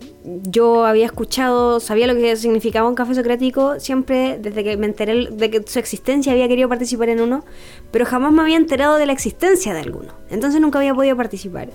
yo 0.44 0.86
había 0.86 1.06
escuchado, 1.06 1.82
sabía 1.82 2.08
lo 2.08 2.16
que 2.16 2.38
significaba 2.38 2.88
un 2.88 2.96
café 2.96 3.14
socrático, 3.14 3.78
siempre 3.78 4.40
desde 4.40 4.64
que 4.64 4.78
me 4.78 4.86
enteré 4.86 5.28
de 5.30 5.52
que 5.52 5.62
su 5.68 5.78
existencia 5.78 6.32
había 6.32 6.48
querido 6.48 6.70
participar 6.70 7.10
en 7.10 7.20
uno, 7.20 7.44
pero 7.92 8.06
jamás 8.06 8.32
me 8.32 8.42
había 8.42 8.56
enterado 8.56 8.96
de 8.96 9.06
la 9.06 9.12
existencia 9.12 9.74
de 9.74 9.82
alguno. 9.82 10.14
Entonces 10.30 10.62
nunca 10.62 10.80
había 10.80 10.96
podido 10.96 11.18
participar. 11.18 11.68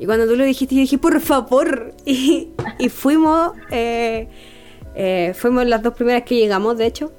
Y 0.00 0.06
cuando 0.06 0.26
tú 0.26 0.34
lo 0.34 0.42
dijiste, 0.42 0.74
yo 0.74 0.80
dije, 0.80 0.98
por 0.98 1.20
favor. 1.20 1.94
Y, 2.04 2.50
y 2.80 2.88
fuimos, 2.88 3.52
eh, 3.70 4.26
eh, 4.96 5.32
fuimos 5.36 5.64
las 5.66 5.82
dos 5.82 5.94
primeras 5.94 6.24
que 6.24 6.34
llegamos, 6.34 6.76
de 6.76 6.86
hecho. 6.86 7.12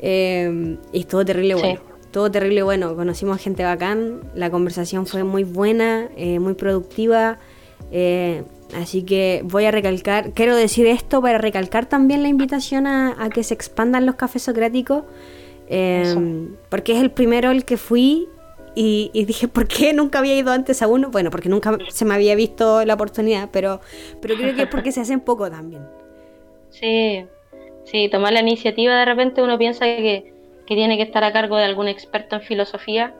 Em, 0.00 0.78
y 0.92 1.00
estuvo 1.00 1.24
terrible 1.24 1.54
bueno. 1.54 1.80
Todo 2.10 2.30
terrible 2.30 2.64
bueno. 2.64 2.96
Conocimos 2.96 3.40
gente 3.40 3.62
bacán, 3.62 4.20
la 4.34 4.50
conversación 4.50 5.06
fue 5.06 5.22
muy 5.22 5.44
buena, 5.44 6.08
eh, 6.16 6.40
muy 6.40 6.54
productiva. 6.54 7.38
Así 8.74 9.04
que 9.04 9.42
voy 9.44 9.64
a 9.64 9.70
recalcar, 9.70 10.32
quiero 10.32 10.56
decir 10.56 10.86
esto 10.86 11.22
para 11.22 11.38
recalcar 11.38 11.86
también 11.86 12.22
la 12.22 12.28
invitación 12.28 12.86
a, 12.86 13.28
que 13.32 13.42
se 13.44 13.54
expandan 13.54 14.06
los 14.06 14.16
cafés 14.16 14.42
socráticos, 14.42 15.04
em, 15.68 16.56
porque 16.68 16.92
es 16.92 17.00
el 17.00 17.10
primero 17.10 17.50
el 17.52 17.64
que 17.64 17.76
fui 17.76 18.28
y, 18.74 19.24
dije, 19.24 19.48
¿por 19.48 19.66
qué 19.68 19.94
nunca 19.94 20.18
había 20.18 20.36
ido 20.36 20.52
antes 20.52 20.82
a 20.82 20.88
uno? 20.88 21.10
Bueno, 21.10 21.30
porque 21.30 21.48
nunca 21.48 21.78
se 21.88 22.04
me 22.04 22.14
había 22.14 22.34
visto 22.34 22.84
la 22.84 22.94
oportunidad, 22.94 23.48
pero, 23.50 23.80
pero 24.20 24.34
creo 24.36 24.54
que 24.54 24.62
es 24.62 24.68
porque 24.68 24.92
se 24.92 25.00
hacen 25.00 25.20
poco 25.20 25.50
también. 25.50 25.82
Sí, 26.68 27.24
sí, 27.84 28.10
tomar 28.10 28.34
la 28.34 28.40
iniciativa 28.40 28.98
de 28.98 29.04
repente 29.06 29.42
uno 29.42 29.56
piensa 29.56 29.86
que, 29.86 30.34
que 30.66 30.74
tiene 30.74 30.98
que 30.98 31.04
estar 31.04 31.24
a 31.24 31.32
cargo 31.32 31.56
de 31.56 31.64
algún 31.64 31.88
experto 31.88 32.36
en 32.36 32.42
filosofía, 32.42 33.14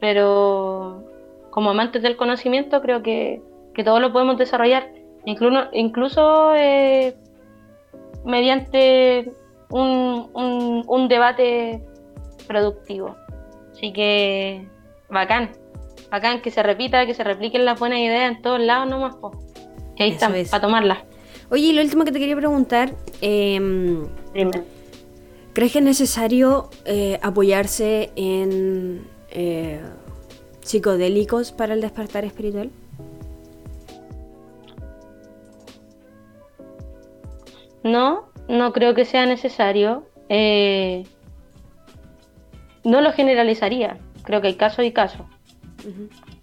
pero 0.00 1.02
como 1.50 1.70
amantes 1.70 2.02
del 2.02 2.16
conocimiento, 2.16 2.82
creo 2.82 3.02
que, 3.02 3.40
que 3.74 3.84
todos 3.84 4.00
lo 4.00 4.12
podemos 4.12 4.38
desarrollar, 4.38 4.88
incluso, 5.24 5.64
incluso 5.72 6.54
eh, 6.54 7.16
mediante 8.24 9.32
un, 9.70 10.30
un, 10.34 10.84
un 10.86 11.08
debate 11.08 11.82
productivo. 12.46 13.16
Así 13.72 13.92
que 13.92 14.68
bacán, 15.10 15.50
bacán 16.10 16.40
que 16.40 16.50
se 16.50 16.62
repita, 16.62 17.06
que 17.06 17.14
se 17.14 17.24
repliquen 17.24 17.64
las 17.64 17.78
buenas 17.78 17.98
ideas 17.98 18.36
en 18.36 18.42
todos 18.42 18.60
lados 18.60 18.88
nomás. 18.88 19.16
Po. 19.16 19.32
Y 19.96 20.02
ahí 20.02 20.08
Eso 20.10 20.14
están, 20.16 20.34
es. 20.36 20.50
para 20.50 20.62
tomarlas. 20.62 20.98
Oye, 21.50 21.66
y 21.66 21.72
lo 21.72 21.82
último 21.82 22.04
que 22.04 22.12
te 22.12 22.18
quería 22.18 22.36
preguntar, 22.36 22.92
em, 23.20 24.06
¿crees 25.52 25.72
que 25.72 25.78
es 25.78 25.84
necesario 25.84 26.70
eh, 26.84 27.18
apoyarse 27.22 28.10
en 28.16 29.06
eh, 29.30 29.80
psicodélicos 30.60 31.52
para 31.52 31.74
el 31.74 31.80
despertar 31.80 32.24
espiritual? 32.24 32.70
No, 37.84 38.24
no 38.48 38.72
creo 38.72 38.94
que 38.94 39.04
sea 39.04 39.26
necesario. 39.26 40.08
Eh, 40.28 41.04
no 42.82 43.00
lo 43.00 43.12
generalizaría. 43.12 43.98
Creo 44.24 44.40
que 44.40 44.48
hay 44.48 44.56
casos 44.56 44.84
y 44.84 44.90
casos. 44.90 45.20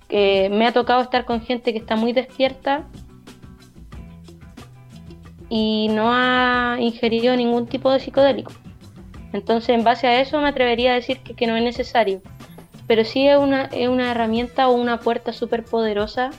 Eh, 0.09 0.49
me 0.49 0.67
ha 0.67 0.71
tocado 0.71 1.01
estar 1.01 1.25
con 1.25 1.41
gente 1.41 1.73
que 1.73 1.79
está 1.79 1.95
muy 1.95 2.13
despierta 2.13 2.87
y 5.49 5.89
no 5.89 6.13
ha 6.13 6.77
ingerido 6.79 7.35
ningún 7.35 7.67
tipo 7.67 7.91
de 7.91 7.99
psicodélico. 7.99 8.53
Entonces, 9.33 9.69
en 9.69 9.83
base 9.83 10.07
a 10.07 10.21
eso, 10.21 10.39
me 10.39 10.49
atrevería 10.49 10.91
a 10.91 10.95
decir 10.95 11.19
que, 11.19 11.33
que 11.33 11.47
no 11.47 11.55
es 11.55 11.63
necesario. 11.63 12.21
Pero 12.87 13.03
sí 13.03 13.27
es 13.27 13.37
una, 13.37 13.65
es 13.65 13.87
una 13.87 14.11
herramienta 14.11 14.67
o 14.67 14.73
una 14.73 14.99
puerta 14.99 15.33
súper 15.33 15.63
poderosa 15.63 16.31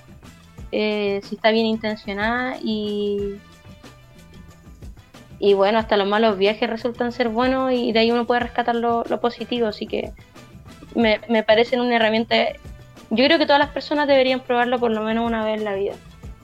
eh, 0.71 1.21
si 1.23 1.35
está 1.35 1.51
bien 1.51 1.67
intencionada 1.67 2.57
y, 2.63 3.37
y 5.45 5.55
bueno, 5.55 5.81
hasta 5.81 5.97
los 5.97 6.07
malos 6.07 6.39
viajes 6.39 6.71
resultan 6.71 7.11
ser 7.11 7.29
buenos 7.29 7.73
y 7.73 7.91
de 7.91 7.99
ahí 7.99 8.13
uno 8.13 8.29
puede 8.29 8.39
rescatar 8.43 8.77
lo, 8.77 9.03
lo 9.09 9.21
positivo. 9.21 9.67
Así 9.67 9.89
que 9.89 10.13
me, 10.95 11.21
me 11.29 11.43
parecen 11.43 11.81
una 11.81 11.97
herramienta. 11.97 12.37
Yo 13.11 13.25
creo 13.25 13.39
que 13.39 13.45
todas 13.45 13.59
las 13.59 13.71
personas 13.71 14.07
deberían 14.07 14.39
probarlo 14.39 14.79
por 14.79 14.93
lo 14.93 15.03
menos 15.03 15.27
una 15.27 15.45
vez 15.45 15.59
en 15.59 15.65
la 15.65 15.75
vida. 15.75 15.95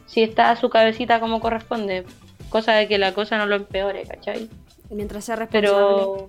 Si 0.06 0.24
está 0.24 0.50
a 0.50 0.56
su 0.56 0.68
cabecita 0.68 1.20
como 1.20 1.38
corresponde. 1.38 2.06
Cosa 2.48 2.72
de 2.72 2.88
que 2.88 2.98
la 2.98 3.14
cosa 3.14 3.38
no 3.38 3.46
lo 3.46 3.54
empeore, 3.54 4.02
¿cachai? 4.02 4.50
Mientras 4.90 5.26
sea 5.26 5.36
responsable. 5.36 5.70
Pero 5.70 6.28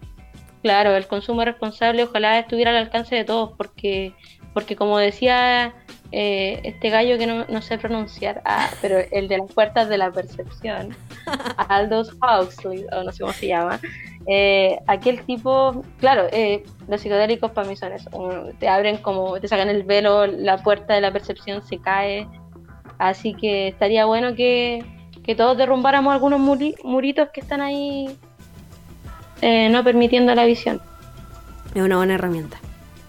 claro, 0.62 0.96
el 0.96 1.08
consumo 1.08 1.44
responsable 1.44 2.04
ojalá 2.04 2.38
estuviera 2.38 2.70
al 2.70 2.78
alcance 2.78 3.16
de 3.16 3.24
todos, 3.24 3.52
porque, 3.58 4.14
porque 4.54 4.76
como 4.76 4.98
decía 4.98 5.74
eh, 6.12 6.60
este 6.64 6.90
gallo 6.90 7.18
que 7.18 7.28
no, 7.28 7.46
no 7.50 7.62
sé 7.62 7.78
pronunciar, 7.78 8.42
ah, 8.46 8.70
pero 8.82 8.98
el 9.12 9.28
de 9.28 9.38
las 9.38 9.52
puertas 9.54 9.90
de 9.90 9.98
la 9.98 10.12
percepción, 10.12 10.96
Aldous 11.70 12.14
Huxley, 12.22 12.86
o 12.92 13.04
no 13.04 13.12
sé 13.12 13.22
cómo 13.22 13.34
se 13.34 13.48
llama, 13.48 13.80
eh, 14.28 14.80
aquel 14.88 15.22
tipo, 15.22 15.84
claro, 16.00 16.28
eh, 16.32 16.64
los 16.88 17.02
psicodélicos 17.02 17.52
para 17.52 17.68
mí 17.68 17.76
son 17.76 17.94
eso, 17.94 18.10
te 18.60 18.68
abren 18.68 18.98
como, 18.98 19.40
te 19.40 19.48
sacan 19.48 19.70
el 19.70 19.84
velo, 19.84 20.26
la 20.28 20.58
puerta 20.58 20.94
de 20.96 21.02
la 21.02 21.12
percepción 21.12 21.62
se 21.66 21.78
cae, 21.80 22.28
así 22.98 23.34
que 23.36 23.68
estaría 23.70 24.06
bueno 24.06 24.34
que, 24.36 24.84
que 25.24 25.36
todos 25.36 25.58
derrumbáramos 25.58 26.12
algunos 26.14 26.40
muri- 26.40 26.76
muritos 26.84 27.30
que 27.32 27.42
están 27.42 27.62
ahí 27.62 28.18
eh, 29.42 29.70
no 29.70 29.84
permitiendo 29.84 30.34
la 30.36 30.46
visión. 30.46 30.82
Es 31.74 31.82
una 31.82 31.98
buena 31.98 32.16
herramienta. 32.16 32.58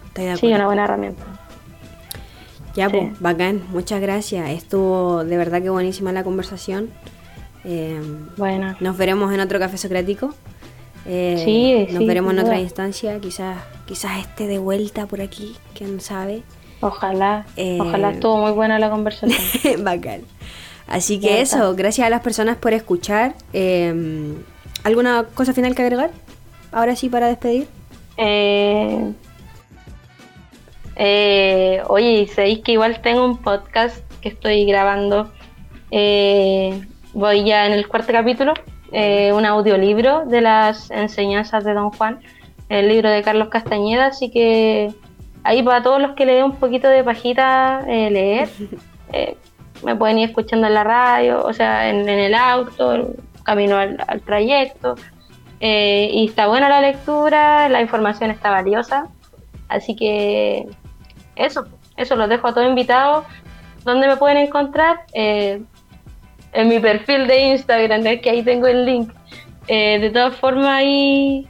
Estoy 0.09 0.25
de 0.27 0.37
Sí, 0.37 0.47
acuerdo. 0.47 0.57
una 0.57 0.67
buena 0.67 0.85
herramienta. 0.85 1.25
Ya, 2.75 2.89
Sí. 2.89 2.97
pues, 2.99 3.21
bacán. 3.21 3.63
Muchas 3.73 4.01
gracias. 4.01 4.49
Estuvo 4.51 5.25
de 5.25 5.37
verdad 5.37 5.61
que 5.63 5.71
buenísima 5.71 6.13
la 6.13 6.23
conversación. 6.25 6.91
Eh, 7.65 8.01
Buena. 8.37 8.77
nos 8.81 8.97
veremos 8.97 9.33
en 9.35 9.41
otro 9.41 9.59
café 9.59 9.77
socrático. 9.77 10.35
Eh, 11.07 11.43
Sí, 11.45 11.93
nos 11.93 11.99
sí, 12.03 12.07
veremos 12.07 12.33
en 12.33 12.39
otra 12.41 12.59
instancia. 12.61 13.19
Quizás, 13.21 13.59
quizás 13.87 14.21
esté 14.21 14.47
de 14.47 14.59
vuelta 14.59 15.07
por 15.07 15.21
aquí. 15.21 15.57
Quién 15.75 16.01
sabe. 16.01 16.43
Ojalá. 16.81 17.45
Eh, 17.57 17.79
Ojalá 17.81 18.13
estuvo 18.13 18.39
muy 18.39 18.53
buena 18.53 18.79
la 18.79 18.89
conversación. 18.91 19.33
Bacán. 19.85 20.23
Así 20.87 21.21
que 21.21 21.27
Ya 21.29 21.39
eso, 21.39 21.57
está. 21.71 21.73
gracias 21.83 22.07
a 22.07 22.11
las 22.11 22.21
personas 22.23 22.57
por 22.57 22.73
escuchar. 22.73 23.35
Eh, 23.53 24.33
¿Alguna 24.85 25.25
cosa 25.35 25.53
final 25.53 25.75
que 25.75 25.83
agregar? 25.83 26.11
Ahora 26.73 26.97
sí, 26.97 27.09
para 27.09 27.29
despedir. 27.29 27.67
Eh, 28.17 29.13
eh, 31.03 31.83
oye, 31.89 32.27
sabéis 32.27 32.59
que 32.59 32.73
igual 32.73 33.01
tengo 33.01 33.25
un 33.25 33.39
podcast 33.39 34.05
que 34.21 34.29
estoy 34.29 34.67
grabando. 34.67 35.33
Eh, 35.91 36.79
voy 37.15 37.43
ya 37.45 37.67
en 37.67 37.73
el 37.73 37.89
cuarto 37.89 38.13
capítulo. 38.13 38.53
eh, 38.93 39.33
un 39.33 39.47
audiolibro 39.47 40.27
de 40.27 40.43
las 40.43 40.91
enseñanzas 40.91 41.65
de 41.65 41.73
Don 41.73 41.91
Juan. 41.91 42.21
El 42.69 42.89
libro 42.89 43.09
de 43.09 43.23
Carlos 43.23 43.49
Castañeda. 43.49 44.09
Así 44.09 44.31
que 44.31 44.93
ahí 45.43 45.63
para 45.63 45.83
todos 45.83 46.03
los 46.03 46.13
que 46.13 46.27
le 46.27 46.35
dé 46.35 46.45
un 46.45 46.57
poquito 46.57 46.87
de 46.89 47.03
pajita 47.03 47.81
eh, 47.89 48.11
leer. 48.11 48.51
me 49.83 49.97
pueden 49.97 50.19
ir 50.19 50.29
escuchando 50.29 50.67
en 50.67 50.75
la 50.75 50.85
radio, 50.85 51.43
o 51.43 51.55
sea, 51.55 51.89
en, 51.89 52.07
en 52.11 52.19
el 52.19 52.35
auto, 52.35 53.15
camino 53.43 53.79
al, 53.79 53.97
al 54.07 54.21
trayecto. 54.21 54.97
Y 55.61 56.27
está 56.29 56.47
buena 56.47 56.69
la 56.69 56.83
lectura, 56.83 57.71
la 57.71 57.81
información 57.81 58.31
está 58.31 58.51
valiosa. 58.51 59.09
Así 59.69 59.97
que 59.97 60.67
eso, 61.45 61.67
eso 61.97 62.17
los 62.17 62.29
dejo 62.29 62.49
a 62.49 62.55
todos 62.55 62.67
invitados. 62.69 63.25
¿Dónde 63.85 64.07
me 64.09 64.17
pueden 64.17 64.37
encontrar? 64.39 65.01
Eh, 65.15 65.63
en 66.53 66.69
mi 66.69 66.79
perfil 66.81 67.27
de 67.27 67.41
Instagram, 67.53 68.07
es 68.07 68.21
que 68.21 68.31
ahí 68.31 68.43
tengo 68.43 68.67
el 68.67 68.85
link. 68.85 69.13
Eh, 69.69 69.99
de 70.01 70.11
todas 70.11 70.35
formas, 70.37 70.69
ahí, 70.69 71.47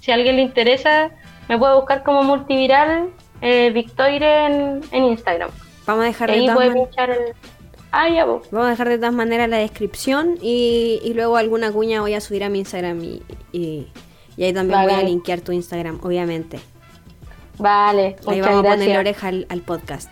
si 0.00 0.10
a 0.10 0.14
alguien 0.14 0.36
le 0.36 0.42
interesa, 0.42 1.10
me 1.48 1.56
puede 1.58 1.74
buscar 1.76 2.02
como 2.02 2.22
multiviral 2.22 3.10
eh, 3.40 3.70
Victoire 3.70 4.46
en, 4.46 4.80
en 4.90 5.04
Instagram. 5.04 5.50
Vamos 5.86 6.04
a 6.04 6.06
dejar 6.08 6.30
de 6.30 6.52
puede 6.52 6.72
pinchar 6.72 7.10
el. 7.10 7.18
Ah, 7.92 8.08
ya, 8.10 8.24
vos. 8.26 8.46
Vamos 8.50 8.66
a 8.66 8.70
dejar 8.70 8.88
de 8.90 8.98
todas 8.98 9.14
maneras 9.14 9.48
la 9.48 9.56
descripción 9.56 10.34
y, 10.42 11.00
y 11.02 11.14
luego 11.14 11.36
alguna 11.38 11.72
cuña 11.72 12.00
voy 12.02 12.12
a 12.14 12.20
subir 12.20 12.44
a 12.44 12.50
mi 12.50 12.58
Instagram 12.58 13.02
y, 13.02 13.22
y- 13.52 13.86
y 14.36 14.44
ahí 14.44 14.52
también 14.52 14.82
voy 14.82 14.92
a 14.92 15.02
linkear 15.02 15.40
tu 15.40 15.52
Instagram, 15.52 15.98
obviamente. 16.02 16.60
Vale, 17.58 18.04
Ahí 18.06 18.14
muchas 18.24 18.40
vamos 18.40 18.58
a 18.58 18.62
gracias. 18.62 18.74
ponerle 18.76 18.98
oreja 18.98 19.28
al, 19.28 19.46
al 19.48 19.60
podcast. 19.62 20.10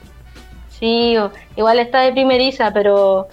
Sí, 0.69 1.17
o- 1.17 1.31
igual 1.57 1.79
está 1.79 2.01
de 2.01 2.13
primeriza, 2.13 2.73
pero 2.73 3.29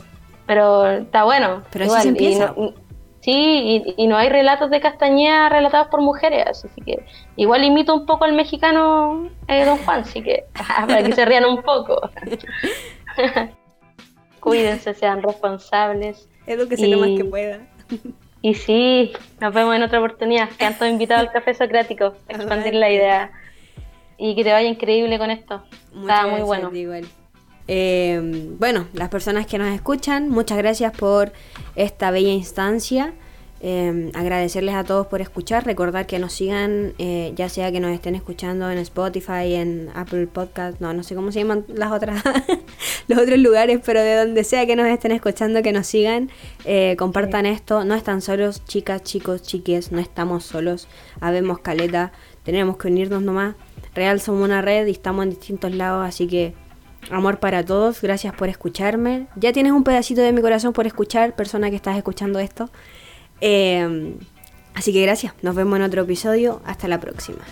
pero 0.45 0.87
está 0.89 1.23
bueno. 1.23 1.63
Pero 1.71 1.85
así 1.85 1.89
igual, 1.91 2.01
se 2.03 2.07
empieza. 2.09 2.53
Y 2.55 2.59
no- 2.61 2.73
sí, 3.21 3.83
y, 3.97 4.03
y 4.03 4.07
no 4.07 4.17
hay 4.17 4.29
relatos 4.29 4.69
de 4.69 4.79
Castañeda 4.81 5.49
relatados 5.49 5.87
por 5.87 6.01
mujeres, 6.01 6.45
así 6.47 6.67
que 6.85 7.05
igual 7.37 7.63
imito 7.63 7.93
un 7.95 8.05
poco 8.05 8.25
al 8.25 8.33
mexicano 8.33 9.29
eh, 9.47 9.65
Don 9.65 9.77
Juan, 9.79 10.01
así 10.01 10.21
que 10.21 10.45
para 10.87 11.01
que 11.03 11.13
se 11.13 11.25
rían 11.25 11.45
un 11.45 11.61
poco. 11.63 12.01
Cuídense, 14.39 14.93
sean 14.93 15.21
responsables. 15.21 16.27
Edúquese 16.45 16.87
Y- 16.87 16.91
lo 16.91 16.97
más 16.99 17.09
que 17.17 17.25
pueda. 17.25 17.59
Y 18.41 18.55
sí, 18.55 19.13
nos 19.39 19.53
vemos 19.53 19.73
en 19.75 19.83
otra 19.83 19.99
oportunidad. 19.99 20.49
Quedan 20.49 20.77
todos 20.77 20.91
invitados 20.91 21.27
al 21.27 21.31
café 21.31 21.53
socrático, 21.53 22.13
a 22.29 22.33
expandir 22.33 22.73
la 22.75 22.89
idea. 22.89 23.31
Y 24.17 24.35
que 24.35 24.43
te 24.43 24.51
vaya 24.51 24.67
increíble 24.67 25.17
con 25.17 25.31
esto. 25.31 25.63
Muchas 25.93 26.17
Está 26.19 26.27
muy 26.27 26.41
bueno. 26.41 26.73
igual. 26.73 27.05
Eh, 27.67 28.49
bueno, 28.59 28.87
las 28.93 29.09
personas 29.09 29.47
que 29.47 29.57
nos 29.57 29.73
escuchan, 29.73 30.29
muchas 30.29 30.57
gracias 30.57 30.91
por 30.95 31.31
esta 31.75 32.11
bella 32.11 32.31
instancia. 32.31 33.13
Eh, 33.65 34.11
agradecerles 34.13 34.75
a 34.75 34.83
todos 34.83 35.07
por 35.07 35.21
escuchar. 35.21 35.65
Recordar 35.65 36.05
que 36.05 36.19
nos 36.19 36.33
sigan, 36.33 36.93
eh, 36.99 37.31
ya 37.33 37.47
sea 37.47 37.71
que 37.71 37.79
nos 37.79 37.91
estén 37.91 38.13
escuchando 38.13 38.69
en 38.69 38.77
Spotify, 38.79 39.53
en 39.53 39.89
Apple 39.95 40.27
Podcast, 40.27 40.81
no, 40.81 40.93
no 40.93 41.01
sé 41.01 41.15
cómo 41.15 41.31
se 41.31 41.39
llaman 41.39 41.63
las 41.69 41.93
otras, 41.93 42.21
los 43.07 43.17
otros 43.17 43.39
lugares, 43.39 43.79
pero 43.85 44.01
de 44.01 44.15
donde 44.15 44.43
sea 44.43 44.65
que 44.65 44.75
nos 44.75 44.87
estén 44.87 45.13
escuchando, 45.13 45.63
que 45.63 45.71
nos 45.71 45.87
sigan, 45.87 46.29
eh, 46.65 46.97
compartan 46.99 47.45
esto. 47.45 47.85
No 47.85 47.95
están 47.95 48.21
solos, 48.21 48.65
chicas, 48.65 49.01
chicos, 49.01 49.41
chiques, 49.43 49.93
no 49.93 49.99
estamos 50.01 50.43
solos. 50.43 50.89
Habemos 51.21 51.59
caleta, 51.59 52.11
tenemos 52.43 52.75
que 52.75 52.89
unirnos 52.89 53.21
nomás. 53.21 53.55
Real 53.95 54.19
somos 54.19 54.43
una 54.43 54.61
red 54.61 54.87
y 54.87 54.91
estamos 54.91 55.23
en 55.23 55.29
distintos 55.31 55.73
lados, 55.73 56.05
así 56.07 56.27
que 56.27 56.53
amor 57.11 57.39
para 57.39 57.63
todos, 57.63 58.01
gracias 58.01 58.33
por 58.33 58.49
escucharme. 58.49 59.27
Ya 59.35 59.53
tienes 59.53 59.71
un 59.71 59.83
pedacito 59.83 60.21
de 60.21 60.31
mi 60.31 60.41
corazón 60.41 60.73
por 60.73 60.87
escuchar, 60.87 61.35
persona 61.35 61.69
que 61.69 61.75
estás 61.75 61.97
escuchando 61.97 62.39
esto. 62.39 62.69
Eh, 63.41 64.15
así 64.73 64.93
que 64.93 65.01
gracias, 65.01 65.33
nos 65.41 65.55
vemos 65.55 65.77
en 65.77 65.83
otro 65.83 66.03
episodio, 66.03 66.61
hasta 66.65 66.87
la 66.87 66.99
próxima. 66.99 67.43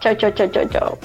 Chau, 0.00 0.14
chau, 0.14 0.30
chau, 0.30 0.48
chau, 0.48 0.68
chau. 0.68 0.98